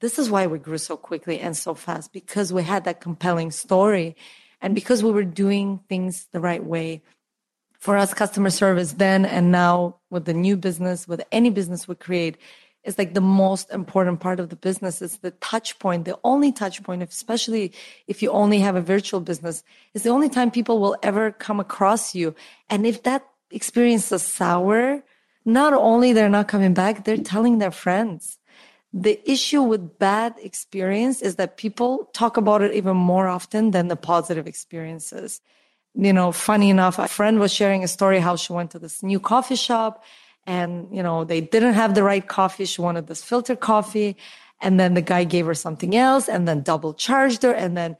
this 0.00 0.18
is 0.18 0.30
why 0.30 0.46
we 0.46 0.58
grew 0.58 0.78
so 0.78 0.96
quickly 0.96 1.40
and 1.40 1.56
so 1.56 1.74
fast 1.74 2.12
because 2.12 2.52
we 2.52 2.62
had 2.62 2.84
that 2.84 3.00
compelling 3.00 3.50
story 3.50 4.16
and 4.60 4.74
because 4.74 5.02
we 5.02 5.10
were 5.10 5.24
doing 5.24 5.80
things 5.88 6.28
the 6.32 6.40
right 6.40 6.64
way 6.64 7.02
for 7.80 7.96
us 7.96 8.12
customer 8.12 8.50
service 8.50 8.92
then 8.92 9.24
and 9.24 9.50
now 9.50 9.96
with 10.10 10.26
the 10.26 10.34
new 10.34 10.56
business 10.56 11.08
with 11.08 11.22
any 11.32 11.50
business 11.50 11.88
we 11.88 11.94
create 11.94 12.36
is 12.84 12.96
like 12.96 13.14
the 13.14 13.20
most 13.20 13.70
important 13.70 14.20
part 14.20 14.40
of 14.40 14.48
the 14.48 14.56
business. 14.56 15.02
Is 15.02 15.18
the 15.18 15.32
touch 15.32 15.78
point 15.78 16.04
the 16.04 16.18
only 16.24 16.52
touch 16.52 16.82
point 16.82 17.02
especially 17.02 17.72
if 18.06 18.22
you 18.22 18.30
only 18.30 18.58
have 18.60 18.76
a 18.76 18.80
virtual 18.80 19.20
business. 19.20 19.62
Is 19.94 20.02
the 20.02 20.10
only 20.10 20.28
time 20.28 20.50
people 20.50 20.78
will 20.80 20.96
ever 21.02 21.30
come 21.30 21.60
across 21.60 22.14
you. 22.14 22.34
And 22.68 22.86
if 22.86 23.02
that 23.02 23.26
experience 23.50 24.12
is 24.12 24.22
sour 24.22 25.02
not 25.44 25.72
only 25.72 26.12
they're 26.12 26.28
not 26.28 26.48
coming 26.48 26.74
back 26.74 27.04
they're 27.04 27.16
telling 27.16 27.58
their 27.58 27.70
friends. 27.70 28.38
The 28.92 29.20
issue 29.30 29.62
with 29.62 29.98
bad 29.98 30.34
experience 30.42 31.22
is 31.22 31.36
that 31.36 31.56
people 31.56 32.10
talk 32.12 32.36
about 32.36 32.60
it 32.60 32.74
even 32.74 32.96
more 32.96 33.28
often 33.28 33.70
than 33.70 33.88
the 33.88 33.96
positive 33.96 34.46
experiences 34.46 35.40
you 36.00 36.12
know, 36.12 36.32
funny 36.32 36.70
enough, 36.70 36.98
a 36.98 37.08
friend 37.08 37.38
was 37.38 37.52
sharing 37.52 37.84
a 37.84 37.88
story 37.88 38.20
how 38.20 38.36
she 38.36 38.52
went 38.52 38.70
to 38.72 38.78
this 38.78 39.02
new 39.02 39.20
coffee 39.20 39.56
shop 39.56 40.02
and, 40.46 40.88
you 40.94 41.02
know, 41.02 41.24
they 41.24 41.40
didn't 41.40 41.74
have 41.74 41.94
the 41.94 42.02
right 42.02 42.26
coffee. 42.26 42.64
She 42.64 42.80
wanted 42.80 43.06
this 43.06 43.22
filter 43.22 43.54
coffee. 43.54 44.16
And 44.62 44.78
then 44.80 44.94
the 44.94 45.02
guy 45.02 45.24
gave 45.24 45.46
her 45.46 45.54
something 45.54 45.96
else 45.96 46.28
and 46.28 46.46
then 46.48 46.62
double 46.62 46.92
charged 46.94 47.42
her. 47.42 47.52
And 47.52 47.76
then, 47.76 47.96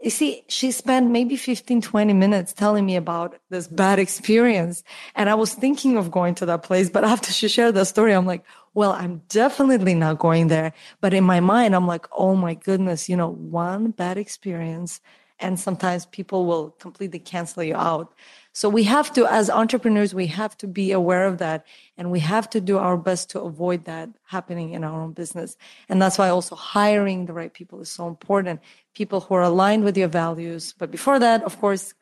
you 0.00 0.10
see, 0.10 0.44
she 0.48 0.72
spent 0.72 1.10
maybe 1.10 1.36
15, 1.36 1.80
20 1.80 2.12
minutes 2.12 2.52
telling 2.52 2.86
me 2.86 2.96
about 2.96 3.38
this 3.50 3.68
bad 3.68 3.98
experience. 3.98 4.82
And 5.14 5.28
I 5.28 5.34
was 5.34 5.54
thinking 5.54 5.96
of 5.96 6.10
going 6.10 6.34
to 6.36 6.46
that 6.46 6.62
place. 6.62 6.90
But 6.90 7.04
after 7.12 7.32
she 7.32 7.48
shared 7.48 7.74
the 7.74 7.84
story, 7.84 8.12
I'm 8.12 8.26
like, 8.26 8.44
well, 8.74 8.92
I'm 8.92 9.22
definitely 9.28 9.94
not 9.94 10.18
going 10.18 10.48
there. 10.48 10.72
But 11.00 11.12
in 11.12 11.24
my 11.24 11.40
mind, 11.40 11.74
I'm 11.74 11.86
like, 11.86 12.06
oh 12.16 12.36
my 12.36 12.54
goodness, 12.54 13.08
you 13.08 13.16
know, 13.16 13.30
one 13.30 13.90
bad 13.90 14.16
experience 14.16 15.00
and 15.42 15.58
sometimes 15.58 16.06
people 16.06 16.46
will 16.46 16.70
completely 16.78 17.18
cancel 17.18 17.62
you 17.62 17.74
out. 17.74 18.14
So 18.52 18.68
we 18.68 18.84
have 18.84 19.12
to, 19.14 19.26
as 19.26 19.48
entrepreneurs, 19.48 20.14
we 20.14 20.26
have 20.26 20.56
to 20.58 20.66
be 20.66 20.92
aware 20.92 21.26
of 21.26 21.38
that 21.38 21.66
and 21.96 22.10
we 22.10 22.20
have 22.20 22.48
to 22.50 22.60
do 22.60 22.78
our 22.78 22.96
best 22.96 23.30
to 23.30 23.40
avoid 23.40 23.84
that 23.86 24.10
happening 24.24 24.72
in 24.72 24.84
our 24.84 25.00
own 25.00 25.12
business. 25.12 25.56
And 25.88 26.00
that's 26.00 26.18
why 26.18 26.28
also 26.28 26.54
hiring 26.54 27.26
the 27.26 27.32
right 27.32 27.52
people 27.52 27.80
is 27.80 27.90
so 27.90 28.06
important. 28.06 28.60
People 28.94 29.20
who 29.20 29.34
are 29.34 29.42
aligned 29.42 29.84
with 29.84 29.96
your 29.96 30.08
values. 30.08 30.74
But 30.78 30.90
before 30.90 31.18
that, 31.18 31.42
of 31.44 31.58
course, 31.60 31.94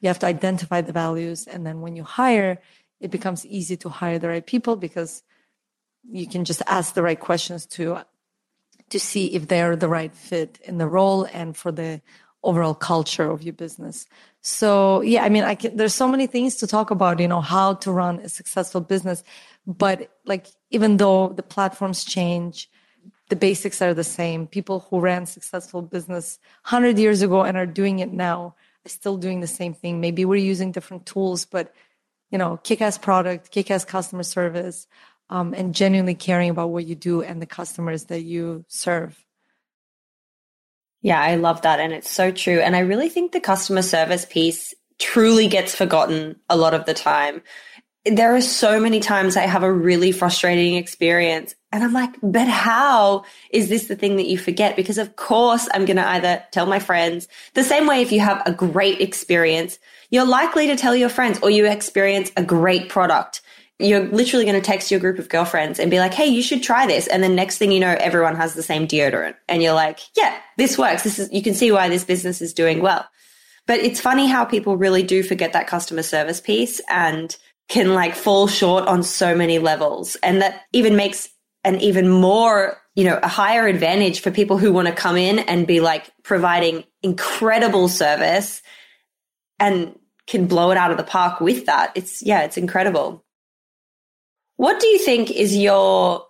you 0.00 0.08
have 0.08 0.18
to 0.18 0.26
identify 0.26 0.82
the 0.82 0.92
values. 0.92 1.46
And 1.46 1.66
then 1.66 1.80
when 1.80 1.96
you 1.96 2.04
hire, 2.04 2.58
it 3.00 3.10
becomes 3.10 3.46
easy 3.46 3.76
to 3.78 3.88
hire 3.88 4.18
the 4.18 4.28
right 4.28 4.46
people 4.46 4.76
because 4.76 5.22
you 6.10 6.26
can 6.26 6.44
just 6.44 6.62
ask 6.66 6.92
the 6.92 7.02
right 7.02 7.18
questions 7.18 7.64
to 7.66 8.04
to 8.90 9.00
see 9.00 9.34
if 9.34 9.48
they're 9.48 9.76
the 9.76 9.88
right 9.88 10.14
fit 10.14 10.58
in 10.64 10.78
the 10.78 10.86
role 10.86 11.24
and 11.32 11.56
for 11.56 11.72
the 11.72 12.02
overall 12.44 12.74
culture 12.74 13.30
of 13.30 13.42
your 13.42 13.54
business. 13.54 14.06
So 14.42 15.00
yeah, 15.00 15.24
I 15.24 15.28
mean, 15.28 15.44
I 15.44 15.54
can, 15.54 15.76
there's 15.76 15.94
so 15.94 16.06
many 16.06 16.26
things 16.26 16.56
to 16.56 16.66
talk 16.66 16.90
about, 16.90 17.18
you 17.18 17.28
know, 17.28 17.40
how 17.40 17.74
to 17.74 17.90
run 17.90 18.20
a 18.20 18.28
successful 18.28 18.80
business. 18.80 19.24
But 19.66 20.10
like, 20.24 20.46
even 20.70 20.98
though 20.98 21.28
the 21.28 21.42
platforms 21.42 22.04
change, 22.04 22.70
the 23.30 23.36
basics 23.36 23.80
are 23.80 23.94
the 23.94 24.04
same. 24.04 24.46
People 24.46 24.86
who 24.90 25.00
ran 25.00 25.26
successful 25.26 25.82
business 25.82 26.38
100 26.68 26.98
years 26.98 27.22
ago 27.22 27.42
and 27.42 27.56
are 27.56 27.66
doing 27.66 27.98
it 28.00 28.12
now 28.12 28.54
are 28.84 28.88
still 28.88 29.16
doing 29.16 29.40
the 29.40 29.46
same 29.46 29.72
thing. 29.72 30.00
Maybe 30.00 30.24
we're 30.24 30.36
using 30.36 30.72
different 30.72 31.06
tools, 31.06 31.46
but 31.46 31.72
you 32.30 32.38
know, 32.38 32.58
kick-ass 32.62 32.98
product, 32.98 33.50
kick-ass 33.50 33.84
customer 33.84 34.24
service, 34.24 34.88
um, 35.30 35.54
and 35.54 35.74
genuinely 35.74 36.14
caring 36.14 36.50
about 36.50 36.70
what 36.70 36.84
you 36.84 36.94
do 36.94 37.22
and 37.22 37.40
the 37.40 37.46
customers 37.46 38.04
that 38.04 38.22
you 38.22 38.64
serve. 38.68 39.24
Yeah, 41.04 41.20
I 41.20 41.34
love 41.34 41.60
that. 41.62 41.80
And 41.80 41.92
it's 41.92 42.10
so 42.10 42.32
true. 42.32 42.60
And 42.60 42.74
I 42.74 42.78
really 42.78 43.10
think 43.10 43.32
the 43.32 43.40
customer 43.40 43.82
service 43.82 44.24
piece 44.24 44.72
truly 44.98 45.48
gets 45.48 45.74
forgotten 45.74 46.36
a 46.48 46.56
lot 46.56 46.72
of 46.72 46.86
the 46.86 46.94
time. 46.94 47.42
There 48.06 48.34
are 48.34 48.40
so 48.40 48.80
many 48.80 49.00
times 49.00 49.36
I 49.36 49.42
have 49.42 49.62
a 49.62 49.72
really 49.72 50.12
frustrating 50.12 50.76
experience 50.76 51.54
and 51.72 51.84
I'm 51.84 51.92
like, 51.92 52.14
but 52.22 52.48
how 52.48 53.24
is 53.50 53.68
this 53.68 53.86
the 53.86 53.96
thing 53.96 54.16
that 54.16 54.28
you 54.28 54.38
forget? 54.38 54.76
Because 54.76 54.96
of 54.96 55.14
course 55.14 55.68
I'm 55.74 55.84
going 55.84 55.98
to 55.98 56.08
either 56.08 56.42
tell 56.52 56.64
my 56.64 56.78
friends 56.78 57.28
the 57.52 57.64
same 57.64 57.86
way 57.86 58.00
if 58.00 58.10
you 58.10 58.20
have 58.20 58.42
a 58.46 58.52
great 58.52 59.02
experience, 59.02 59.78
you're 60.08 60.26
likely 60.26 60.68
to 60.68 60.76
tell 60.76 60.96
your 60.96 61.10
friends 61.10 61.38
or 61.42 61.50
you 61.50 61.66
experience 61.66 62.32
a 62.34 62.42
great 62.42 62.88
product 62.88 63.42
you're 63.78 64.04
literally 64.08 64.44
going 64.44 64.60
to 64.60 64.64
text 64.64 64.90
your 64.90 65.00
group 65.00 65.18
of 65.18 65.28
girlfriends 65.28 65.80
and 65.80 65.90
be 65.90 65.98
like, 65.98 66.14
hey, 66.14 66.26
you 66.26 66.42
should 66.42 66.62
try 66.62 66.86
this. 66.86 67.08
And 67.08 67.22
then 67.22 67.34
next 67.34 67.58
thing 67.58 67.72
you 67.72 67.80
know, 67.80 67.96
everyone 67.98 68.36
has 68.36 68.54
the 68.54 68.62
same 68.62 68.86
deodorant. 68.86 69.34
And 69.48 69.62
you're 69.62 69.74
like, 69.74 69.98
yeah, 70.16 70.38
this 70.56 70.78
works. 70.78 71.02
This 71.02 71.18
is, 71.18 71.32
you 71.32 71.42
can 71.42 71.54
see 71.54 71.72
why 71.72 71.88
this 71.88 72.04
business 72.04 72.40
is 72.40 72.54
doing 72.54 72.80
well. 72.82 73.04
But 73.66 73.80
it's 73.80 74.00
funny 74.00 74.28
how 74.28 74.44
people 74.44 74.76
really 74.76 75.02
do 75.02 75.22
forget 75.22 75.54
that 75.54 75.66
customer 75.66 76.02
service 76.02 76.40
piece 76.40 76.80
and 76.88 77.36
can 77.68 77.94
like 77.94 78.14
fall 78.14 78.46
short 78.46 78.86
on 78.86 79.02
so 79.02 79.34
many 79.34 79.58
levels. 79.58 80.16
And 80.16 80.42
that 80.42 80.62
even 80.72 80.96
makes 80.96 81.28
an 81.64 81.80
even 81.80 82.08
more, 82.08 82.76
you 82.94 83.04
know, 83.04 83.18
a 83.22 83.28
higher 83.28 83.66
advantage 83.66 84.20
for 84.20 84.30
people 84.30 84.58
who 84.58 84.72
want 84.72 84.86
to 84.86 84.94
come 84.94 85.16
in 85.16 85.38
and 85.40 85.66
be 85.66 85.80
like 85.80 86.10
providing 86.22 86.84
incredible 87.02 87.88
service 87.88 88.60
and 89.58 89.98
can 90.26 90.46
blow 90.46 90.70
it 90.70 90.76
out 90.76 90.90
of 90.90 90.96
the 90.98 91.04
park 91.04 91.40
with 91.40 91.66
that. 91.66 91.92
It's, 91.94 92.22
yeah, 92.22 92.42
it's 92.42 92.58
incredible. 92.58 93.23
What 94.56 94.80
do 94.80 94.86
you 94.86 94.98
think 94.98 95.30
is 95.30 95.56
your 95.56 96.26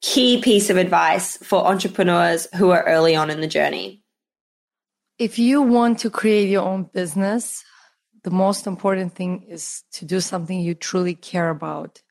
key 0.00 0.40
piece 0.40 0.70
of 0.70 0.76
advice 0.76 1.36
for 1.38 1.66
entrepreneurs 1.66 2.48
who 2.54 2.70
are 2.70 2.84
early 2.84 3.14
on 3.14 3.30
in 3.30 3.40
the 3.40 3.46
journey? 3.46 4.02
If 5.18 5.38
you 5.38 5.62
want 5.62 5.98
to 6.00 6.10
create 6.10 6.48
your 6.48 6.62
own 6.62 6.84
business, 6.84 7.64
the 8.22 8.30
most 8.30 8.66
important 8.66 9.14
thing 9.14 9.42
is 9.48 9.82
to 9.92 10.04
do 10.04 10.20
something 10.20 10.60
you 10.60 10.74
truly 10.74 11.14
care 11.14 11.48
about. 11.48 12.02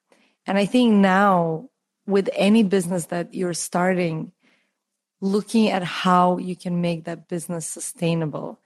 And 0.46 0.58
I 0.58 0.66
think 0.66 0.94
now, 0.94 1.70
with 2.08 2.30
any 2.34 2.64
business 2.64 3.08
that 3.08 3.34
you're 3.34 3.54
starting, 3.54 4.32
looking 5.22 5.70
at 5.70 5.84
how 5.84 6.38
you 6.38 6.56
can 6.56 6.82
make 6.82 7.06
that 7.06 7.28
business 7.28 7.66
sustainable. 7.66 8.60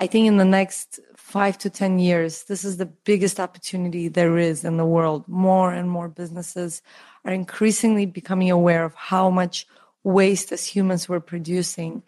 I 0.00 0.06
think 0.06 0.26
in 0.26 0.36
the 0.36 0.44
next 0.44 0.98
five 1.32 1.56
to 1.56 1.70
10 1.70 1.98
years, 1.98 2.44
this 2.44 2.62
is 2.62 2.76
the 2.76 2.84
biggest 2.84 3.40
opportunity 3.40 4.06
there 4.06 4.36
is 4.36 4.64
in 4.64 4.76
the 4.76 4.84
world. 4.84 5.26
More 5.26 5.72
and 5.72 5.88
more 5.88 6.08
businesses 6.08 6.82
are 7.24 7.32
increasingly 7.32 8.04
becoming 8.04 8.50
aware 8.50 8.84
of 8.84 8.94
how 8.94 9.30
much 9.30 9.66
waste 10.04 10.52
as 10.52 10.66
humans 10.66 11.08
we're 11.08 11.20
producing. 11.20 12.02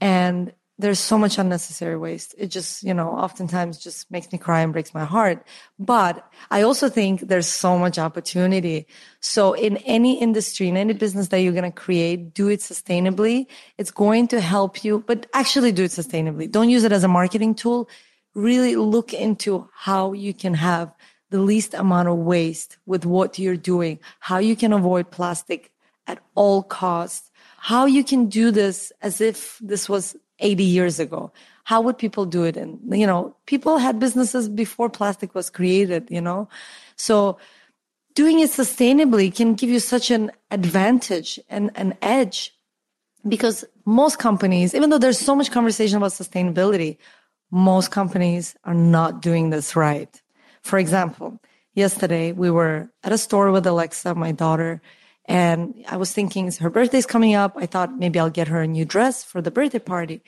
And 0.00 0.52
there's 0.78 1.00
so 1.00 1.18
much 1.18 1.38
unnecessary 1.38 1.96
waste. 1.96 2.36
It 2.38 2.52
just, 2.52 2.84
you 2.84 2.94
know, 2.94 3.08
oftentimes 3.08 3.78
just 3.78 4.08
makes 4.12 4.30
me 4.30 4.38
cry 4.38 4.60
and 4.60 4.72
breaks 4.72 4.94
my 4.94 5.04
heart. 5.04 5.44
But 5.80 6.24
I 6.52 6.62
also 6.62 6.88
think 6.88 7.22
there's 7.22 7.48
so 7.48 7.76
much 7.76 7.98
opportunity. 7.98 8.86
So 9.18 9.54
in 9.54 9.78
any 9.78 10.20
industry, 10.20 10.68
in 10.68 10.76
any 10.76 10.92
business 10.92 11.28
that 11.28 11.40
you're 11.40 11.58
going 11.60 11.72
to 11.72 11.82
create, 11.86 12.32
do 12.32 12.46
it 12.46 12.60
sustainably. 12.60 13.46
It's 13.76 13.90
going 13.90 14.28
to 14.28 14.40
help 14.40 14.84
you, 14.84 15.02
but 15.04 15.26
actually 15.34 15.72
do 15.72 15.82
it 15.82 15.90
sustainably. 15.90 16.48
Don't 16.48 16.70
use 16.70 16.84
it 16.84 16.92
as 16.92 17.02
a 17.02 17.08
marketing 17.08 17.56
tool. 17.56 17.88
Really 18.38 18.76
look 18.76 19.12
into 19.12 19.68
how 19.74 20.12
you 20.12 20.32
can 20.32 20.54
have 20.54 20.94
the 21.30 21.40
least 21.40 21.74
amount 21.74 22.08
of 22.08 22.18
waste 22.18 22.78
with 22.86 23.04
what 23.04 23.38
you're 23.38 23.56
doing, 23.56 23.98
how 24.20 24.38
you 24.38 24.54
can 24.54 24.72
avoid 24.72 25.10
plastic 25.10 25.72
at 26.06 26.18
all 26.34 26.62
costs, 26.62 27.30
how 27.58 27.84
you 27.86 28.04
can 28.04 28.26
do 28.26 28.50
this 28.50 28.92
as 29.02 29.20
if 29.20 29.58
this 29.60 29.88
was 29.88 30.16
80 30.38 30.62
years 30.62 31.00
ago. 31.00 31.32
How 31.64 31.80
would 31.82 31.98
people 31.98 32.24
do 32.24 32.44
it? 32.44 32.56
And, 32.56 32.78
you 32.90 33.06
know, 33.06 33.34
people 33.46 33.78
had 33.78 33.98
businesses 33.98 34.48
before 34.48 34.88
plastic 34.88 35.34
was 35.34 35.50
created, 35.50 36.08
you 36.10 36.20
know? 36.20 36.48
So 36.96 37.38
doing 38.14 38.38
it 38.38 38.50
sustainably 38.50 39.34
can 39.34 39.54
give 39.54 39.68
you 39.68 39.80
such 39.80 40.10
an 40.10 40.30
advantage 40.50 41.38
and 41.50 41.70
an 41.74 41.94
edge 42.00 42.54
because 43.26 43.64
most 43.84 44.18
companies, 44.18 44.74
even 44.74 44.90
though 44.90 44.98
there's 44.98 45.18
so 45.18 45.34
much 45.34 45.50
conversation 45.50 45.98
about 45.98 46.12
sustainability, 46.12 46.96
most 47.50 47.90
companies 47.90 48.54
are 48.64 48.74
not 48.74 49.22
doing 49.22 49.50
this 49.50 49.74
right. 49.76 50.22
For 50.62 50.78
example, 50.78 51.40
yesterday 51.74 52.32
we 52.32 52.50
were 52.50 52.90
at 53.04 53.12
a 53.12 53.18
store 53.18 53.50
with 53.50 53.66
Alexa, 53.66 54.14
my 54.14 54.32
daughter, 54.32 54.80
and 55.28 55.74
I 55.86 55.98
was 55.98 56.12
thinking, 56.12 56.50
her 56.52 56.70
birthday's 56.70 57.04
coming 57.04 57.34
up. 57.34 57.52
I 57.56 57.66
thought 57.66 57.98
maybe 57.98 58.18
I'll 58.18 58.30
get 58.30 58.48
her 58.48 58.62
a 58.62 58.66
new 58.66 58.86
dress 58.86 59.22
for 59.22 59.42
the 59.42 59.50
birthday 59.50 59.78
party. 59.78 60.22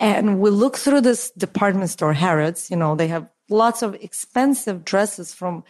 And 0.00 0.40
we 0.40 0.48
look 0.48 0.76
through 0.78 1.02
this 1.02 1.30
department 1.32 1.90
store, 1.90 2.14
Harrods, 2.14 2.70
you 2.70 2.76
know, 2.76 2.94
they 2.94 3.08
have 3.08 3.28
lots 3.50 3.82
of 3.82 3.94
expensive 3.96 4.84
dresses 4.84 5.34
from, 5.34 5.64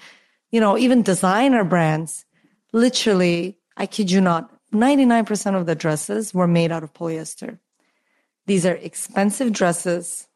you 0.53 0.61
know, 0.61 0.79
even 0.79 1.03
designer 1.03 1.65
brands. 1.65 2.25
Literally, 2.73 3.59
I 3.77 3.87
kid 3.87 4.11
you 4.11 4.21
not, 4.21 4.53
99% 4.73 5.57
of 5.57 5.67
the 5.67 5.75
dresses 5.75 6.33
were 6.33 6.47
made 6.47 6.71
out 6.71 6.85
of 6.85 6.93
polyester. 6.93 7.59
These 8.47 8.65
are 8.65 8.75
expensive 8.75 9.53
dresses. 9.53 10.28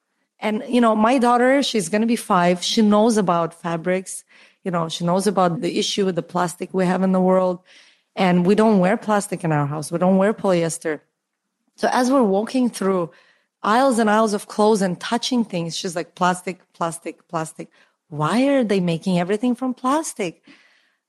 And, 0.43 0.65
you 0.69 0.81
know, 0.81 0.97
my 0.97 1.19
daughter, 1.19 1.63
she's 1.63 1.89
going 1.89 2.01
to 2.03 2.07
be 2.07 2.17
five. 2.17 2.63
She 2.65 2.83
knows 2.83 3.17
about 3.17 3.55
fabrics. 3.55 4.25
You 4.65 4.73
know, 4.73 4.89
she 4.89 5.05
knows 5.05 5.29
about 5.29 5.61
the 5.61 5.79
issue 5.79 6.05
with 6.05 6.17
the 6.17 6.23
plastic 6.23 6.75
we 6.75 6.85
have 6.85 7.03
in 7.03 7.13
the 7.13 7.21
world. 7.21 7.61
And 8.17 8.45
we 8.45 8.57
don't 8.57 8.81
wear 8.81 8.97
plastic 8.97 9.45
in 9.45 9.53
our 9.53 9.67
house. 9.67 9.93
We 9.93 9.99
don't 9.99 10.19
wear 10.19 10.35
polyester. 10.35 11.01
So 11.77 11.89
as 11.93 12.11
we're 12.11 12.25
walking 12.25 12.69
through 12.69 13.13
aisles 13.63 14.01
and 14.01 14.11
aisles 14.11 14.35
of 14.35 14.49
clothes 14.49 14.83
and 14.83 15.01
touching 15.01 15.45
things, 15.45 15.77
she's 15.77 15.95
like, 15.95 16.17
plastic, 16.17 16.61
plastic, 16.73 17.27
plastic. 17.29 17.71
Why 18.09 18.49
are 18.49 18.65
they 18.65 18.81
making 18.81 19.21
everything 19.21 19.55
from 19.55 19.75
plastic? 19.75 20.43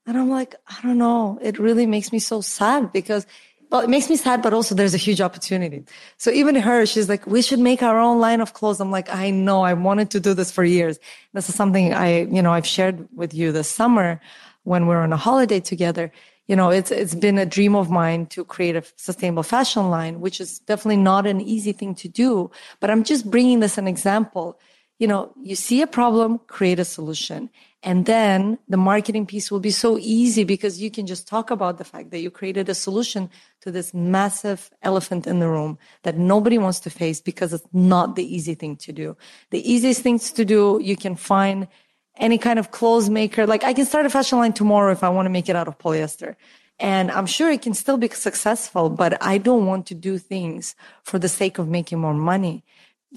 And 0.06 0.16
I'm 0.16 0.30
like, 0.30 0.54
I 0.66 0.78
don't 0.82 0.98
know. 0.98 1.38
It 1.42 1.58
really 1.58 1.86
makes 1.86 2.12
me 2.12 2.20
so 2.20 2.40
sad 2.40 2.92
because, 2.92 3.26
well, 3.74 3.82
it 3.82 3.90
makes 3.90 4.08
me 4.08 4.14
sad, 4.14 4.40
but 4.40 4.54
also 4.54 4.72
there's 4.72 4.94
a 4.94 4.98
huge 4.98 5.20
opportunity. 5.20 5.82
So 6.16 6.30
even 6.30 6.54
her, 6.54 6.86
she's 6.86 7.08
like, 7.08 7.26
we 7.26 7.42
should 7.42 7.58
make 7.58 7.82
our 7.82 7.98
own 7.98 8.20
line 8.20 8.40
of 8.40 8.54
clothes. 8.54 8.78
I'm 8.78 8.92
like, 8.92 9.12
I 9.12 9.30
know. 9.30 9.62
I 9.62 9.74
wanted 9.74 10.10
to 10.10 10.20
do 10.20 10.32
this 10.32 10.52
for 10.52 10.62
years. 10.62 11.00
This 11.32 11.48
is 11.48 11.56
something 11.56 11.92
I, 11.92 12.20
you 12.20 12.40
know, 12.40 12.52
I've 12.52 12.68
shared 12.68 13.08
with 13.16 13.34
you 13.34 13.50
this 13.50 13.68
summer 13.68 14.20
when 14.62 14.82
we 14.86 14.90
we're 14.90 15.00
on 15.00 15.12
a 15.12 15.16
holiday 15.16 15.58
together 15.58 16.12
you 16.46 16.54
know, 16.54 16.68
it's, 16.68 16.90
it's 16.90 17.14
been 17.14 17.38
a 17.38 17.46
dream 17.46 17.74
of 17.74 17.90
mine 17.90 18.26
to 18.26 18.44
create 18.44 18.76
a 18.76 18.84
sustainable 18.96 19.42
fashion 19.42 19.88
line, 19.88 20.20
which 20.20 20.42
is 20.42 20.58
definitely 20.58 21.02
not 21.02 21.26
an 21.26 21.40
easy 21.40 21.72
thing 21.72 21.94
to 21.94 22.06
do. 22.06 22.50
But 22.80 22.90
I'm 22.90 23.02
just 23.02 23.30
bringing 23.30 23.60
this 23.60 23.78
an 23.78 23.88
example. 23.88 24.60
You 24.98 25.08
know, 25.08 25.32
you 25.42 25.56
see 25.56 25.80
a 25.80 25.86
problem, 25.86 26.38
create 26.46 26.78
a 26.78 26.84
solution. 26.84 27.48
And 27.84 28.06
then 28.06 28.58
the 28.66 28.78
marketing 28.78 29.26
piece 29.26 29.50
will 29.50 29.60
be 29.60 29.70
so 29.70 29.98
easy 29.98 30.42
because 30.42 30.80
you 30.80 30.90
can 30.90 31.06
just 31.06 31.28
talk 31.28 31.50
about 31.50 31.76
the 31.76 31.84
fact 31.84 32.10
that 32.10 32.20
you 32.20 32.30
created 32.30 32.70
a 32.70 32.74
solution 32.74 33.28
to 33.60 33.70
this 33.70 33.92
massive 33.92 34.70
elephant 34.82 35.26
in 35.26 35.38
the 35.38 35.48
room 35.48 35.76
that 36.02 36.16
nobody 36.16 36.56
wants 36.56 36.80
to 36.80 36.90
face 36.90 37.20
because 37.20 37.52
it's 37.52 37.66
not 37.74 38.16
the 38.16 38.24
easy 38.24 38.54
thing 38.54 38.76
to 38.76 38.92
do. 38.92 39.14
The 39.50 39.70
easiest 39.70 40.00
things 40.00 40.32
to 40.32 40.46
do, 40.46 40.80
you 40.82 40.96
can 40.96 41.14
find 41.14 41.68
any 42.16 42.38
kind 42.38 42.58
of 42.58 42.70
clothes 42.70 43.10
maker. 43.10 43.46
Like 43.46 43.64
I 43.64 43.74
can 43.74 43.84
start 43.84 44.06
a 44.06 44.10
fashion 44.10 44.38
line 44.38 44.54
tomorrow 44.54 44.90
if 44.90 45.04
I 45.04 45.10
want 45.10 45.26
to 45.26 45.30
make 45.30 45.50
it 45.50 45.56
out 45.56 45.68
of 45.68 45.76
polyester. 45.76 46.36
And 46.78 47.10
I'm 47.10 47.26
sure 47.26 47.50
it 47.50 47.60
can 47.60 47.74
still 47.74 47.98
be 47.98 48.08
successful, 48.08 48.88
but 48.88 49.22
I 49.22 49.36
don't 49.36 49.66
want 49.66 49.84
to 49.88 49.94
do 49.94 50.16
things 50.16 50.74
for 51.02 51.18
the 51.18 51.28
sake 51.28 51.58
of 51.58 51.68
making 51.68 51.98
more 51.98 52.14
money. 52.14 52.64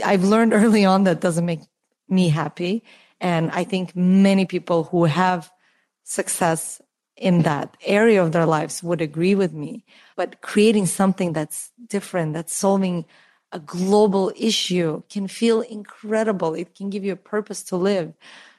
I've 0.04 0.26
learned 0.26 0.52
early 0.62 0.84
on 0.84 1.06
that 1.06 1.22
doesn't 1.22 1.46
make 1.46 1.62
me 2.10 2.28
happy. 2.28 2.84
And 3.20 3.52
I 3.52 3.64
think 3.64 3.96
many 3.96 4.46
people 4.46 4.84
who 4.86 5.06
have 5.06 5.52
success 6.04 6.82
in 7.16 7.42
that 7.44 7.76
area 7.84 8.24
of 8.24 8.32
their 8.32 8.46
lives 8.46 8.84
would 8.84 9.02
agree 9.02 9.36
with 9.36 9.54
me. 9.54 9.84
But 10.16 10.42
creating 10.42 10.86
something 10.86 11.34
that's 11.34 11.72
different, 11.88 12.34
that's 12.34 12.54
solving 12.54 13.06
a 13.52 13.60
global 13.60 14.32
issue 14.36 15.02
can 15.10 15.28
feel 15.28 15.62
incredible. 15.62 16.54
It 16.54 16.76
can 16.76 16.90
give 16.90 17.04
you 17.04 17.14
a 17.14 17.18
purpose 17.18 17.64
to 17.64 17.76
live. 17.78 18.14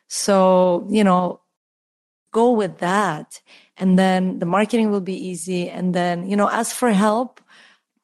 So, 0.08 0.86
you 0.90 1.04
know, 1.04 1.40
go 2.32 2.52
with 2.52 2.78
that. 2.78 3.40
And 3.76 3.98
then 3.98 4.38
the 4.40 4.46
marketing 4.46 4.90
will 4.90 5.00
be 5.00 5.28
easy. 5.28 5.68
And 5.70 5.94
then, 5.94 6.28
you 6.28 6.36
know, 6.36 6.48
ask 6.50 6.74
for 6.74 6.90
help. 6.90 7.40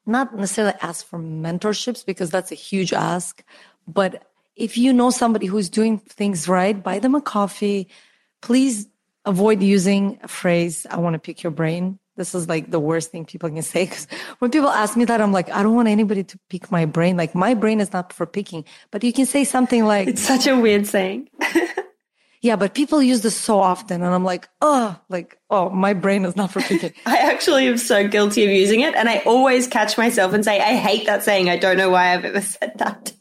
not 0.07 0.35
necessarily 0.35 0.75
ask 0.83 1.07
for 1.07 1.19
mentorships 1.19 2.05
because 2.05 2.31
that's 2.31 2.53
a 2.53 2.55
huge 2.57 2.93
ask, 2.93 3.43
but 3.87 4.25
if 4.57 4.79
you 4.79 4.93
know 4.93 5.11
somebody 5.11 5.47
who's 5.47 5.69
doing 5.69 5.99
things 5.99 6.49
right, 6.49 6.81
buy 6.81 6.99
them 6.99 7.15
a 7.15 7.21
coffee. 7.21 7.89
Please 8.43 8.87
avoid 9.25 9.63
using 9.63 10.19
a 10.23 10.29
phrase, 10.29 10.87
I 10.91 10.99
want 10.99 11.15
to 11.15 11.19
pick 11.19 11.43
your 11.43 11.51
brain. 11.51 11.99
This 12.17 12.35
is 12.35 12.49
like 12.49 12.71
the 12.71 12.79
worst 12.79 13.11
thing 13.11 13.25
people 13.25 13.49
can 13.49 13.63
say. 13.63 13.87
Cause 13.87 14.07
when 14.39 14.51
people 14.51 14.69
ask 14.69 14.97
me 14.97 15.05
that, 15.07 15.21
I'm 15.21 15.33
like, 15.33 15.51
I 15.51 15.63
don't 15.63 15.75
want 15.75 15.89
anybody 15.89 16.23
to 16.23 16.39
pick 16.49 16.71
my 16.71 16.85
brain. 16.85 17.17
Like 17.17 17.35
my 17.35 17.55
brain 17.55 17.81
is 17.81 17.93
not 17.93 18.13
for 18.13 18.27
picking, 18.27 18.65
but 18.93 19.03
you 19.03 19.13
can 19.13 19.27
say 19.27 19.43
something 19.43 19.85
like, 19.85 20.09
it's 20.09 20.23
such 20.23 20.47
a 20.47 20.57
weird 20.57 20.87
saying. 20.87 21.29
yeah, 22.41 22.55
but 22.55 22.75
people 22.75 23.03
use 23.03 23.23
this 23.23 23.35
so 23.35 23.59
often. 23.59 24.03
And 24.03 24.15
I'm 24.15 24.23
like, 24.23 24.49
oh, 24.61 24.97
like, 25.09 25.37
oh, 25.51 25.71
my 25.71 25.93
brain 25.93 26.25
is 26.25 26.37
not 26.37 26.53
for 26.53 26.61
picking. 26.61 26.93
I 27.07 27.17
actually 27.17 27.67
am 27.67 27.79
so 27.79 28.07
guilty 28.07 28.45
of 28.45 28.51
using 28.51 28.81
it. 28.81 28.95
And 28.95 29.09
I 29.09 29.19
always 29.27 29.67
catch 29.67 29.99
myself 29.99 30.33
and 30.33 30.45
say, 30.45 30.61
I 30.61 30.77
hate 30.77 31.07
that 31.07 31.25
saying. 31.25 31.51
I 31.51 31.57
don't 31.57 31.77
know 31.77 31.91
why 31.91 32.15
I've 32.15 32.25
ever 32.25 32.43
said 32.43 32.75
that. 32.77 33.13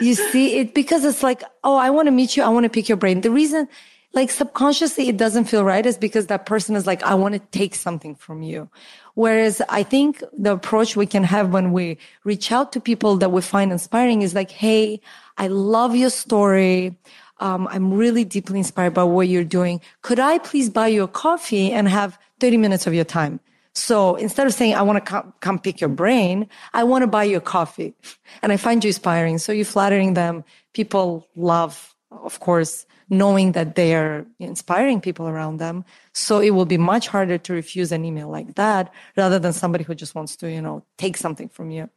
You 0.00 0.14
see 0.14 0.58
it 0.58 0.74
because 0.74 1.04
it's 1.04 1.22
like, 1.22 1.42
oh, 1.62 1.76
I 1.76 1.90
want 1.90 2.06
to 2.06 2.12
meet 2.12 2.36
you. 2.36 2.42
I 2.42 2.48
want 2.48 2.64
to 2.64 2.70
pick 2.70 2.88
your 2.88 2.96
brain. 2.96 3.20
The 3.20 3.30
reason 3.30 3.68
like 4.14 4.30
subconsciously 4.30 5.08
it 5.08 5.16
doesn't 5.16 5.44
feel 5.44 5.64
right 5.64 5.84
is 5.84 5.98
because 5.98 6.28
that 6.28 6.46
person 6.46 6.76
is 6.76 6.86
like, 6.86 7.02
I 7.02 7.14
want 7.14 7.34
to 7.34 7.40
take 7.50 7.74
something 7.74 8.14
from 8.14 8.42
you. 8.42 8.70
Whereas 9.14 9.60
I 9.68 9.82
think 9.82 10.22
the 10.36 10.52
approach 10.52 10.96
we 10.96 11.06
can 11.06 11.24
have 11.24 11.52
when 11.52 11.72
we 11.72 11.98
reach 12.22 12.52
out 12.52 12.72
to 12.72 12.80
people 12.80 13.16
that 13.16 13.32
we 13.32 13.42
find 13.42 13.72
inspiring 13.72 14.22
is 14.22 14.34
like, 14.34 14.50
Hey, 14.50 15.00
I 15.36 15.48
love 15.48 15.96
your 15.96 16.10
story. 16.10 16.96
Um, 17.40 17.66
I'm 17.68 17.92
really 17.92 18.24
deeply 18.24 18.58
inspired 18.58 18.94
by 18.94 19.02
what 19.02 19.28
you're 19.28 19.44
doing. 19.44 19.80
Could 20.02 20.20
I 20.20 20.38
please 20.38 20.70
buy 20.70 20.88
you 20.88 21.02
a 21.02 21.08
coffee 21.08 21.72
and 21.72 21.88
have 21.88 22.18
30 22.38 22.56
minutes 22.58 22.86
of 22.86 22.94
your 22.94 23.04
time? 23.04 23.40
So 23.74 24.14
instead 24.14 24.46
of 24.46 24.54
saying, 24.54 24.74
I 24.74 24.82
want 24.82 25.04
to 25.04 25.10
come, 25.10 25.34
come 25.40 25.58
pick 25.58 25.80
your 25.80 25.90
brain, 25.90 26.48
I 26.72 26.84
want 26.84 27.02
to 27.02 27.08
buy 27.08 27.24
you 27.24 27.38
a 27.38 27.40
coffee 27.40 27.94
and 28.42 28.52
I 28.52 28.56
find 28.56 28.84
you 28.84 28.88
inspiring. 28.88 29.38
So 29.38 29.52
you're 29.52 29.64
flattering 29.64 30.14
them. 30.14 30.44
People 30.72 31.26
love, 31.34 31.94
of 32.10 32.38
course, 32.38 32.86
knowing 33.10 33.52
that 33.52 33.74
they 33.74 33.94
are 33.94 34.26
inspiring 34.38 35.00
people 35.00 35.28
around 35.28 35.58
them. 35.58 35.84
So 36.12 36.40
it 36.40 36.50
will 36.50 36.66
be 36.66 36.78
much 36.78 37.08
harder 37.08 37.36
to 37.36 37.52
refuse 37.52 37.90
an 37.90 38.04
email 38.04 38.28
like 38.28 38.54
that 38.54 38.92
rather 39.16 39.38
than 39.38 39.52
somebody 39.52 39.84
who 39.84 39.94
just 39.94 40.14
wants 40.14 40.36
to, 40.36 40.50
you 40.50 40.62
know, 40.62 40.84
take 40.96 41.16
something 41.16 41.48
from 41.48 41.70
you. 41.70 41.90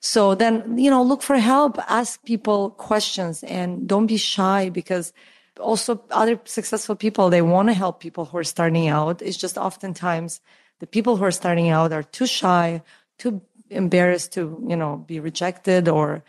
So 0.00 0.34
then, 0.34 0.76
you 0.76 0.90
know, 0.90 1.02
look 1.04 1.22
for 1.22 1.38
help, 1.38 1.78
ask 1.88 2.22
people 2.24 2.70
questions 2.70 3.44
and 3.44 3.86
don't 3.86 4.06
be 4.06 4.16
shy 4.16 4.68
because 4.68 5.12
also 5.60 6.02
other 6.10 6.40
successful 6.44 6.96
people, 6.96 7.30
they 7.30 7.42
want 7.42 7.68
to 7.68 7.74
help 7.74 8.00
people 8.00 8.24
who 8.24 8.38
are 8.38 8.44
starting 8.44 8.88
out. 8.88 9.22
It's 9.22 9.36
just 9.36 9.56
oftentimes 9.56 10.40
the 10.82 10.86
people 10.88 11.16
who 11.16 11.22
are 11.22 11.30
starting 11.30 11.68
out 11.68 11.92
are 11.92 12.02
too 12.02 12.26
shy, 12.26 12.82
too 13.16 13.40
embarrassed 13.70 14.32
to, 14.32 14.60
you 14.66 14.74
know, 14.74 14.96
be 14.96 15.20
rejected 15.20 15.88
or 15.88 16.24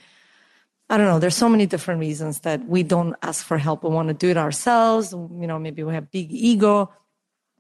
I 0.91 0.97
don't 0.97 1.07
know. 1.07 1.17
There's 1.17 1.35
so 1.35 1.49
many 1.49 1.65
different 1.65 2.01
reasons 2.01 2.41
that 2.41 2.63
we 2.67 2.83
don't 2.83 3.15
ask 3.23 3.43
for 3.43 3.57
help. 3.57 3.83
We 3.83 3.89
want 3.89 4.09
to 4.09 4.13
do 4.13 4.29
it 4.29 4.37
ourselves. 4.37 5.11
You 5.11 5.47
know, 5.47 5.57
maybe 5.57 5.81
we 5.81 5.95
have 5.95 6.11
big 6.11 6.31
ego 6.31 6.93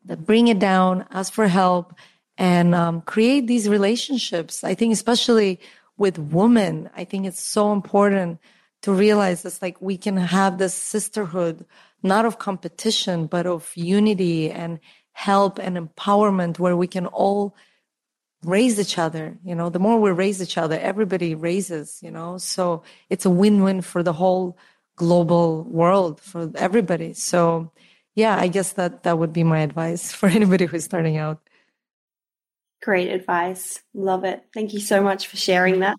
that 0.05 0.23
bring 0.23 0.49
it 0.49 0.59
down, 0.59 1.07
ask 1.09 1.33
for 1.33 1.47
help 1.47 1.95
and 2.37 2.75
um, 2.75 3.01
create 3.01 3.47
these 3.47 3.67
relationships. 3.67 4.63
I 4.63 4.75
think 4.75 4.93
especially 4.93 5.59
with 5.97 6.19
women, 6.19 6.91
I 6.95 7.05
think 7.05 7.25
it's 7.25 7.41
so 7.41 7.73
important 7.73 8.39
to 8.83 8.91
realize 8.93 9.43
it's 9.45 9.63
like 9.63 9.81
we 9.81 9.97
can 9.97 10.15
have 10.15 10.59
this 10.59 10.75
sisterhood, 10.75 11.65
not 12.03 12.25
of 12.25 12.37
competition, 12.37 13.25
but 13.25 13.47
of 13.47 13.71
unity 13.73 14.51
and 14.51 14.79
help 15.13 15.59
and 15.59 15.77
empowerment 15.77 16.59
where 16.59 16.75
we 16.75 16.87
can 16.87 17.05
all 17.07 17.55
raise 18.43 18.79
each 18.79 18.97
other. 18.97 19.37
You 19.43 19.55
know 19.55 19.69
the 19.69 19.79
more 19.79 19.99
we 19.99 20.11
raise 20.11 20.41
each 20.41 20.57
other 20.57 20.77
everybody 20.79 21.35
raises 21.35 21.99
you 22.01 22.11
know? 22.11 22.37
So 22.37 22.83
it's 23.09 23.25
a 23.25 23.29
win-win 23.29 23.81
for 23.81 24.03
the 24.03 24.13
whole 24.13 24.57
global 24.95 25.63
world 25.63 26.19
for 26.19 26.51
everybody. 26.55 27.13
So 27.13 27.71
yeah 28.15 28.37
i 28.37 28.47
guess 28.47 28.73
that 28.73 29.03
that 29.03 29.17
would 29.17 29.33
be 29.33 29.43
my 29.43 29.59
advice 29.59 30.11
for 30.19 30.27
anybody 30.27 30.65
who's 30.65 30.83
starting 30.83 31.17
out. 31.17 31.39
Great 32.81 33.09
advice. 33.09 33.81
Love 33.93 34.25
it. 34.25 34.43
Thank 34.53 34.73
you 34.73 34.81
so 34.81 35.01
much 35.01 35.27
for 35.27 35.37
sharing 35.37 35.79
that 35.79 35.97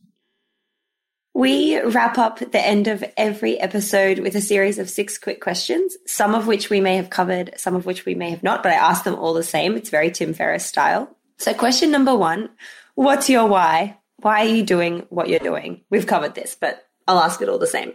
we 1.34 1.80
wrap 1.80 2.16
up 2.16 2.38
the 2.38 2.64
end 2.64 2.86
of 2.86 3.04
every 3.16 3.58
episode 3.58 4.20
with 4.20 4.36
a 4.36 4.40
series 4.40 4.78
of 4.78 4.88
six 4.88 5.18
quick 5.18 5.40
questions, 5.40 5.96
some 6.06 6.32
of 6.32 6.46
which 6.46 6.70
we 6.70 6.80
may 6.80 6.96
have 6.96 7.10
covered, 7.10 7.52
some 7.56 7.74
of 7.74 7.84
which 7.84 8.06
we 8.06 8.14
may 8.14 8.30
have 8.30 8.44
not, 8.44 8.62
but 8.62 8.70
I 8.70 8.76
ask 8.76 9.02
them 9.02 9.16
all 9.16 9.34
the 9.34 9.42
same. 9.42 9.76
It's 9.76 9.90
very 9.90 10.12
Tim 10.12 10.32
Ferriss 10.32 10.64
style. 10.64 11.14
So, 11.38 11.52
question 11.52 11.90
number 11.90 12.14
one 12.14 12.50
What's 12.94 13.28
your 13.28 13.48
why? 13.48 13.98
Why 14.18 14.46
are 14.46 14.48
you 14.48 14.62
doing 14.62 15.06
what 15.10 15.28
you're 15.28 15.40
doing? 15.40 15.82
We've 15.90 16.06
covered 16.06 16.36
this, 16.36 16.56
but 16.58 16.86
I'll 17.08 17.18
ask 17.18 17.42
it 17.42 17.48
all 17.48 17.58
the 17.58 17.66
same. 17.66 17.92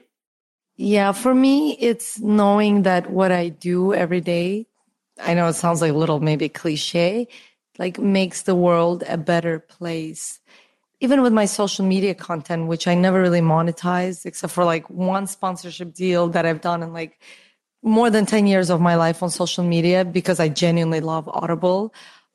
Yeah, 0.76 1.14
for 1.14 1.34
me, 1.34 1.78
it's 1.80 2.20
knowing 2.20 2.84
that 2.84 3.10
what 3.10 3.32
I 3.32 3.50
do 3.50 3.94
every 3.94 4.22
day, 4.22 4.68
I 5.22 5.34
know 5.34 5.48
it 5.48 5.54
sounds 5.54 5.82
like 5.82 5.92
a 5.92 5.98
little 5.98 6.20
maybe 6.20 6.50
cliche, 6.50 7.30
like 7.78 7.98
makes 7.98 8.42
the 8.42 8.56
world 8.56 9.04
a 9.08 9.18
better 9.18 9.60
place. 9.60 10.40
Even 11.02 11.22
with 11.22 11.32
my 11.32 11.46
social 11.46 11.86
media 11.86 12.14
content, 12.14 12.68
which 12.68 12.88
I 12.88 12.94
never 12.94 13.22
really 13.22 13.42
monetize, 13.42 14.26
except 14.26 14.54
for 14.54 14.66
like 14.66 14.90
one 14.90 15.28
sponsorship 15.28 15.94
deal 15.94 16.28
that 16.30 16.46
I've 16.46 16.62
done 16.62 16.84
in 16.84 16.92
like 16.92 17.20
more 17.82 18.10
than 18.10 18.26
10 18.26 18.48
years 18.48 18.70
of 18.70 18.82
my 18.82 18.96
life 18.96 19.24
on 19.24 19.30
social 19.30 19.64
media 19.64 20.04
because 20.04 20.40
I 20.40 20.50
genuinely 20.50 21.00
love 21.00 21.30
Audible. 21.30 21.94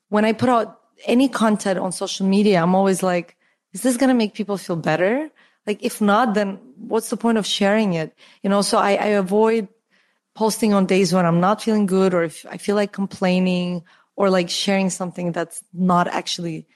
When 0.09 0.25
I 0.25 0.33
put 0.33 0.49
out 0.49 0.81
any 1.05 1.29
content 1.29 1.79
on 1.79 1.93
social 1.93 2.27
media, 2.27 2.63
I'm 2.63 2.75
always 2.75 3.03
like, 3.03 3.37
is 3.73 3.83
this 3.83 3.97
going 3.97 4.09
to 4.09 4.15
make 4.15 4.35
people 4.35 4.57
feel 4.57 4.77
better? 4.77 5.31
Like, 5.67 5.83
if 5.83 6.01
not, 6.01 6.35
then 6.35 6.59
what's 6.77 7.11
the 7.11 7.17
point 7.17 7.39
of 7.39 7.47
sharing 7.47 7.95
it? 7.95 8.17
You 8.43 8.51
know, 8.51 8.63
so 8.63 8.79
I, 8.79 8.93
I 8.93 9.07
avoid 9.07 9.69
posting 10.35 10.75
on 10.75 10.87
days 10.87 11.13
when 11.13 11.27
I'm 11.27 11.41
not 11.41 11.63
feeling 11.63 11.87
good 11.87 12.15
or 12.15 12.25
if 12.25 12.45
I 12.49 12.57
feel 12.57 12.77
like 12.77 12.93
complaining 12.93 13.85
or 14.17 14.31
like 14.31 14.51
sharing 14.51 14.91
something 14.91 15.33
that's 15.33 15.63
not 15.73 16.09
actually 16.09 16.67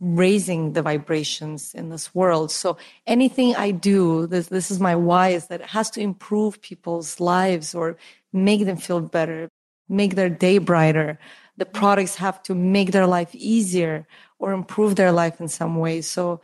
raising 0.00 0.72
the 0.72 0.82
vibrations 0.82 1.74
in 1.74 1.88
this 1.88 2.14
world. 2.14 2.50
So 2.50 2.76
anything 3.06 3.54
I 3.56 3.70
do, 3.70 4.26
this, 4.26 4.48
this 4.48 4.70
is 4.70 4.80
my 4.80 4.96
why 4.96 5.28
is 5.28 5.46
that 5.46 5.60
it 5.60 5.68
has 5.68 5.90
to 5.90 6.00
improve 6.00 6.60
people's 6.60 7.20
lives 7.20 7.74
or 7.74 7.96
make 8.32 8.64
them 8.64 8.76
feel 8.76 9.00
better, 9.00 9.48
make 9.88 10.14
their 10.14 10.28
day 10.28 10.58
brighter 10.58 11.18
the 11.56 11.66
products 11.66 12.16
have 12.16 12.42
to 12.44 12.54
make 12.54 12.90
their 12.90 13.06
life 13.06 13.34
easier 13.34 14.06
or 14.38 14.52
improve 14.52 14.96
their 14.96 15.12
life 15.12 15.40
in 15.40 15.48
some 15.48 15.76
way. 15.76 16.00
So 16.00 16.40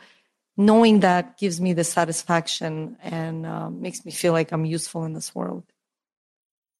knowing 0.56 1.00
that 1.00 1.38
gives 1.38 1.60
me 1.60 1.72
the 1.72 1.84
satisfaction 1.84 2.96
and 3.02 3.46
uh, 3.46 3.70
makes 3.70 4.04
me 4.04 4.12
feel 4.12 4.32
like 4.32 4.52
I'm 4.52 4.64
useful 4.64 5.04
in 5.04 5.12
this 5.12 5.34
world. 5.34 5.64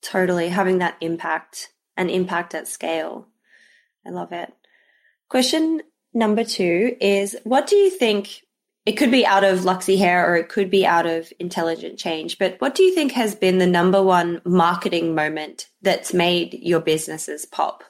Totally. 0.02 0.48
Having 0.48 0.78
that 0.78 0.96
impact 1.00 1.72
and 1.96 2.10
impact 2.10 2.54
at 2.54 2.68
scale. 2.68 3.26
I 4.06 4.10
love 4.10 4.32
it. 4.32 4.52
Question 5.28 5.82
number 6.12 6.44
two 6.44 6.96
is 7.00 7.36
what 7.44 7.66
do 7.66 7.76
you 7.76 7.90
think? 7.90 8.42
It 8.86 8.92
could 8.92 9.10
be 9.10 9.26
out 9.26 9.44
of 9.44 9.60
Luxy 9.60 9.98
Hair 9.98 10.28
or 10.28 10.36
it 10.36 10.48
could 10.48 10.70
be 10.70 10.86
out 10.86 11.06
of 11.06 11.32
intelligent 11.38 11.98
change, 11.98 12.38
but 12.38 12.56
what 12.60 12.74
do 12.74 12.82
you 12.82 12.94
think 12.94 13.12
has 13.12 13.34
been 13.34 13.58
the 13.58 13.66
number 13.66 14.02
one 14.02 14.40
marketing 14.44 15.14
moment 15.14 15.68
that's 15.82 16.14
made 16.14 16.54
your 16.54 16.80
businesses 16.80 17.44
pop? 17.44 17.84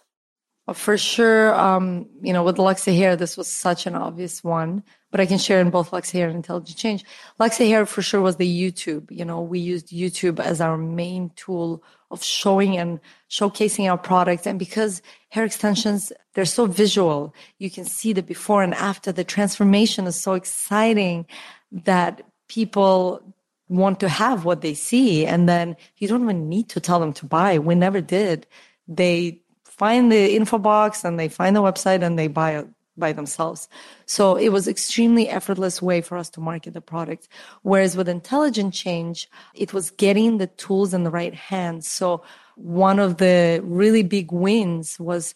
For 0.74 0.98
sure, 0.98 1.54
um, 1.54 2.08
you 2.22 2.32
know, 2.32 2.42
with 2.42 2.56
Luxy 2.56 2.96
Hair, 2.96 3.16
this 3.16 3.36
was 3.36 3.48
such 3.48 3.86
an 3.86 3.94
obvious 3.94 4.44
one, 4.44 4.82
but 5.10 5.20
I 5.20 5.26
can 5.26 5.38
share 5.38 5.60
in 5.60 5.70
both 5.70 5.90
Luxy 5.90 6.12
Hair 6.12 6.28
and 6.28 6.36
Intelligent 6.36 6.78
Change. 6.78 7.04
Luxy 7.38 7.68
Hair 7.68 7.86
for 7.86 8.02
sure 8.02 8.20
was 8.20 8.36
the 8.36 8.48
YouTube. 8.48 9.10
You 9.10 9.24
know, 9.24 9.40
we 9.40 9.58
used 9.58 9.88
YouTube 9.88 10.38
as 10.38 10.60
our 10.60 10.76
main 10.76 11.30
tool 11.36 11.82
of 12.10 12.22
showing 12.22 12.76
and 12.76 13.00
showcasing 13.28 13.90
our 13.90 13.98
products. 13.98 14.46
And 14.46 14.58
because 14.58 15.02
hair 15.28 15.44
extensions, 15.44 16.12
they're 16.34 16.44
so 16.44 16.66
visual, 16.66 17.34
you 17.58 17.70
can 17.70 17.84
see 17.84 18.12
the 18.12 18.22
before 18.22 18.62
and 18.62 18.74
after. 18.74 19.12
The 19.12 19.24
transformation 19.24 20.06
is 20.06 20.20
so 20.20 20.34
exciting 20.34 21.26
that 21.72 22.22
people 22.48 23.22
want 23.68 24.00
to 24.00 24.08
have 24.08 24.44
what 24.44 24.60
they 24.60 24.74
see. 24.74 25.26
And 25.26 25.48
then 25.48 25.76
you 25.98 26.08
don't 26.08 26.22
even 26.22 26.48
need 26.48 26.68
to 26.70 26.80
tell 26.80 27.00
them 27.00 27.12
to 27.14 27.26
buy. 27.26 27.58
We 27.58 27.74
never 27.74 28.00
did. 28.00 28.46
They 28.88 29.40
find 29.64 30.10
the 30.10 30.34
info 30.34 30.58
box 30.58 31.04
and 31.04 31.18
they 31.18 31.28
find 31.28 31.54
the 31.54 31.62
website 31.62 32.02
and 32.02 32.18
they 32.18 32.26
buy 32.26 32.56
it 32.56 32.68
by 32.96 33.12
themselves. 33.12 33.68
So 34.06 34.36
it 34.36 34.50
was 34.50 34.68
extremely 34.68 35.28
effortless 35.28 35.80
way 35.80 36.00
for 36.00 36.16
us 36.16 36.30
to 36.30 36.40
market 36.40 36.74
the 36.74 36.80
product. 36.80 37.28
Whereas 37.62 37.96
with 37.96 38.08
intelligent 38.08 38.74
change, 38.74 39.28
it 39.54 39.72
was 39.72 39.90
getting 39.90 40.38
the 40.38 40.46
tools 40.46 40.92
in 40.92 41.04
the 41.04 41.10
right 41.10 41.34
hands. 41.34 41.88
So 41.88 42.22
one 42.56 42.98
of 42.98 43.16
the 43.16 43.60
really 43.64 44.02
big 44.02 44.32
wins 44.32 44.98
was 45.00 45.34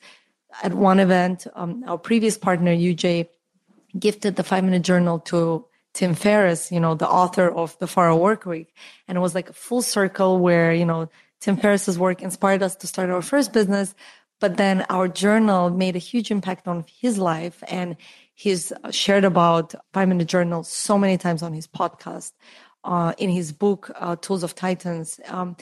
at 0.62 0.74
one 0.74 1.00
event, 1.00 1.46
um, 1.54 1.84
our 1.86 1.98
previous 1.98 2.38
partner, 2.38 2.74
UJ, 2.74 3.28
gifted 3.98 4.36
the 4.36 4.42
five 4.42 4.64
minute 4.64 4.82
journal 4.82 5.18
to 5.20 5.64
Tim 5.94 6.14
Ferriss, 6.14 6.72
you 6.72 6.80
know, 6.80 6.94
the 6.94 7.08
author 7.08 7.48
of 7.48 7.78
the 7.78 7.88
Hour 7.96 8.14
Work 8.16 8.46
Week. 8.46 8.74
And 9.08 9.16
it 9.16 9.20
was 9.20 9.34
like 9.34 9.48
a 9.48 9.52
full 9.52 9.82
circle 9.82 10.38
where, 10.38 10.72
you 10.72 10.84
know, 10.84 11.08
Tim 11.40 11.56
Ferriss's 11.56 11.98
work 11.98 12.22
inspired 12.22 12.62
us 12.62 12.76
to 12.76 12.86
start 12.86 13.10
our 13.10 13.22
first 13.22 13.52
business, 13.52 13.94
but 14.44 14.56
then 14.58 14.84
our 14.90 15.08
journal 15.08 15.70
made 15.70 15.96
a 15.96 15.98
huge 16.10 16.30
impact 16.30 16.68
on 16.68 16.84
his 17.02 17.18
life 17.18 17.58
and 17.68 17.96
He's 18.34 18.72
shared 18.90 19.24
about 19.24 19.74
five 19.92 20.08
minute 20.08 20.26
journal 20.26 20.64
so 20.64 20.98
many 20.98 21.16
times 21.16 21.42
on 21.42 21.52
his 21.52 21.68
podcast, 21.68 22.32
uh, 22.82 23.14
in 23.16 23.30
his 23.30 23.52
book, 23.52 23.92
uh, 23.94 24.16
Tools 24.16 24.42
of 24.42 24.56
Titans. 24.56 25.20
Um, 25.28 25.56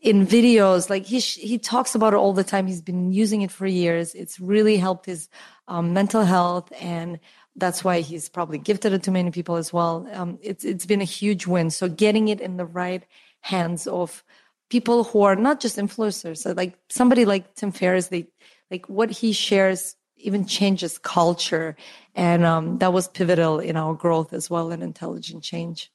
in 0.00 0.24
videos, 0.24 0.88
like 0.88 1.04
he 1.04 1.18
he 1.18 1.58
talks 1.58 1.96
about 1.96 2.12
it 2.14 2.18
all 2.18 2.32
the 2.32 2.44
time. 2.44 2.68
He's 2.68 2.80
been 2.80 3.10
using 3.12 3.42
it 3.42 3.50
for 3.50 3.66
years. 3.66 4.14
It's 4.14 4.38
really 4.38 4.76
helped 4.76 5.06
his 5.06 5.28
um, 5.66 5.92
mental 5.92 6.22
health, 6.22 6.72
and 6.80 7.18
that's 7.56 7.82
why 7.82 8.00
he's 8.00 8.28
probably 8.28 8.58
gifted 8.58 8.92
it 8.92 9.02
to 9.02 9.10
many 9.10 9.32
people 9.32 9.56
as 9.56 9.72
well. 9.72 10.08
Um, 10.12 10.38
it's 10.40 10.64
it's 10.64 10.86
been 10.86 11.00
a 11.00 11.04
huge 11.04 11.48
win. 11.48 11.70
So 11.70 11.88
getting 11.88 12.28
it 12.28 12.40
in 12.40 12.58
the 12.58 12.64
right 12.64 13.04
hands 13.40 13.88
of 13.88 14.22
people 14.68 15.04
who 15.04 15.22
are 15.22 15.36
not 15.36 15.60
just 15.60 15.76
influencers, 15.76 16.38
so 16.38 16.52
like 16.52 16.78
somebody 16.88 17.24
like 17.24 17.54
Tim 17.54 17.72
Ferriss, 17.72 18.08
they 18.08 18.28
like 18.70 18.88
what 18.88 19.10
he 19.10 19.32
shares 19.32 19.96
even 20.16 20.46
changes 20.46 20.98
culture, 20.98 21.76
and 22.14 22.44
um, 22.44 22.78
that 22.78 22.92
was 22.92 23.08
pivotal 23.08 23.60
in 23.60 23.76
our 23.76 23.94
growth 23.94 24.32
as 24.32 24.50
well 24.50 24.72
and 24.72 24.82
intelligent 24.82 25.42
change. 25.42 25.92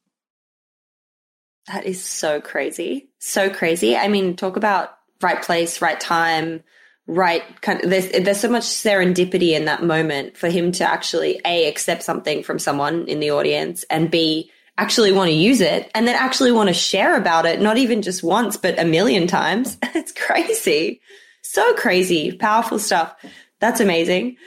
That 1.67 1.85
is 1.85 2.03
so 2.03 2.41
crazy. 2.41 3.09
So 3.19 3.49
crazy. 3.49 3.95
I 3.95 4.07
mean, 4.07 4.35
talk 4.35 4.57
about 4.57 4.97
right 5.21 5.41
place, 5.41 5.81
right 5.81 5.99
time, 5.99 6.63
right 7.07 7.43
kind 7.61 7.83
of 7.83 7.89
there's 7.89 8.09
there's 8.09 8.39
so 8.39 8.49
much 8.49 8.63
serendipity 8.63 9.51
in 9.51 9.65
that 9.65 9.83
moment 9.83 10.37
for 10.37 10.49
him 10.49 10.71
to 10.71 10.89
actually 10.89 11.41
A 11.45 11.67
accept 11.67 12.03
something 12.03 12.43
from 12.43 12.59
someone 12.59 13.07
in 13.07 13.19
the 13.19 13.31
audience 13.31 13.83
and 13.89 14.09
B 14.09 14.51
actually 14.77 15.11
want 15.11 15.29
to 15.29 15.35
use 15.35 15.61
it 15.61 15.89
and 15.93 16.07
then 16.07 16.15
actually 16.15 16.51
want 16.51 16.67
to 16.67 16.73
share 16.73 17.17
about 17.17 17.45
it, 17.45 17.61
not 17.61 17.77
even 17.77 18.01
just 18.01 18.23
once, 18.23 18.57
but 18.57 18.79
a 18.79 18.85
million 18.85 19.27
times. 19.27 19.77
it's 19.83 20.11
crazy. 20.11 21.01
So 21.41 21.73
crazy. 21.75 22.31
Powerful 22.31 22.79
stuff. 22.79 23.15
That's 23.59 23.79
amazing. 23.79 24.37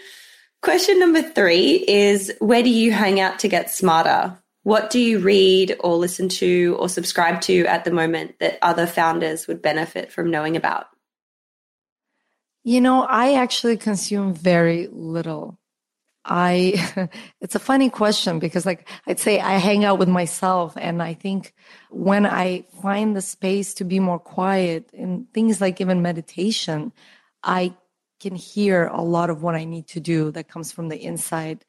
Question 0.62 0.98
number 0.98 1.22
three 1.22 1.84
is 1.86 2.32
where 2.40 2.62
do 2.62 2.70
you 2.70 2.90
hang 2.90 3.20
out 3.20 3.38
to 3.40 3.48
get 3.48 3.70
smarter? 3.70 4.36
What 4.64 4.90
do 4.90 4.98
you 4.98 5.20
read 5.20 5.76
or 5.78 5.94
listen 5.96 6.28
to 6.30 6.76
or 6.80 6.88
subscribe 6.88 7.40
to 7.42 7.66
at 7.66 7.84
the 7.84 7.92
moment 7.92 8.40
that 8.40 8.58
other 8.62 8.86
founders 8.86 9.46
would 9.46 9.62
benefit 9.62 10.10
from 10.10 10.30
knowing 10.30 10.56
about? 10.56 10.86
You 12.64 12.80
know, 12.80 13.02
I 13.02 13.34
actually 13.34 13.76
consume 13.76 14.34
very 14.34 14.88
little. 14.90 15.56
I, 16.26 17.08
it's 17.40 17.54
a 17.54 17.60
funny 17.60 17.88
question 17.88 18.38
because 18.38 18.66
like 18.66 18.88
I'd 19.06 19.20
say 19.20 19.40
I 19.40 19.56
hang 19.56 19.84
out 19.84 19.98
with 19.98 20.08
myself 20.08 20.74
and 20.76 21.02
I 21.02 21.14
think 21.14 21.54
when 21.90 22.26
I 22.26 22.64
find 22.82 23.16
the 23.16 23.22
space 23.22 23.72
to 23.74 23.84
be 23.84 24.00
more 24.00 24.18
quiet 24.18 24.90
and 24.92 25.32
things 25.32 25.60
like 25.60 25.80
even 25.80 26.02
meditation, 26.02 26.92
I 27.42 27.74
can 28.20 28.34
hear 28.34 28.86
a 28.86 29.02
lot 29.02 29.30
of 29.30 29.42
what 29.42 29.54
I 29.54 29.64
need 29.64 29.86
to 29.88 30.00
do 30.00 30.30
that 30.32 30.48
comes 30.48 30.72
from 30.72 30.88
the 30.88 31.02
inside 31.02 31.64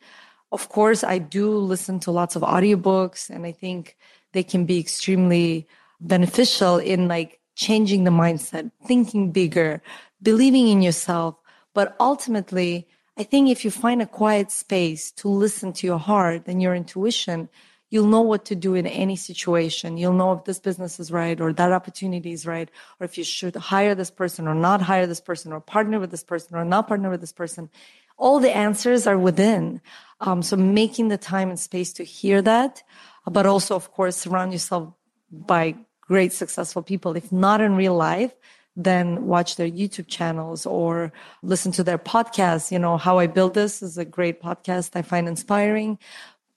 of 0.51 0.69
course, 0.69 1.03
I 1.03 1.17
do 1.17 1.51
listen 1.51 1.99
to 2.01 2.11
lots 2.11 2.35
of 2.35 2.41
audiobooks 2.41 3.29
and 3.29 3.45
I 3.45 3.51
think 3.51 3.97
they 4.33 4.43
can 4.43 4.65
be 4.65 4.79
extremely 4.79 5.67
beneficial 5.99 6.77
in 6.77 7.07
like 7.07 7.39
changing 7.55 8.03
the 8.03 8.11
mindset, 8.11 8.71
thinking 8.85 9.31
bigger, 9.31 9.81
believing 10.21 10.67
in 10.67 10.81
yourself. 10.81 11.35
But 11.73 11.95
ultimately, 11.99 12.87
I 13.19 13.23
think 13.23 13.49
if 13.49 13.65
you 13.65 13.71
find 13.71 14.01
a 14.01 14.05
quiet 14.05 14.51
space 14.51 15.11
to 15.13 15.27
listen 15.27 15.73
to 15.73 15.87
your 15.87 15.97
heart 15.97 16.43
and 16.45 16.61
your 16.61 16.75
intuition, 16.75 17.49
you'll 17.89 18.07
know 18.07 18.21
what 18.21 18.45
to 18.45 18.55
do 18.55 18.75
in 18.75 18.85
any 18.85 19.15
situation. 19.15 19.97
You'll 19.97 20.13
know 20.13 20.33
if 20.33 20.43
this 20.43 20.59
business 20.59 20.99
is 20.99 21.11
right 21.11 21.39
or 21.41 21.51
that 21.51 21.71
opportunity 21.71 22.31
is 22.31 22.45
right, 22.45 22.69
or 22.99 23.05
if 23.05 23.17
you 23.17 23.23
should 23.23 23.55
hire 23.55 23.95
this 23.95 24.11
person 24.11 24.47
or 24.47 24.53
not 24.53 24.83
hire 24.83 25.07
this 25.07 25.21
person 25.21 25.51
or 25.51 25.59
partner 25.59 25.99
with 25.99 26.11
this 26.11 26.23
person 26.23 26.55
or 26.55 26.63
not 26.63 26.87
partner 26.87 27.09
with 27.09 27.21
this 27.21 27.33
person. 27.33 27.71
All 28.17 28.39
the 28.39 28.55
answers 28.55 29.07
are 29.07 29.17
within. 29.17 29.81
Um, 30.21 30.43
so 30.43 30.55
making 30.55 31.07
the 31.07 31.17
time 31.17 31.49
and 31.49 31.59
space 31.59 31.93
to 31.93 32.03
hear 32.03 32.41
that, 32.43 32.83
but 33.25 33.47
also, 33.47 33.75
of 33.75 33.91
course, 33.91 34.15
surround 34.15 34.53
yourself 34.53 34.93
by 35.31 35.75
great 36.01 36.33
successful 36.33 36.83
people. 36.83 37.15
If 37.15 37.31
not 37.31 37.61
in 37.61 37.75
real 37.75 37.95
life, 37.95 38.33
then 38.77 39.25
watch 39.25 39.55
their 39.55 39.69
YouTube 39.69 40.07
channels 40.07 40.65
or 40.67 41.11
listen 41.41 41.71
to 41.73 41.83
their 41.83 41.97
podcasts. 41.97 42.71
You 42.71 42.77
know, 42.77 42.95
How 42.95 43.17
I 43.17 43.25
Built 43.25 43.55
This 43.55 43.81
is 43.81 43.97
a 43.97 44.05
great 44.05 44.39
podcast 44.41 44.91
I 44.93 45.01
find 45.01 45.27
inspiring. 45.27 45.97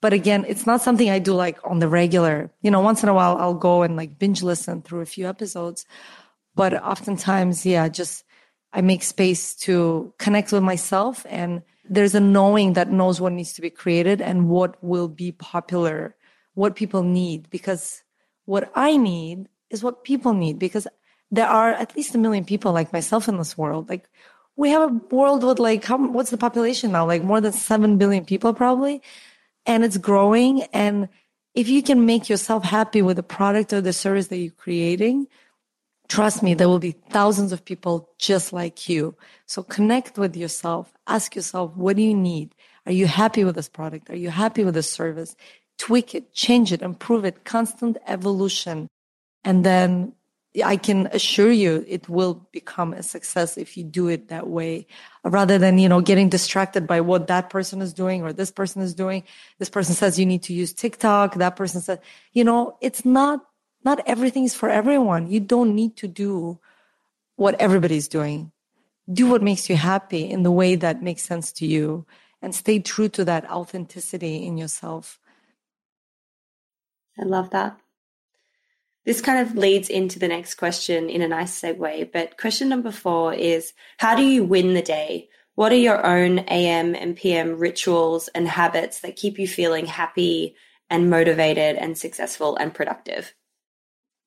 But 0.01 0.13
again, 0.13 0.45
it's 0.47 0.67
not 0.67 0.81
something 0.81 1.09
I 1.09 1.19
do 1.19 1.33
like 1.33 1.57
on 1.63 1.79
the 1.79 1.87
regular. 1.87 2.51
You 2.61 2.69
know, 2.69 2.79
once 2.79 3.01
in 3.01 3.09
a 3.09 3.13
while 3.13 3.37
I'll 3.37 3.55
go 3.55 3.81
and 3.81 3.97
like 3.97 4.19
binge 4.19 4.43
listen 4.43 4.83
through 4.83 5.01
a 5.01 5.05
few 5.05 5.27
episodes. 5.27 5.85
But 6.55 6.73
oftentimes, 6.81 7.65
yeah, 7.65 7.89
just 7.89 8.23
I 8.71 8.81
make 8.81 9.01
space 9.01 9.55
to 9.57 10.13
connect 10.19 10.51
with 10.51 10.63
myself 10.63 11.25
and 11.27 11.63
there's 11.89 12.15
a 12.15 12.19
knowing 12.19 12.73
that 12.73 12.91
knows 12.91 13.19
what 13.19 13.33
needs 13.33 13.53
to 13.53 13.61
be 13.61 13.69
created 13.71 14.21
and 14.21 14.47
what 14.47 14.81
will 14.83 15.07
be 15.07 15.31
popular, 15.31 16.15
what 16.53 16.75
people 16.75 17.03
need. 17.03 17.49
Because 17.49 18.03
what 18.45 18.71
I 18.75 18.95
need 18.95 19.49
is 19.71 19.83
what 19.83 20.03
people 20.03 20.33
need 20.33 20.59
because 20.59 20.87
there 21.31 21.47
are 21.47 21.71
at 21.71 21.95
least 21.95 22.15
a 22.15 22.17
million 22.17 22.45
people 22.45 22.73
like 22.73 22.93
myself 22.93 23.27
in 23.27 23.37
this 23.37 23.57
world. 23.57 23.89
Like 23.89 24.09
we 24.55 24.69
have 24.69 24.91
a 24.91 25.15
world 25.15 25.43
with 25.43 25.59
like, 25.59 25.85
how, 25.85 25.97
what's 25.97 26.29
the 26.29 26.37
population 26.37 26.91
now? 26.91 27.05
Like 27.05 27.23
more 27.23 27.41
than 27.41 27.53
7 27.53 27.97
billion 27.97 28.25
people 28.25 28.53
probably. 28.53 29.01
And 29.65 29.83
it's 29.83 29.97
growing. 29.97 30.63
And 30.73 31.07
if 31.55 31.69
you 31.69 31.81
can 31.83 32.05
make 32.05 32.29
yourself 32.29 32.63
happy 32.63 33.01
with 33.01 33.17
the 33.17 33.23
product 33.23 33.73
or 33.73 33.81
the 33.81 33.93
service 33.93 34.27
that 34.27 34.37
you're 34.37 34.51
creating, 34.51 35.27
Trust 36.11 36.43
me, 36.43 36.53
there 36.53 36.67
will 36.67 36.77
be 36.77 36.91
thousands 36.91 37.53
of 37.53 37.63
people 37.63 38.09
just 38.17 38.51
like 38.51 38.89
you. 38.89 39.15
So 39.45 39.63
connect 39.63 40.17
with 40.17 40.35
yourself. 40.35 40.91
Ask 41.07 41.37
yourself, 41.37 41.73
what 41.77 41.95
do 41.95 42.01
you 42.01 42.13
need? 42.13 42.53
Are 42.85 42.91
you 42.91 43.07
happy 43.07 43.45
with 43.45 43.55
this 43.55 43.69
product? 43.69 44.09
Are 44.09 44.17
you 44.17 44.29
happy 44.29 44.65
with 44.65 44.73
this 44.73 44.91
service? 44.91 45.37
Tweak 45.77 46.13
it, 46.13 46.33
change 46.33 46.73
it, 46.73 46.81
improve 46.81 47.23
it, 47.23 47.45
constant 47.45 47.97
evolution. 48.07 48.89
And 49.45 49.63
then 49.63 50.11
I 50.65 50.75
can 50.75 51.07
assure 51.13 51.51
you 51.51 51.85
it 51.87 52.09
will 52.09 52.45
become 52.51 52.93
a 52.93 53.03
success 53.03 53.57
if 53.57 53.77
you 53.77 53.85
do 53.85 54.09
it 54.09 54.27
that 54.27 54.47
way 54.47 54.87
rather 55.23 55.57
than, 55.57 55.77
you 55.77 55.87
know, 55.87 56.01
getting 56.01 56.27
distracted 56.27 56.87
by 56.87 56.99
what 56.99 57.27
that 57.27 57.49
person 57.49 57.81
is 57.81 57.93
doing 57.93 58.21
or 58.21 58.33
this 58.33 58.51
person 58.51 58.81
is 58.81 58.93
doing. 58.93 59.23
This 59.59 59.69
person 59.69 59.95
says 59.95 60.19
you 60.19 60.25
need 60.25 60.43
to 60.43 60.53
use 60.53 60.73
TikTok. 60.73 61.35
That 61.35 61.55
person 61.55 61.79
says, 61.79 61.99
you 62.33 62.43
know, 62.43 62.77
it's 62.81 63.05
not 63.05 63.45
not 63.83 64.01
everything 64.05 64.43
is 64.43 64.53
for 64.53 64.69
everyone. 64.69 65.31
You 65.31 65.39
don't 65.39 65.73
need 65.73 65.95
to 65.97 66.07
do 66.07 66.59
what 67.35 67.59
everybody's 67.59 68.07
doing. 68.07 68.51
Do 69.11 69.27
what 69.27 69.41
makes 69.41 69.69
you 69.69 69.75
happy 69.75 70.29
in 70.29 70.43
the 70.43 70.51
way 70.51 70.75
that 70.75 71.01
makes 71.01 71.23
sense 71.23 71.51
to 71.53 71.65
you 71.65 72.05
and 72.41 72.53
stay 72.53 72.79
true 72.79 73.09
to 73.09 73.25
that 73.25 73.49
authenticity 73.49 74.45
in 74.45 74.57
yourself. 74.57 75.19
I 77.19 77.23
love 77.23 77.49
that. 77.51 77.79
This 79.05 79.21
kind 79.21 79.39
of 79.39 79.57
leads 79.57 79.89
into 79.89 80.19
the 80.19 80.27
next 80.27 80.55
question 80.55 81.09
in 81.09 81.21
a 81.21 81.27
nice 81.27 81.59
segue. 81.59 82.11
But 82.11 82.37
question 82.37 82.69
number 82.69 82.91
four 82.91 83.33
is 83.33 83.73
How 83.97 84.15
do 84.15 84.23
you 84.23 84.43
win 84.43 84.73
the 84.73 84.81
day? 84.81 85.29
What 85.55 85.71
are 85.71 85.75
your 85.75 86.05
own 86.05 86.39
AM 86.39 86.95
and 86.95 87.15
PM 87.15 87.57
rituals 87.57 88.27
and 88.29 88.47
habits 88.47 89.01
that 89.01 89.15
keep 89.15 89.37
you 89.37 89.47
feeling 89.47 89.85
happy 89.85 90.55
and 90.89 91.09
motivated 91.09 91.77
and 91.77 91.97
successful 91.97 92.55
and 92.55 92.73
productive? 92.73 93.33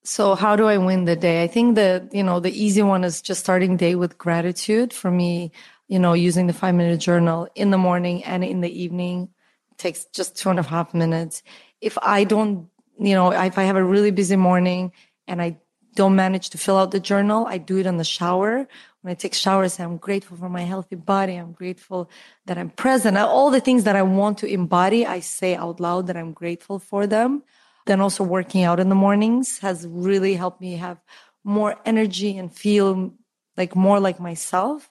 So 0.02 0.34
how 0.34 0.54
do 0.54 0.66
I 0.66 0.76
win 0.76 1.06
the 1.06 1.16
day? 1.16 1.42
I 1.42 1.46
think 1.46 1.76
that, 1.76 2.14
you 2.14 2.22
know, 2.22 2.38
the 2.38 2.52
easy 2.52 2.82
one 2.82 3.04
is 3.04 3.22
just 3.22 3.40
starting 3.40 3.78
day 3.78 3.94
with 3.94 4.18
gratitude 4.18 4.92
for 4.92 5.10
me, 5.10 5.50
you 5.88 5.98
know, 5.98 6.12
using 6.12 6.46
the 6.46 6.52
five 6.52 6.74
minute 6.74 7.00
journal 7.00 7.48
in 7.54 7.70
the 7.70 7.78
morning 7.78 8.22
and 8.24 8.44
in 8.44 8.60
the 8.60 8.82
evening 8.82 9.30
takes 9.78 10.04
just 10.06 10.36
two 10.36 10.50
and 10.50 10.58
a 10.58 10.62
half 10.62 10.92
minutes. 10.92 11.42
If 11.80 11.96
I 12.02 12.24
don't, 12.24 12.68
you 12.98 13.14
know, 13.14 13.32
if 13.32 13.58
I 13.58 13.64
have 13.64 13.76
a 13.76 13.84
really 13.84 14.10
busy 14.10 14.36
morning 14.36 14.92
and 15.26 15.40
I 15.40 15.58
don't 15.94 16.16
manage 16.16 16.50
to 16.50 16.58
fill 16.58 16.76
out 16.76 16.90
the 16.90 17.00
journal, 17.00 17.46
I 17.46 17.58
do 17.58 17.78
it 17.78 17.86
in 17.86 17.96
the 17.96 18.04
shower. 18.04 18.66
When 19.02 19.10
I 19.10 19.14
take 19.14 19.34
showers, 19.34 19.78
I'm 19.78 19.96
grateful 19.96 20.36
for 20.36 20.48
my 20.48 20.62
healthy 20.62 20.96
body. 20.96 21.34
I'm 21.34 21.52
grateful 21.52 22.10
that 22.46 22.58
I'm 22.58 22.70
present. 22.70 23.16
All 23.16 23.50
the 23.50 23.60
things 23.60 23.84
that 23.84 23.96
I 23.96 24.02
want 24.02 24.38
to 24.38 24.46
embody, 24.46 25.06
I 25.06 25.20
say 25.20 25.54
out 25.54 25.78
loud 25.78 26.06
that 26.08 26.16
I'm 26.16 26.32
grateful 26.32 26.78
for 26.78 27.06
them. 27.06 27.42
Then 27.86 28.00
also 28.00 28.24
working 28.24 28.64
out 28.64 28.80
in 28.80 28.88
the 28.88 28.94
mornings 28.94 29.58
has 29.58 29.86
really 29.86 30.34
helped 30.34 30.60
me 30.60 30.76
have 30.76 30.98
more 31.44 31.76
energy 31.84 32.38
and 32.38 32.52
feel 32.52 33.14
like 33.56 33.76
more 33.76 34.00
like 34.00 34.18
myself 34.18 34.90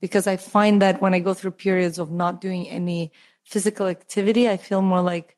because 0.00 0.26
I 0.26 0.36
find 0.36 0.80
that 0.82 1.02
when 1.02 1.14
I 1.14 1.18
go 1.18 1.34
through 1.34 1.52
periods 1.52 1.98
of 1.98 2.10
not 2.10 2.40
doing 2.40 2.68
any 2.68 3.12
physical 3.44 3.88
activity, 3.88 4.48
I 4.48 4.56
feel 4.56 4.82
more 4.82 5.02
like 5.02 5.36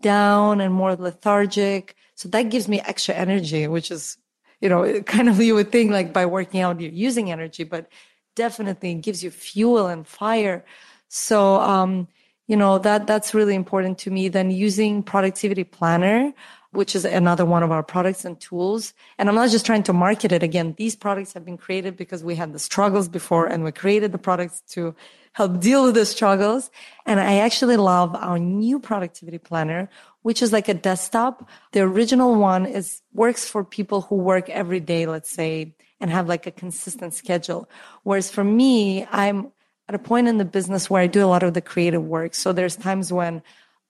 down 0.00 0.60
and 0.60 0.72
more 0.72 0.94
lethargic. 0.96 1.96
So 2.14 2.28
that 2.30 2.50
gives 2.50 2.68
me 2.68 2.80
extra 2.80 3.14
energy, 3.14 3.66
which 3.66 3.90
is, 3.90 4.16
you 4.60 4.68
know, 4.68 5.02
kind 5.06 5.28
of 5.28 5.40
you 5.40 5.54
would 5.54 5.72
think 5.72 5.90
like 5.90 6.12
by 6.12 6.26
working 6.26 6.60
out, 6.60 6.80
you're 6.80 6.90
using 6.90 7.30
energy, 7.30 7.64
but 7.64 7.90
definitely 8.34 8.94
gives 8.94 9.22
you 9.22 9.30
fuel 9.30 9.86
and 9.86 10.06
fire. 10.06 10.64
So, 11.08 11.56
um, 11.56 12.08
you 12.46 12.56
know 12.56 12.78
that 12.78 13.06
that's 13.06 13.34
really 13.34 13.54
important 13.54 13.98
to 13.98 14.10
me 14.10 14.28
then 14.28 14.50
using 14.50 15.02
productivity 15.02 15.64
planner 15.64 16.32
which 16.70 16.94
is 16.94 17.04
another 17.04 17.44
one 17.44 17.62
of 17.62 17.72
our 17.72 17.82
products 17.82 18.24
and 18.24 18.38
tools. 18.40 18.92
And 19.16 19.28
I'm 19.28 19.34
not 19.34 19.50
just 19.50 19.64
trying 19.64 19.82
to 19.84 19.92
market 19.92 20.32
it 20.32 20.42
again. 20.42 20.74
These 20.76 20.96
products 20.96 21.32
have 21.32 21.44
been 21.44 21.56
created 21.56 21.96
because 21.96 22.22
we 22.22 22.34
had 22.34 22.52
the 22.52 22.58
struggles 22.58 23.08
before 23.08 23.46
and 23.46 23.64
we 23.64 23.72
created 23.72 24.12
the 24.12 24.18
products 24.18 24.62
to 24.70 24.94
help 25.38 25.60
deal 25.60 25.84
with 25.84 25.94
the 25.94 26.04
struggles. 26.04 26.68
And 27.06 27.20
I 27.20 27.38
actually 27.46 27.76
love 27.76 28.12
our 28.16 28.40
new 28.40 28.80
productivity 28.80 29.38
planner, 29.38 29.88
which 30.22 30.42
is 30.42 30.52
like 30.52 30.68
a 30.68 30.74
desktop. 30.74 31.48
The 31.70 31.82
original 31.82 32.34
one 32.34 32.66
is 32.66 33.02
works 33.12 33.48
for 33.48 33.62
people 33.62 34.00
who 34.00 34.16
work 34.16 34.50
every 34.50 34.80
day, 34.80 35.06
let's 35.06 35.30
say, 35.30 35.76
and 36.00 36.10
have 36.10 36.26
like 36.26 36.48
a 36.48 36.50
consistent 36.50 37.14
schedule. 37.14 37.70
Whereas 38.02 38.32
for 38.32 38.42
me, 38.42 39.06
I'm 39.12 39.52
at 39.88 39.94
a 39.94 40.00
point 40.00 40.26
in 40.26 40.38
the 40.38 40.44
business 40.44 40.90
where 40.90 41.02
I 41.02 41.06
do 41.06 41.24
a 41.24 41.30
lot 41.34 41.44
of 41.44 41.54
the 41.54 41.62
creative 41.62 42.04
work. 42.04 42.34
So 42.34 42.52
there's 42.52 42.74
times 42.74 43.12
when 43.12 43.40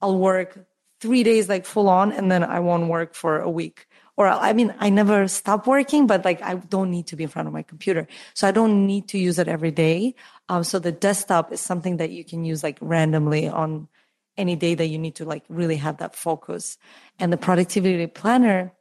I'll 0.03 0.18
work 0.18 0.66
three 1.01 1.22
days 1.22 1.49
like 1.49 1.64
full 1.64 1.88
on 1.88 2.12
and 2.12 2.30
then 2.30 2.44
I 2.44 2.61
won't 2.61 2.88
work 2.88 3.14
for 3.14 3.40
a 3.40 3.49
week. 3.49 3.86
Or 4.18 4.26
I 4.26 4.53
mean, 4.53 4.74
I 4.80 4.90
never 4.90 5.28
stop 5.28 5.68
working, 5.68 6.09
but 6.09 6.24
like 6.24 6.42
I 6.42 6.57
don't 6.57 6.90
need 6.90 7.07
to 7.07 7.16
be 7.16 7.22
in 7.22 7.30
front 7.30 7.46
of 7.46 7.55
my 7.55 7.62
computer. 7.62 8.09
So 8.34 8.49
I 8.49 8.51
don't 8.51 8.84
need 8.84 9.07
to 9.11 9.18
use 9.18 9.38
it 9.38 9.46
every 9.46 9.70
day. 9.70 10.16
Um, 10.49 10.64
so 10.64 10.78
the 10.78 10.92
desktop 10.92 11.53
is 11.53 11.61
something 11.61 11.99
that 11.99 12.11
you 12.11 12.24
can 12.24 12.44
use 12.44 12.62
like 12.62 12.78
randomly 12.80 13.49
on 13.49 13.88
any 14.36 14.57
day 14.57 14.74
that 14.74 14.86
you 14.86 14.99
need 14.99 15.16
to 15.16 15.24
like 15.24 15.44
really 15.49 15.76
have 15.76 15.99
that 15.99 16.14
focus. 16.14 16.78
And 17.18 17.32
the 17.32 17.36
productivity 17.36 18.07
planner, 18.07 18.72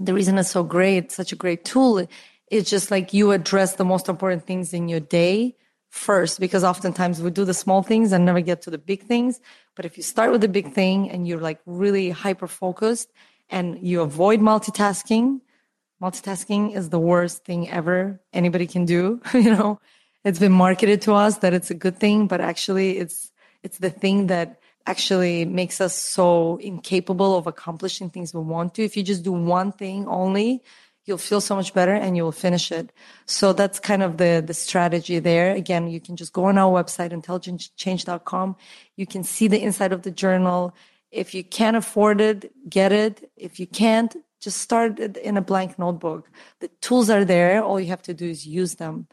the 0.00 0.14
reason 0.14 0.38
it's 0.38 0.50
so 0.50 0.64
great, 0.64 1.12
such 1.12 1.32
a 1.32 1.36
great 1.36 1.64
tool, 1.64 2.06
is 2.50 2.68
just 2.68 2.90
like 2.90 3.12
you 3.12 3.32
address 3.32 3.74
the 3.74 3.84
most 3.84 4.08
important 4.08 4.46
things 4.46 4.72
in 4.72 4.88
your 4.88 5.00
day 5.00 5.56
first 5.94 6.40
because 6.40 6.64
oftentimes 6.64 7.22
we 7.22 7.30
do 7.30 7.44
the 7.44 7.54
small 7.54 7.80
things 7.80 8.10
and 8.10 8.24
never 8.24 8.40
get 8.40 8.62
to 8.62 8.68
the 8.68 8.78
big 8.78 9.04
things 9.04 9.40
but 9.76 9.84
if 9.84 9.96
you 9.96 10.02
start 10.02 10.32
with 10.32 10.40
the 10.40 10.48
big 10.48 10.72
thing 10.72 11.08
and 11.08 11.28
you're 11.28 11.38
like 11.38 11.60
really 11.66 12.10
hyper 12.10 12.48
focused 12.48 13.12
and 13.48 13.78
you 13.80 14.00
avoid 14.00 14.40
multitasking 14.40 15.40
multitasking 16.02 16.74
is 16.74 16.90
the 16.90 16.98
worst 16.98 17.44
thing 17.44 17.70
ever 17.70 18.20
anybody 18.32 18.66
can 18.66 18.84
do 18.84 19.20
you 19.34 19.50
know 19.54 19.80
it's 20.24 20.38
been 20.38 20.52
marketed 20.52 21.02
to 21.02 21.12
us 21.12 21.38
that 21.38 21.52
it's 21.52 21.70
a 21.70 21.74
good 21.74 21.98
thing 21.98 22.26
but 22.26 22.40
actually 22.40 22.98
it's 22.98 23.32
it's 23.62 23.78
the 23.78 23.90
thing 23.90 24.26
that 24.26 24.60
actually 24.86 25.44
makes 25.44 25.80
us 25.80 25.94
so 25.94 26.56
incapable 26.58 27.36
of 27.36 27.46
accomplishing 27.46 28.10
things 28.10 28.34
we 28.34 28.40
want 28.40 28.74
to 28.74 28.84
if 28.84 28.96
you 28.96 29.02
just 29.02 29.22
do 29.22 29.32
one 29.32 29.72
thing 29.72 30.06
only 30.08 30.62
you'll 31.04 31.18
feel 31.18 31.40
so 31.40 31.54
much 31.54 31.74
better 31.74 31.94
and 31.94 32.16
you'll 32.16 32.32
finish 32.32 32.72
it. 32.72 32.90
So 33.26 33.52
that's 33.52 33.78
kind 33.78 34.02
of 34.02 34.16
the, 34.16 34.42
the 34.44 34.54
strategy 34.54 35.18
there. 35.18 35.54
Again, 35.54 35.88
you 35.88 36.00
can 36.00 36.16
just 36.16 36.32
go 36.32 36.44
on 36.44 36.58
our 36.58 36.82
website, 36.82 37.12
intelligentchange.com. 37.12 38.56
You 38.96 39.06
can 39.06 39.22
see 39.22 39.48
the 39.48 39.62
inside 39.62 39.92
of 39.92 40.02
the 40.02 40.10
journal. 40.10 40.74
If 41.10 41.34
you 41.34 41.44
can't 41.44 41.76
afford 41.76 42.20
it, 42.20 42.52
get 42.68 42.92
it. 42.92 43.30
If 43.36 43.60
you 43.60 43.66
can't, 43.66 44.16
just 44.40 44.58
start 44.58 44.98
it 44.98 45.16
in 45.18 45.36
a 45.36 45.42
blank 45.42 45.78
notebook. 45.78 46.28
The 46.60 46.68
tools 46.80 47.08
are 47.08 47.24
there. 47.24 47.62
All 47.62 47.80
you 47.80 47.88
have 47.88 48.02
to 48.02 48.14
do 48.14 48.28
is 48.28 48.46
use 48.46 48.74
them. 48.76 49.06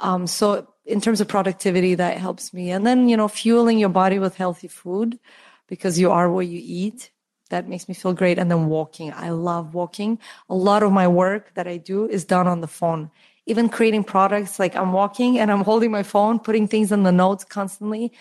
Um, 0.00 0.26
so 0.26 0.68
in 0.84 1.00
terms 1.00 1.20
of 1.20 1.28
productivity, 1.28 1.94
that 1.96 2.18
helps 2.18 2.52
me. 2.52 2.70
And 2.70 2.86
then, 2.86 3.08
you 3.08 3.16
know, 3.16 3.28
fueling 3.28 3.78
your 3.78 3.88
body 3.88 4.18
with 4.18 4.36
healthy 4.36 4.68
food 4.68 5.18
because 5.66 5.98
you 5.98 6.10
are 6.10 6.30
what 6.30 6.46
you 6.46 6.60
eat 6.62 7.10
that 7.50 7.68
makes 7.68 7.88
me 7.88 7.94
feel 7.94 8.12
great. 8.12 8.38
And 8.38 8.50
then 8.50 8.66
walking. 8.68 9.12
I 9.12 9.30
love 9.30 9.74
walking. 9.74 10.18
A 10.48 10.54
lot 10.54 10.82
of 10.82 10.92
my 10.92 11.08
work 11.08 11.54
that 11.54 11.66
I 11.66 11.76
do 11.76 12.08
is 12.08 12.24
done 12.24 12.46
on 12.46 12.60
the 12.60 12.68
phone. 12.68 13.10
Even 13.46 13.68
creating 13.68 14.04
products, 14.04 14.58
like 14.58 14.76
I'm 14.76 14.92
walking 14.92 15.38
and 15.38 15.50
I'm 15.50 15.64
holding 15.64 15.90
my 15.90 16.02
phone, 16.02 16.38
putting 16.38 16.68
things 16.68 16.92
in 16.92 17.02
the 17.02 17.12
notes 17.12 17.44
constantly. 17.44 18.12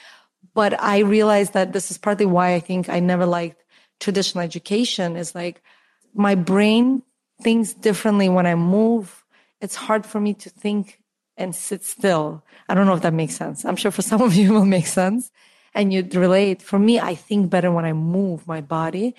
But 0.54 0.80
I 0.82 1.00
realized 1.00 1.54
that 1.54 1.74
this 1.74 1.92
is 1.92 1.98
partly 1.98 2.26
why 2.26 2.54
I 2.54 2.60
think 2.60 2.90
I 2.90 3.00
never 3.00 3.26
liked 3.26 3.64
traditional 4.00 4.44
education 4.44 5.16
is 5.18 5.34
like 5.36 5.62
my 6.14 6.36
brain 6.36 7.04
thinks 7.42 7.74
differently 7.74 8.30
when 8.30 8.46
I 8.46 8.56
move. 8.56 9.26
It's 9.60 9.76
hard 9.76 10.06
for 10.06 10.20
me 10.20 10.34
to 10.36 10.50
think 10.50 11.00
and 11.38 11.56
sit 11.56 11.84
still. 11.84 12.44
I 12.68 12.74
don't 12.74 12.86
know 12.86 12.96
if 12.96 13.02
that 13.02 13.14
makes 13.14 13.36
sense. 13.36 13.66
I'm 13.66 13.76
sure 13.76 13.92
for 13.92 14.02
some 14.02 14.22
of 14.22 14.34
you 14.40 14.52
it 14.52 14.54
will 14.54 14.66
make 14.66 14.88
sense 14.88 15.32
and 15.74 15.94
you'd 15.94 16.16
relate. 16.16 16.62
For 16.62 16.80
me, 16.80 17.00
I 17.00 17.16
think 17.16 17.50
better 17.50 17.72
when 17.72 17.86
I 17.86 17.94
move 17.94 18.48
my 18.48 18.62
body. 18.62 19.16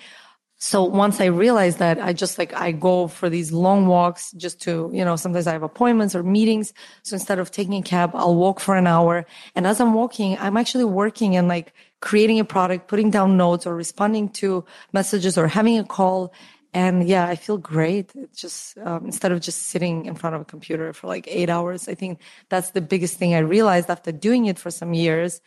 So 0.61 0.83
once 0.83 1.21
I 1.21 1.25
realized 1.25 1.79
that, 1.79 2.01
I 2.01 2.11
just 2.11 2.37
like, 2.37 2.53
I 2.53 2.73
go 2.73 3.07
for 3.07 3.29
these 3.29 3.53
long 3.53 3.87
walks 3.87 4.33
just 4.33 4.61
to, 4.63 4.91
you 4.93 5.05
know, 5.05 5.15
sometimes 5.15 5.47
I 5.47 5.53
have 5.53 5.63
appointments 5.63 6.15
or 6.15 6.21
meetings. 6.21 6.73
So 7.03 7.13
instead 7.13 7.39
of 7.39 7.49
taking 7.49 7.75
a 7.75 7.81
cab, 7.81 8.11
I'll 8.13 8.35
walk 8.35 8.59
for 8.59 8.75
an 8.75 8.85
hour. 8.85 9.25
And 9.55 9.65
as 9.65 9.79
I'm 9.79 9.93
walking, 9.93 10.37
I'm 10.37 10.57
actually 10.57 10.83
working 10.83 11.37
and 11.37 11.47
like 11.47 11.73
creating 12.01 12.41
a 12.41 12.45
product, 12.45 12.89
putting 12.89 13.09
down 13.09 13.37
notes 13.37 13.65
or 13.65 13.73
responding 13.73 14.27
to 14.29 14.65
messages 14.91 15.37
or 15.37 15.47
having 15.47 15.79
a 15.79 15.85
call. 15.85 16.33
And 16.73 17.07
yeah, 17.07 17.25
I 17.25 17.35
feel 17.35 17.57
great. 17.57 18.11
It's 18.15 18.39
just, 18.39 18.77
um, 18.77 19.05
instead 19.05 19.31
of 19.31 19.41
just 19.41 19.63
sitting 19.63 20.05
in 20.05 20.13
front 20.13 20.35
of 20.35 20.41
a 20.41 20.45
computer 20.45 20.93
for 20.93 21.07
like 21.07 21.27
eight 21.27 21.49
hours, 21.49 21.87
I 21.87 21.95
think 21.95 22.19
that's 22.49 22.71
the 22.71 22.81
biggest 22.81 23.17
thing 23.17 23.33
I 23.33 23.39
realized 23.39 23.89
after 23.89 24.11
doing 24.11 24.45
it 24.45 24.59
for 24.59 24.69
some 24.69 24.93
years 24.93 25.41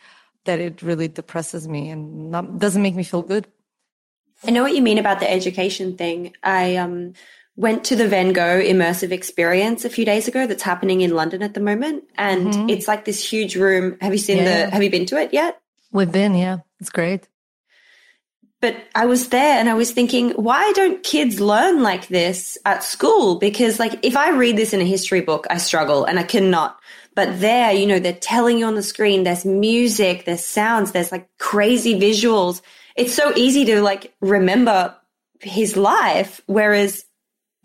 that 0.45 0.59
it 0.59 0.81
really 0.81 1.07
depresses 1.07 1.67
me 1.67 1.89
and 1.89 2.29
not, 2.29 2.59
doesn't 2.59 2.81
make 2.81 2.95
me 2.95 3.03
feel 3.03 3.21
good. 3.21 3.47
I 4.45 4.51
know 4.51 4.63
what 4.63 4.75
you 4.75 4.81
mean 4.81 4.97
about 4.97 5.21
the 5.21 5.31
education 5.31 5.95
thing. 5.95 6.33
I 6.43 6.75
um, 6.75 7.13
went 7.55 7.85
to 7.85 7.95
the 7.95 8.09
Van 8.09 8.33
Gogh 8.33 8.61
immersive 8.61 9.11
experience 9.11 9.85
a 9.85 9.89
few 9.89 10.03
days 10.03 10.27
ago 10.27 10.45
that's 10.45 10.63
happening 10.63 10.99
in 10.99 11.15
London 11.15 11.41
at 11.41 11.53
the 11.53 11.61
moment. 11.61 12.03
And 12.17 12.47
mm-hmm. 12.47 12.69
it's 12.69 12.89
like 12.89 13.05
this 13.05 13.23
huge 13.23 13.55
room. 13.55 13.97
Have 14.01 14.11
you 14.11 14.17
seen 14.17 14.39
yeah. 14.39 14.65
the, 14.65 14.71
have 14.71 14.83
you 14.83 14.89
been 14.89 15.05
to 15.05 15.21
it 15.21 15.33
yet? 15.33 15.61
We've 15.93 16.11
been, 16.11 16.35
yeah. 16.35 16.57
It's 16.81 16.89
great. 16.89 17.29
But 18.63 18.77
I 18.95 19.07
was 19.07 19.27
there 19.27 19.59
and 19.59 19.69
I 19.69 19.73
was 19.73 19.91
thinking, 19.91 20.29
why 20.31 20.71
don't 20.71 21.03
kids 21.03 21.41
learn 21.41 21.83
like 21.83 22.07
this 22.07 22.57
at 22.63 22.81
school? 22.81 23.35
Because 23.35 23.77
like 23.77 23.99
if 24.03 24.15
I 24.15 24.29
read 24.29 24.55
this 24.55 24.71
in 24.71 24.79
a 24.79 24.85
history 24.85 25.19
book, 25.19 25.45
I 25.49 25.57
struggle 25.57 26.05
and 26.05 26.17
I 26.17 26.23
cannot. 26.23 26.79
But 27.13 27.41
there, 27.41 27.73
you 27.73 27.85
know, 27.85 27.99
they're 27.99 28.13
telling 28.13 28.57
you 28.57 28.65
on 28.65 28.75
the 28.75 28.81
screen, 28.81 29.23
there's 29.23 29.43
music, 29.43 30.23
there's 30.23 30.45
sounds, 30.45 30.93
there's 30.93 31.11
like 31.11 31.27
crazy 31.39 31.99
visuals. 31.99 32.61
It's 32.95 33.13
so 33.13 33.33
easy 33.35 33.65
to 33.65 33.81
like 33.81 34.13
remember 34.21 34.95
his 35.41 35.75
life. 35.75 36.39
Whereas 36.45 37.03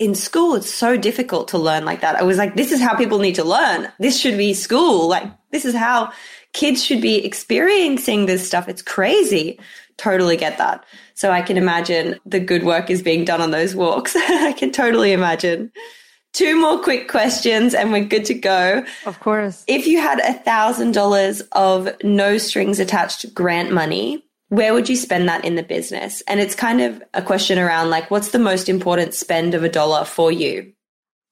in 0.01 0.17
school, 0.17 0.57
it's 0.57 0.75
so 0.75 0.97
difficult 0.97 1.47
to 1.49 1.59
learn 1.59 1.85
like 1.85 2.01
that. 2.01 2.17
I 2.17 2.25
was 2.25 2.39
like, 2.39 2.57
this 2.57 2.73
is 2.73 2.81
how 2.81 2.97
people 2.97 3.21
need 3.21 3.37
to 3.37 3.45
learn. 3.45 3.87
This 4.01 4.19
should 4.19 4.37
be 4.37 4.53
school. 4.53 5.07
Like, 5.07 5.31
this 5.53 5.65
is 5.65 5.77
how 5.77 6.11
kids 6.53 6.83
should 6.85 7.01
be 7.01 7.25
experiencing 7.25 8.27
this 8.27 8.45
stuff. 8.45 8.69
It's 8.69 8.83
crazy. 8.83 9.61
Totally 9.99 10.37
get 10.37 10.59
that. 10.59 10.85
So 11.15 11.31
I 11.33 11.43
can 11.43 11.57
imagine 11.57 12.19
the 12.25 12.41
good 12.41 12.65
work 12.65 12.89
is 12.89 13.03
being 13.03 13.25
done 13.25 13.41
on 13.41 13.51
those 13.51 13.75
walks. 13.75 14.15
I 14.17 14.55
can 14.57 14.71
totally 14.71 15.13
imagine. 15.13 15.73
Two 16.33 16.61
more 16.61 16.81
quick 16.81 17.09
questions 17.09 17.75
and 17.75 17.93
we're 17.93 18.05
good 18.05 18.25
to 18.27 18.35
go. 18.35 18.85
Of 19.07 19.19
course. 19.21 19.65
If 19.67 19.87
you 19.87 20.01
had 20.01 20.21
a 20.21 20.35
thousand 20.35 20.93
dollars 20.93 21.41
of 21.53 21.91
no 22.05 22.39
strings 22.39 22.79
attached 22.79 23.35
grant 23.35 23.73
money, 23.73 24.25
where 24.49 24.73
would 24.73 24.89
you 24.89 24.97
spend 24.97 25.29
that 25.29 25.45
in 25.45 25.57
the 25.57 25.63
business? 25.63 26.23
And 26.29 26.39
it's 26.41 26.55
kind 26.55 26.81
of 26.81 27.03
a 27.13 27.23
question 27.23 27.59
around 27.59 27.91
like, 27.91 28.11
what's 28.11 28.31
the 28.31 28.39
most 28.39 28.69
important 28.69 29.15
spend 29.15 29.55
of 29.55 29.65
a 29.65 29.69
dollar 29.69 30.05
for 30.05 30.31
you? 30.31 30.73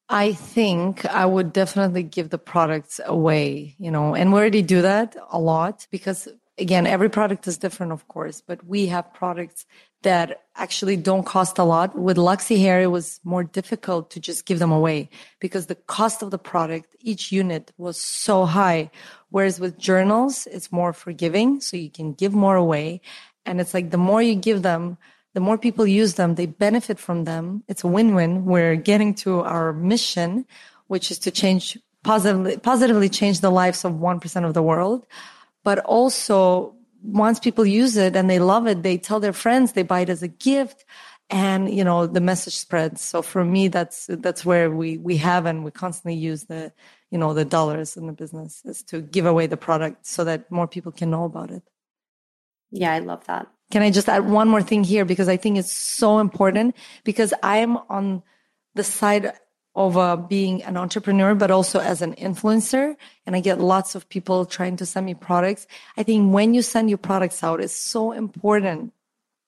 I 0.09 0.33
think 0.33 1.05
I 1.05 1.25
would 1.25 1.51
definitely 1.51 2.03
give 2.03 2.29
the 2.29 2.37
products 2.37 2.99
away, 3.05 3.75
you 3.77 3.91
know, 3.91 4.15
and 4.15 4.31
we 4.31 4.39
already 4.39 4.61
do 4.61 4.81
that 4.81 5.17
a 5.29 5.39
lot 5.39 5.85
because 5.91 6.27
again, 6.57 6.87
every 6.87 7.09
product 7.09 7.47
is 7.47 7.57
different, 7.57 7.91
of 7.91 8.07
course, 8.07 8.41
but 8.41 8.65
we 8.65 8.87
have 8.87 9.13
products 9.13 9.65
that 10.03 10.43
actually 10.55 10.95
don't 10.95 11.25
cost 11.25 11.57
a 11.57 11.63
lot. 11.63 11.97
With 11.97 12.17
Luxy 12.17 12.59
Hair, 12.59 12.81
it 12.81 12.91
was 12.91 13.19
more 13.23 13.43
difficult 13.43 14.11
to 14.11 14.19
just 14.19 14.45
give 14.45 14.59
them 14.59 14.71
away 14.71 15.09
because 15.39 15.67
the 15.67 15.75
cost 15.75 16.21
of 16.21 16.31
the 16.31 16.37
product, 16.37 16.95
each 16.99 17.31
unit 17.31 17.71
was 17.77 17.99
so 17.99 18.45
high. 18.45 18.91
Whereas 19.29 19.59
with 19.59 19.77
journals, 19.77 20.47
it's 20.47 20.71
more 20.71 20.93
forgiving. 20.93 21.61
So 21.61 21.77
you 21.77 21.89
can 21.89 22.13
give 22.13 22.33
more 22.33 22.55
away. 22.55 23.01
And 23.45 23.59
it's 23.59 23.73
like 23.73 23.91
the 23.91 23.97
more 23.97 24.21
you 24.21 24.35
give 24.35 24.61
them, 24.61 24.97
the 25.33 25.39
more 25.39 25.57
people 25.57 25.85
use 25.85 26.15
them, 26.15 26.35
they 26.35 26.47
benefit 26.47 26.99
from 26.99 27.25
them. 27.25 27.63
It's 27.67 27.83
a 27.83 27.87
win-win. 27.87 28.45
We're 28.45 28.75
getting 28.75 29.13
to 29.15 29.41
our 29.41 29.73
mission, 29.73 30.45
which 30.87 31.11
is 31.11 31.19
to 31.19 31.31
change 31.31 31.77
positively, 32.03 32.57
positively 32.57 33.09
change 33.09 33.41
the 33.41 33.51
lives 33.51 33.83
of 33.85 33.93
1% 33.93 34.45
of 34.45 34.53
the 34.53 34.63
world 34.63 35.05
but 35.67 35.79
also 35.79 36.73
once 37.03 37.41
people 37.41 37.65
use 37.65 37.97
it 37.97 38.15
and 38.15 38.29
they 38.29 38.39
love 38.39 38.67
it, 38.67 38.83
they 38.83 38.97
tell 38.97 39.19
their 39.19 39.33
friends, 39.33 39.73
they 39.73 39.83
buy 39.83 39.99
it 39.99 40.09
as 40.09 40.23
a 40.23 40.29
gift 40.29 40.85
and 41.29 41.69
you 41.77 41.83
know 41.83 42.07
the 42.07 42.21
message 42.21 42.55
spreads. 42.55 43.01
So 43.01 43.21
for 43.21 43.43
me 43.43 43.67
that's 43.67 44.05
that's 44.07 44.45
where 44.45 44.71
we 44.71 44.97
we 44.97 45.17
have 45.17 45.45
and 45.45 45.65
we 45.65 45.71
constantly 45.71 46.17
use 46.17 46.45
the 46.45 46.71
you 47.11 47.17
know 47.17 47.33
the 47.33 47.43
dollars 47.43 47.97
in 47.97 48.07
the 48.07 48.13
business 48.13 48.61
is 48.63 48.81
to 48.83 49.01
give 49.01 49.25
away 49.25 49.45
the 49.47 49.57
product 49.57 50.07
so 50.07 50.23
that 50.23 50.49
more 50.49 50.69
people 50.69 50.93
can 50.93 51.09
know 51.09 51.25
about 51.25 51.51
it. 51.51 51.63
Yeah 52.71 52.93
i 52.93 52.99
love 52.99 53.25
that. 53.25 53.47
Can 53.69 53.81
i 53.81 53.91
just 53.91 54.07
add 54.07 54.23
one 54.25 54.47
more 54.47 54.63
thing 54.63 54.85
here? 54.85 55.03
Because 55.03 55.27
i 55.27 55.35
think 55.35 55.57
it's 55.57 55.73
so 55.73 56.19
important 56.19 56.77
because 57.03 57.33
i 57.43 57.57
am 57.57 57.75
on 57.89 58.23
the 58.75 58.85
side 58.85 59.33
of 59.77 59.95
uh, 59.95 60.15
being 60.15 60.63
an 60.63 60.75
entrepreneur, 60.75 61.35
but 61.35 61.51
also 61.51 61.79
as 61.79 62.01
an 62.01 62.15
influencer. 62.15 62.95
And 63.27 63.35
I 63.35 63.39
get 63.41 63.59
lots 63.59 63.93
of 63.93 64.09
people 64.09 64.43
trying 64.43 64.75
to 64.77 64.87
send 64.87 65.05
me 65.05 65.13
products. 65.13 65.67
I 65.95 66.03
think 66.03 66.33
when 66.33 66.55
you 66.55 66.63
send 66.63 66.89
your 66.89 66.97
products 66.97 67.43
out, 67.43 67.61
it's 67.61 67.75
so 67.75 68.11
important. 68.11 68.91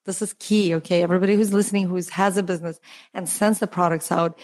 This 0.06 0.22
is 0.22 0.34
key. 0.38 0.76
Okay. 0.76 1.02
Everybody 1.02 1.36
who's 1.36 1.52
listening, 1.52 1.88
who 1.88 2.00
has 2.12 2.38
a 2.38 2.44
business 2.44 2.80
and 3.16 3.28
sends 3.28 3.58
the 3.58 3.66
products 3.66 4.12
out, 4.12 4.38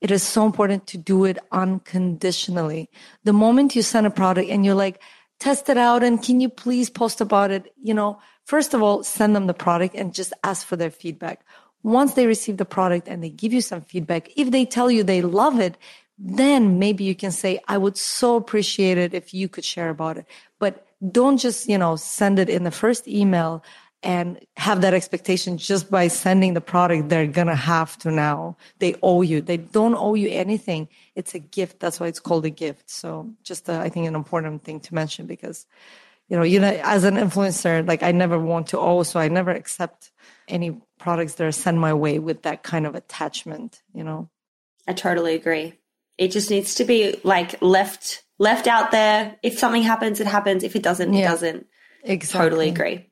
it 0.00 0.12
is 0.12 0.22
so 0.22 0.46
important 0.46 0.86
to 0.88 0.96
do 0.96 1.24
it 1.24 1.38
unconditionally. 1.50 2.88
The 3.24 3.32
moment 3.32 3.74
you 3.74 3.82
send 3.82 4.06
a 4.06 4.10
product 4.10 4.48
and 4.48 4.64
you're 4.64 4.76
like, 4.76 5.02
test 5.40 5.68
it 5.68 5.76
out 5.76 6.04
and 6.04 6.22
can 6.22 6.40
you 6.40 6.48
please 6.48 6.88
post 6.88 7.20
about 7.20 7.50
it? 7.50 7.74
You 7.82 7.94
know, 7.94 8.20
first 8.44 8.74
of 8.74 8.82
all, 8.82 9.02
send 9.02 9.34
them 9.34 9.48
the 9.48 9.54
product 9.54 9.96
and 9.96 10.14
just 10.14 10.32
ask 10.44 10.64
for 10.64 10.76
their 10.76 10.90
feedback. 10.90 11.44
Once 11.82 12.14
they 12.14 12.26
receive 12.26 12.56
the 12.56 12.64
product 12.64 13.08
and 13.08 13.22
they 13.22 13.28
give 13.28 13.52
you 13.52 13.60
some 13.60 13.80
feedback, 13.80 14.30
if 14.36 14.50
they 14.50 14.64
tell 14.64 14.90
you 14.90 15.02
they 15.02 15.22
love 15.22 15.58
it, 15.58 15.76
then 16.18 16.78
maybe 16.78 17.04
you 17.04 17.14
can 17.14 17.32
say, 17.32 17.60
I 17.66 17.78
would 17.78 17.96
so 17.96 18.36
appreciate 18.36 18.98
it 18.98 19.14
if 19.14 19.34
you 19.34 19.48
could 19.48 19.64
share 19.64 19.90
about 19.90 20.18
it. 20.18 20.26
But 20.58 20.86
don't 21.10 21.38
just, 21.38 21.68
you 21.68 21.78
know, 21.78 21.96
send 21.96 22.38
it 22.38 22.48
in 22.48 22.62
the 22.62 22.70
first 22.70 23.08
email 23.08 23.64
and 24.04 24.40
have 24.56 24.80
that 24.80 24.94
expectation 24.94 25.58
just 25.58 25.90
by 25.90 26.08
sending 26.08 26.54
the 26.54 26.60
product 26.60 27.08
they're 27.08 27.26
gonna 27.26 27.54
have 27.54 27.96
to 27.98 28.10
now. 28.10 28.56
They 28.78 28.96
owe 29.02 29.22
you. 29.22 29.40
They 29.40 29.56
don't 29.56 29.94
owe 29.94 30.14
you 30.14 30.28
anything. 30.28 30.88
It's 31.14 31.34
a 31.34 31.38
gift. 31.38 31.78
That's 31.80 32.00
why 32.00 32.08
it's 32.08 32.20
called 32.20 32.44
a 32.44 32.50
gift. 32.50 32.90
So 32.90 33.32
just 33.42 33.68
uh, 33.68 33.78
i 33.78 33.88
think 33.88 34.06
an 34.06 34.14
important 34.14 34.64
thing 34.64 34.80
to 34.80 34.94
mention 34.94 35.26
because 35.26 35.66
you 36.28 36.36
know 36.36 36.42
you 36.42 36.58
know 36.58 36.80
as 36.82 37.04
an 37.04 37.14
influencer 37.16 37.86
like 37.86 38.02
i 38.02 38.12
never 38.12 38.38
want 38.38 38.68
to 38.68 38.78
owe 38.78 39.02
so 39.02 39.20
i 39.20 39.28
never 39.28 39.50
accept 39.50 40.11
any 40.48 40.80
products 40.98 41.34
that 41.34 41.46
are 41.46 41.52
sent 41.52 41.78
my 41.78 41.94
way 41.94 42.18
with 42.18 42.42
that 42.42 42.62
kind 42.62 42.86
of 42.86 42.94
attachment 42.94 43.82
you 43.94 44.04
know 44.04 44.28
i 44.86 44.92
totally 44.92 45.34
agree 45.34 45.74
it 46.18 46.28
just 46.28 46.50
needs 46.50 46.76
to 46.76 46.84
be 46.84 47.18
like 47.24 47.60
left 47.62 48.24
left 48.38 48.66
out 48.66 48.90
there 48.90 49.36
if 49.42 49.58
something 49.58 49.82
happens 49.82 50.20
it 50.20 50.26
happens 50.26 50.62
if 50.62 50.76
it 50.76 50.82
doesn't 50.82 51.12
yeah. 51.12 51.20
it 51.20 51.28
doesn't 51.28 51.66
exactly. 52.04 52.40
totally 52.40 52.68
agree 52.68 53.06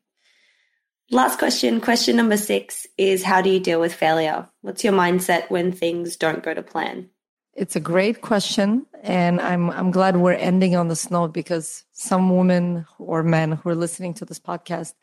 Last 1.13 1.41
question, 1.41 1.81
question 1.81 2.15
number 2.15 2.37
six 2.37 2.87
is 2.97 3.25
how 3.25 3.43
do 3.43 3.51
you 3.51 3.59
deal 3.59 3.81
with 3.81 3.93
failure? 3.93 4.49
What's 4.61 4.85
your 4.85 4.93
mindset 4.93 5.51
when 5.51 5.73
things 5.73 6.17
don't 6.17 6.41
go 6.41 6.55
to 6.55 6.63
plan? 6.63 7.11
It's 7.53 7.75
a 7.75 7.81
great 7.81 8.21
question. 8.21 8.87
And 9.03 9.41
I'm, 9.41 9.71
I'm 9.71 9.91
glad 9.91 10.17
we're 10.17 10.35
ending 10.35 10.77
on 10.77 10.87
this 10.87 11.11
note 11.11 11.33
because 11.33 11.85
some 11.91 12.37
women 12.37 12.87
or 13.01 13.25
men 13.25 13.53
who 13.53 13.71
are 13.71 13.75
listening 13.75 14.15
to 14.15 14.25
this 14.25 14.39
podcast, 14.39 14.95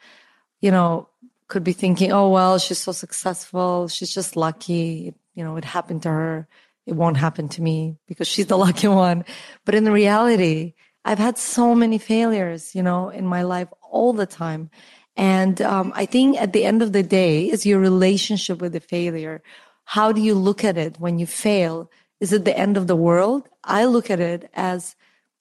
you 0.62 0.72
know, 0.72 1.10
could 1.48 1.64
be 1.64 1.74
thinking, 1.74 2.12
oh, 2.12 2.30
well, 2.30 2.58
she's 2.60 2.80
so 2.80 2.92
successful. 2.92 3.88
She's 3.88 4.14
just 4.14 4.36
lucky. 4.36 5.14
You 5.36 5.44
know, 5.44 5.58
it 5.58 5.66
happened 5.66 6.04
to 6.04 6.10
her. 6.10 6.48
It 6.86 6.94
won't 6.96 7.18
happen 7.18 7.50
to 7.50 7.62
me 7.62 7.98
because 8.08 8.28
she's 8.28 8.48
the 8.48 8.58
lucky 8.68 8.88
one. 8.88 9.26
But 9.66 9.76
in 9.76 9.92
reality, 9.92 10.74
I've 11.06 11.20
had 11.20 11.38
so 11.38 11.74
many 11.74 11.98
failures, 11.98 12.76
you 12.76 12.84
know, 12.84 13.10
in 13.10 13.26
my 13.26 13.44
life 13.44 13.70
all 13.82 14.14
the 14.14 14.26
time. 14.26 14.70
And 15.16 15.62
um, 15.62 15.94
I 15.96 16.06
think 16.06 16.38
at 16.38 16.54
the 16.54 16.66
end 16.66 16.82
of 16.82 16.92
the 16.92 17.04
day, 17.04 17.50
is 17.50 17.66
your 17.66 17.80
relationship 17.80 18.62
with 18.62 18.74
the 18.74 18.80
failure. 18.80 19.42
How 19.86 20.12
do 20.12 20.22
you 20.22 20.36
look 20.36 20.64
at 20.64 20.78
it 20.78 21.00
when 21.00 21.18
you 21.18 21.26
fail? 21.26 21.90
Is 22.20 22.34
it 22.34 22.46
the 22.46 22.58
end 22.58 22.78
of 22.78 22.88
the 22.88 22.96
world? 22.96 23.48
I 23.64 23.86
look 23.86 24.12
at 24.12 24.20
it 24.20 24.50
as 24.54 24.96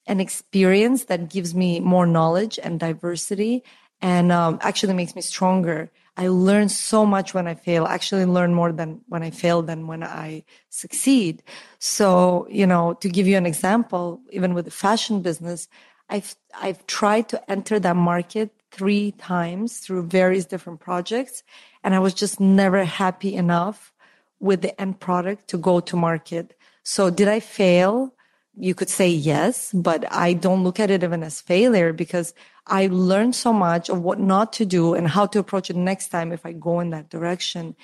an 0.07 0.19
experience 0.19 1.05
that 1.05 1.29
gives 1.29 1.53
me 1.53 1.79
more 1.79 2.07
knowledge 2.07 2.57
and 2.63 2.79
diversity 2.79 3.63
and 4.01 4.31
um, 4.31 4.59
actually 4.61 4.93
makes 4.93 5.15
me 5.15 5.21
stronger. 5.21 5.89
I 6.17 6.29
learn 6.29 6.69
so 6.69 7.05
much 7.05 7.33
when 7.33 7.47
I 7.47 7.53
fail, 7.53 7.85
I 7.85 7.93
actually 7.93 8.25
learn 8.25 8.53
more 8.53 8.71
than 8.71 9.01
when 9.07 9.21
I 9.21 9.29
fail 9.29 9.61
than 9.61 9.85
when 9.85 10.03
I 10.03 10.43
succeed. 10.69 11.43
So, 11.77 12.47
you 12.49 12.65
know, 12.65 12.93
to 12.95 13.09
give 13.09 13.27
you 13.27 13.37
an 13.37 13.45
example, 13.45 14.19
even 14.31 14.55
with 14.55 14.65
the 14.65 14.71
fashion 14.71 15.21
business, 15.21 15.67
I've, 16.09 16.35
I've 16.59 16.85
tried 16.87 17.29
to 17.29 17.51
enter 17.51 17.79
that 17.79 17.95
market 17.95 18.49
three 18.71 19.11
times 19.11 19.77
through 19.77 20.07
various 20.07 20.45
different 20.45 20.79
projects. 20.79 21.43
And 21.83 21.93
I 21.93 21.99
was 21.99 22.13
just 22.15 22.39
never 22.39 22.83
happy 22.83 23.35
enough 23.35 23.93
with 24.39 24.61
the 24.61 24.79
end 24.81 24.99
product 24.99 25.47
to 25.49 25.57
go 25.57 25.79
to 25.81 25.95
market. 25.95 26.55
So 26.83 27.09
did 27.09 27.27
I 27.27 27.39
fail? 27.39 28.13
You 28.59 28.73
could 28.73 28.89
say 28.89 29.07
yes, 29.07 29.71
but 29.73 30.11
I 30.11 30.33
don't 30.33 30.63
look 30.63 30.79
at 30.79 30.89
it 30.89 31.03
even 31.03 31.23
as 31.23 31.41
failure 31.41 31.93
because 31.93 32.33
I 32.65 32.87
learned 32.87 33.35
so 33.35 33.53
much 33.53 33.89
of 33.89 34.01
what 34.01 34.19
not 34.19 34.51
to 34.53 34.65
do 34.65 34.93
and 34.93 35.07
how 35.07 35.27
to 35.27 35.39
approach 35.39 35.69
it 35.69 35.75
next 35.75 36.09
time 36.09 36.31
if 36.31 36.45
I 36.45 36.53
go 36.53 36.79
in 36.79 36.89
that 36.89 37.09
direction. 37.09 37.75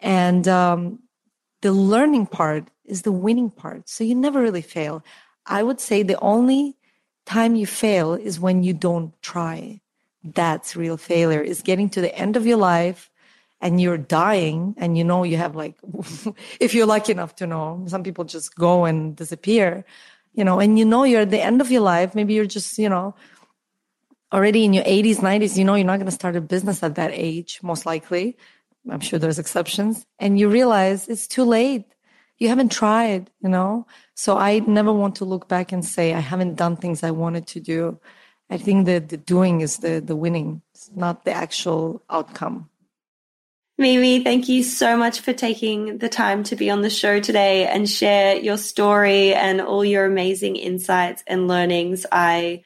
And 0.00 0.46
um, 0.46 1.00
the 1.62 1.72
learning 1.72 2.26
part 2.26 2.68
is 2.84 3.02
the 3.02 3.12
winning 3.12 3.50
part. 3.50 3.88
So 3.88 4.04
you 4.04 4.14
never 4.14 4.40
really 4.40 4.62
fail. 4.62 5.02
I 5.46 5.62
would 5.62 5.80
say 5.80 6.02
the 6.02 6.20
only 6.20 6.76
time 7.24 7.56
you 7.56 7.66
fail 7.66 8.14
is 8.14 8.38
when 8.38 8.62
you 8.62 8.74
don't 8.74 9.20
try 9.22 9.80
that's 10.34 10.76
real 10.76 10.96
failure 10.96 11.40
is 11.40 11.62
getting 11.62 11.88
to 11.90 12.00
the 12.00 12.14
end 12.14 12.36
of 12.36 12.46
your 12.46 12.56
life 12.56 13.10
and 13.60 13.80
you're 13.80 13.98
dying 13.98 14.74
and 14.76 14.96
you 14.96 15.04
know 15.04 15.24
you 15.24 15.36
have 15.36 15.56
like 15.56 15.76
if 16.60 16.74
you're 16.74 16.86
lucky 16.86 17.12
enough 17.12 17.36
to 17.36 17.46
know 17.46 17.84
some 17.86 18.02
people 18.02 18.24
just 18.24 18.54
go 18.54 18.84
and 18.84 19.16
disappear 19.16 19.84
you 20.38 20.44
know 20.44 20.60
and 20.60 20.78
you 20.78 20.84
know 20.84 21.02
you're 21.02 21.22
at 21.22 21.30
the 21.30 21.44
end 21.50 21.60
of 21.60 21.70
your 21.70 21.80
life. 21.82 22.14
Maybe 22.14 22.34
you're 22.34 22.52
just 22.58 22.78
you 22.78 22.88
know 22.88 23.14
already 24.32 24.64
in 24.64 24.72
your 24.72 24.84
80s 24.84 25.16
90s 25.16 25.56
you 25.56 25.64
know 25.64 25.74
you're 25.74 25.86
not 25.92 25.96
going 25.96 26.12
to 26.12 26.20
start 26.20 26.36
a 26.36 26.40
business 26.40 26.82
at 26.82 26.94
that 26.94 27.10
age 27.12 27.58
most 27.62 27.84
likely. 27.84 28.36
I'm 28.90 29.00
sure 29.00 29.18
there's 29.18 29.38
exceptions. 29.38 30.06
And 30.18 30.38
you 30.38 30.48
realize 30.48 31.08
it's 31.08 31.26
too 31.26 31.44
late. 31.44 31.86
You 32.38 32.48
haven't 32.48 32.70
tried 32.70 33.30
you 33.42 33.48
know? 33.48 33.86
So 34.14 34.38
i 34.38 34.60
never 34.60 34.92
want 34.92 35.16
to 35.16 35.24
look 35.24 35.48
back 35.48 35.72
and 35.72 35.84
say 35.84 36.14
i 36.14 36.20
haven't 36.20 36.54
done 36.54 36.76
things 36.76 37.02
i 37.02 37.10
wanted 37.10 37.46
to 37.48 37.60
do. 37.60 37.98
I 38.50 38.56
think 38.56 38.86
that 38.86 39.10
the 39.10 39.18
doing 39.18 39.60
is 39.60 39.78
the, 39.78 40.00
the 40.00 40.16
winning, 40.16 40.62
it's 40.72 40.90
not 40.94 41.24
the 41.26 41.32
actual 41.32 42.02
outcome. 42.08 42.67
Mimi, 43.80 44.24
thank 44.24 44.48
you 44.48 44.64
so 44.64 44.96
much 44.96 45.20
for 45.20 45.32
taking 45.32 45.98
the 45.98 46.08
time 46.08 46.42
to 46.44 46.56
be 46.56 46.68
on 46.68 46.82
the 46.82 46.90
show 46.90 47.20
today 47.20 47.64
and 47.64 47.88
share 47.88 48.36
your 48.36 48.58
story 48.58 49.32
and 49.32 49.60
all 49.60 49.84
your 49.84 50.04
amazing 50.04 50.56
insights 50.56 51.22
and 51.28 51.46
learnings. 51.46 52.04
I 52.10 52.64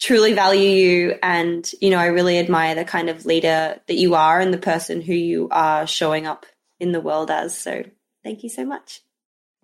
truly 0.00 0.32
value 0.32 0.68
you 0.68 1.18
and, 1.22 1.70
you 1.80 1.90
know, 1.90 1.98
I 1.98 2.06
really 2.06 2.40
admire 2.40 2.74
the 2.74 2.84
kind 2.84 3.08
of 3.08 3.24
leader 3.24 3.80
that 3.86 3.94
you 3.94 4.16
are 4.16 4.40
and 4.40 4.52
the 4.52 4.58
person 4.58 5.00
who 5.00 5.14
you 5.14 5.46
are 5.52 5.86
showing 5.86 6.26
up 6.26 6.44
in 6.80 6.90
the 6.90 7.00
world 7.00 7.30
as. 7.30 7.56
So 7.56 7.84
thank 8.24 8.42
you 8.42 8.48
so 8.48 8.64
much. 8.64 9.00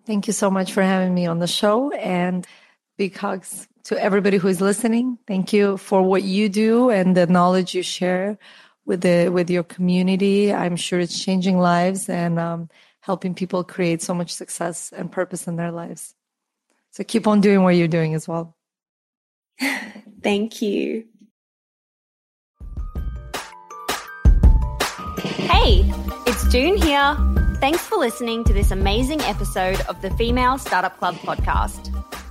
Thank 0.05 0.27
you 0.27 0.33
so 0.33 0.49
much 0.49 0.71
for 0.71 0.81
having 0.81 1.13
me 1.13 1.25
on 1.25 1.39
the 1.39 1.47
show 1.47 1.91
and 1.91 2.47
big 2.97 3.17
hugs 3.17 3.67
to 3.83 4.01
everybody 4.01 4.37
who 4.37 4.47
is 4.47 4.61
listening. 4.61 5.17
Thank 5.27 5.51
you 5.51 5.75
for 5.75 6.01
what 6.01 6.23
you 6.23 6.47
do 6.47 6.89
and 6.89 7.17
the 7.17 7.27
knowledge 7.27 7.75
you 7.75 7.83
share 7.83 8.37
with 8.89 9.01
the 9.01 9.29
with 9.29 9.51
your 9.51 9.63
community. 9.63 10.51
I'm 10.51 10.75
sure 10.75 10.99
it's 10.99 11.23
changing 11.23 11.59
lives 11.59 12.09
and 12.09 12.39
um, 12.39 12.69
helping 13.01 13.35
people 13.35 13.63
create 13.63 14.01
so 14.01 14.15
much 14.15 14.31
success 14.31 14.91
and 14.91 15.11
purpose 15.11 15.47
in 15.47 15.55
their 15.55 15.71
lives. 15.71 16.15
So 16.89 17.03
keep 17.03 17.27
on 17.27 17.39
doing 17.39 17.61
what 17.61 17.75
you're 17.75 17.87
doing 17.87 18.15
as 18.15 18.27
well. 18.27 18.57
Thank 20.23 20.63
you. 20.63 21.05
Hey, 25.19 25.85
it's 26.25 26.49
Doone 26.49 26.77
here. 26.77 27.15
Thanks 27.59 27.81
for 27.81 27.97
listening 27.97 28.43
to 28.45 28.53
this 28.53 28.71
amazing 28.71 29.21
episode 29.21 29.79
of 29.81 30.01
the 30.01 30.09
Female 30.11 30.57
Startup 30.57 30.97
Club 30.97 31.13
podcast. 31.15 31.93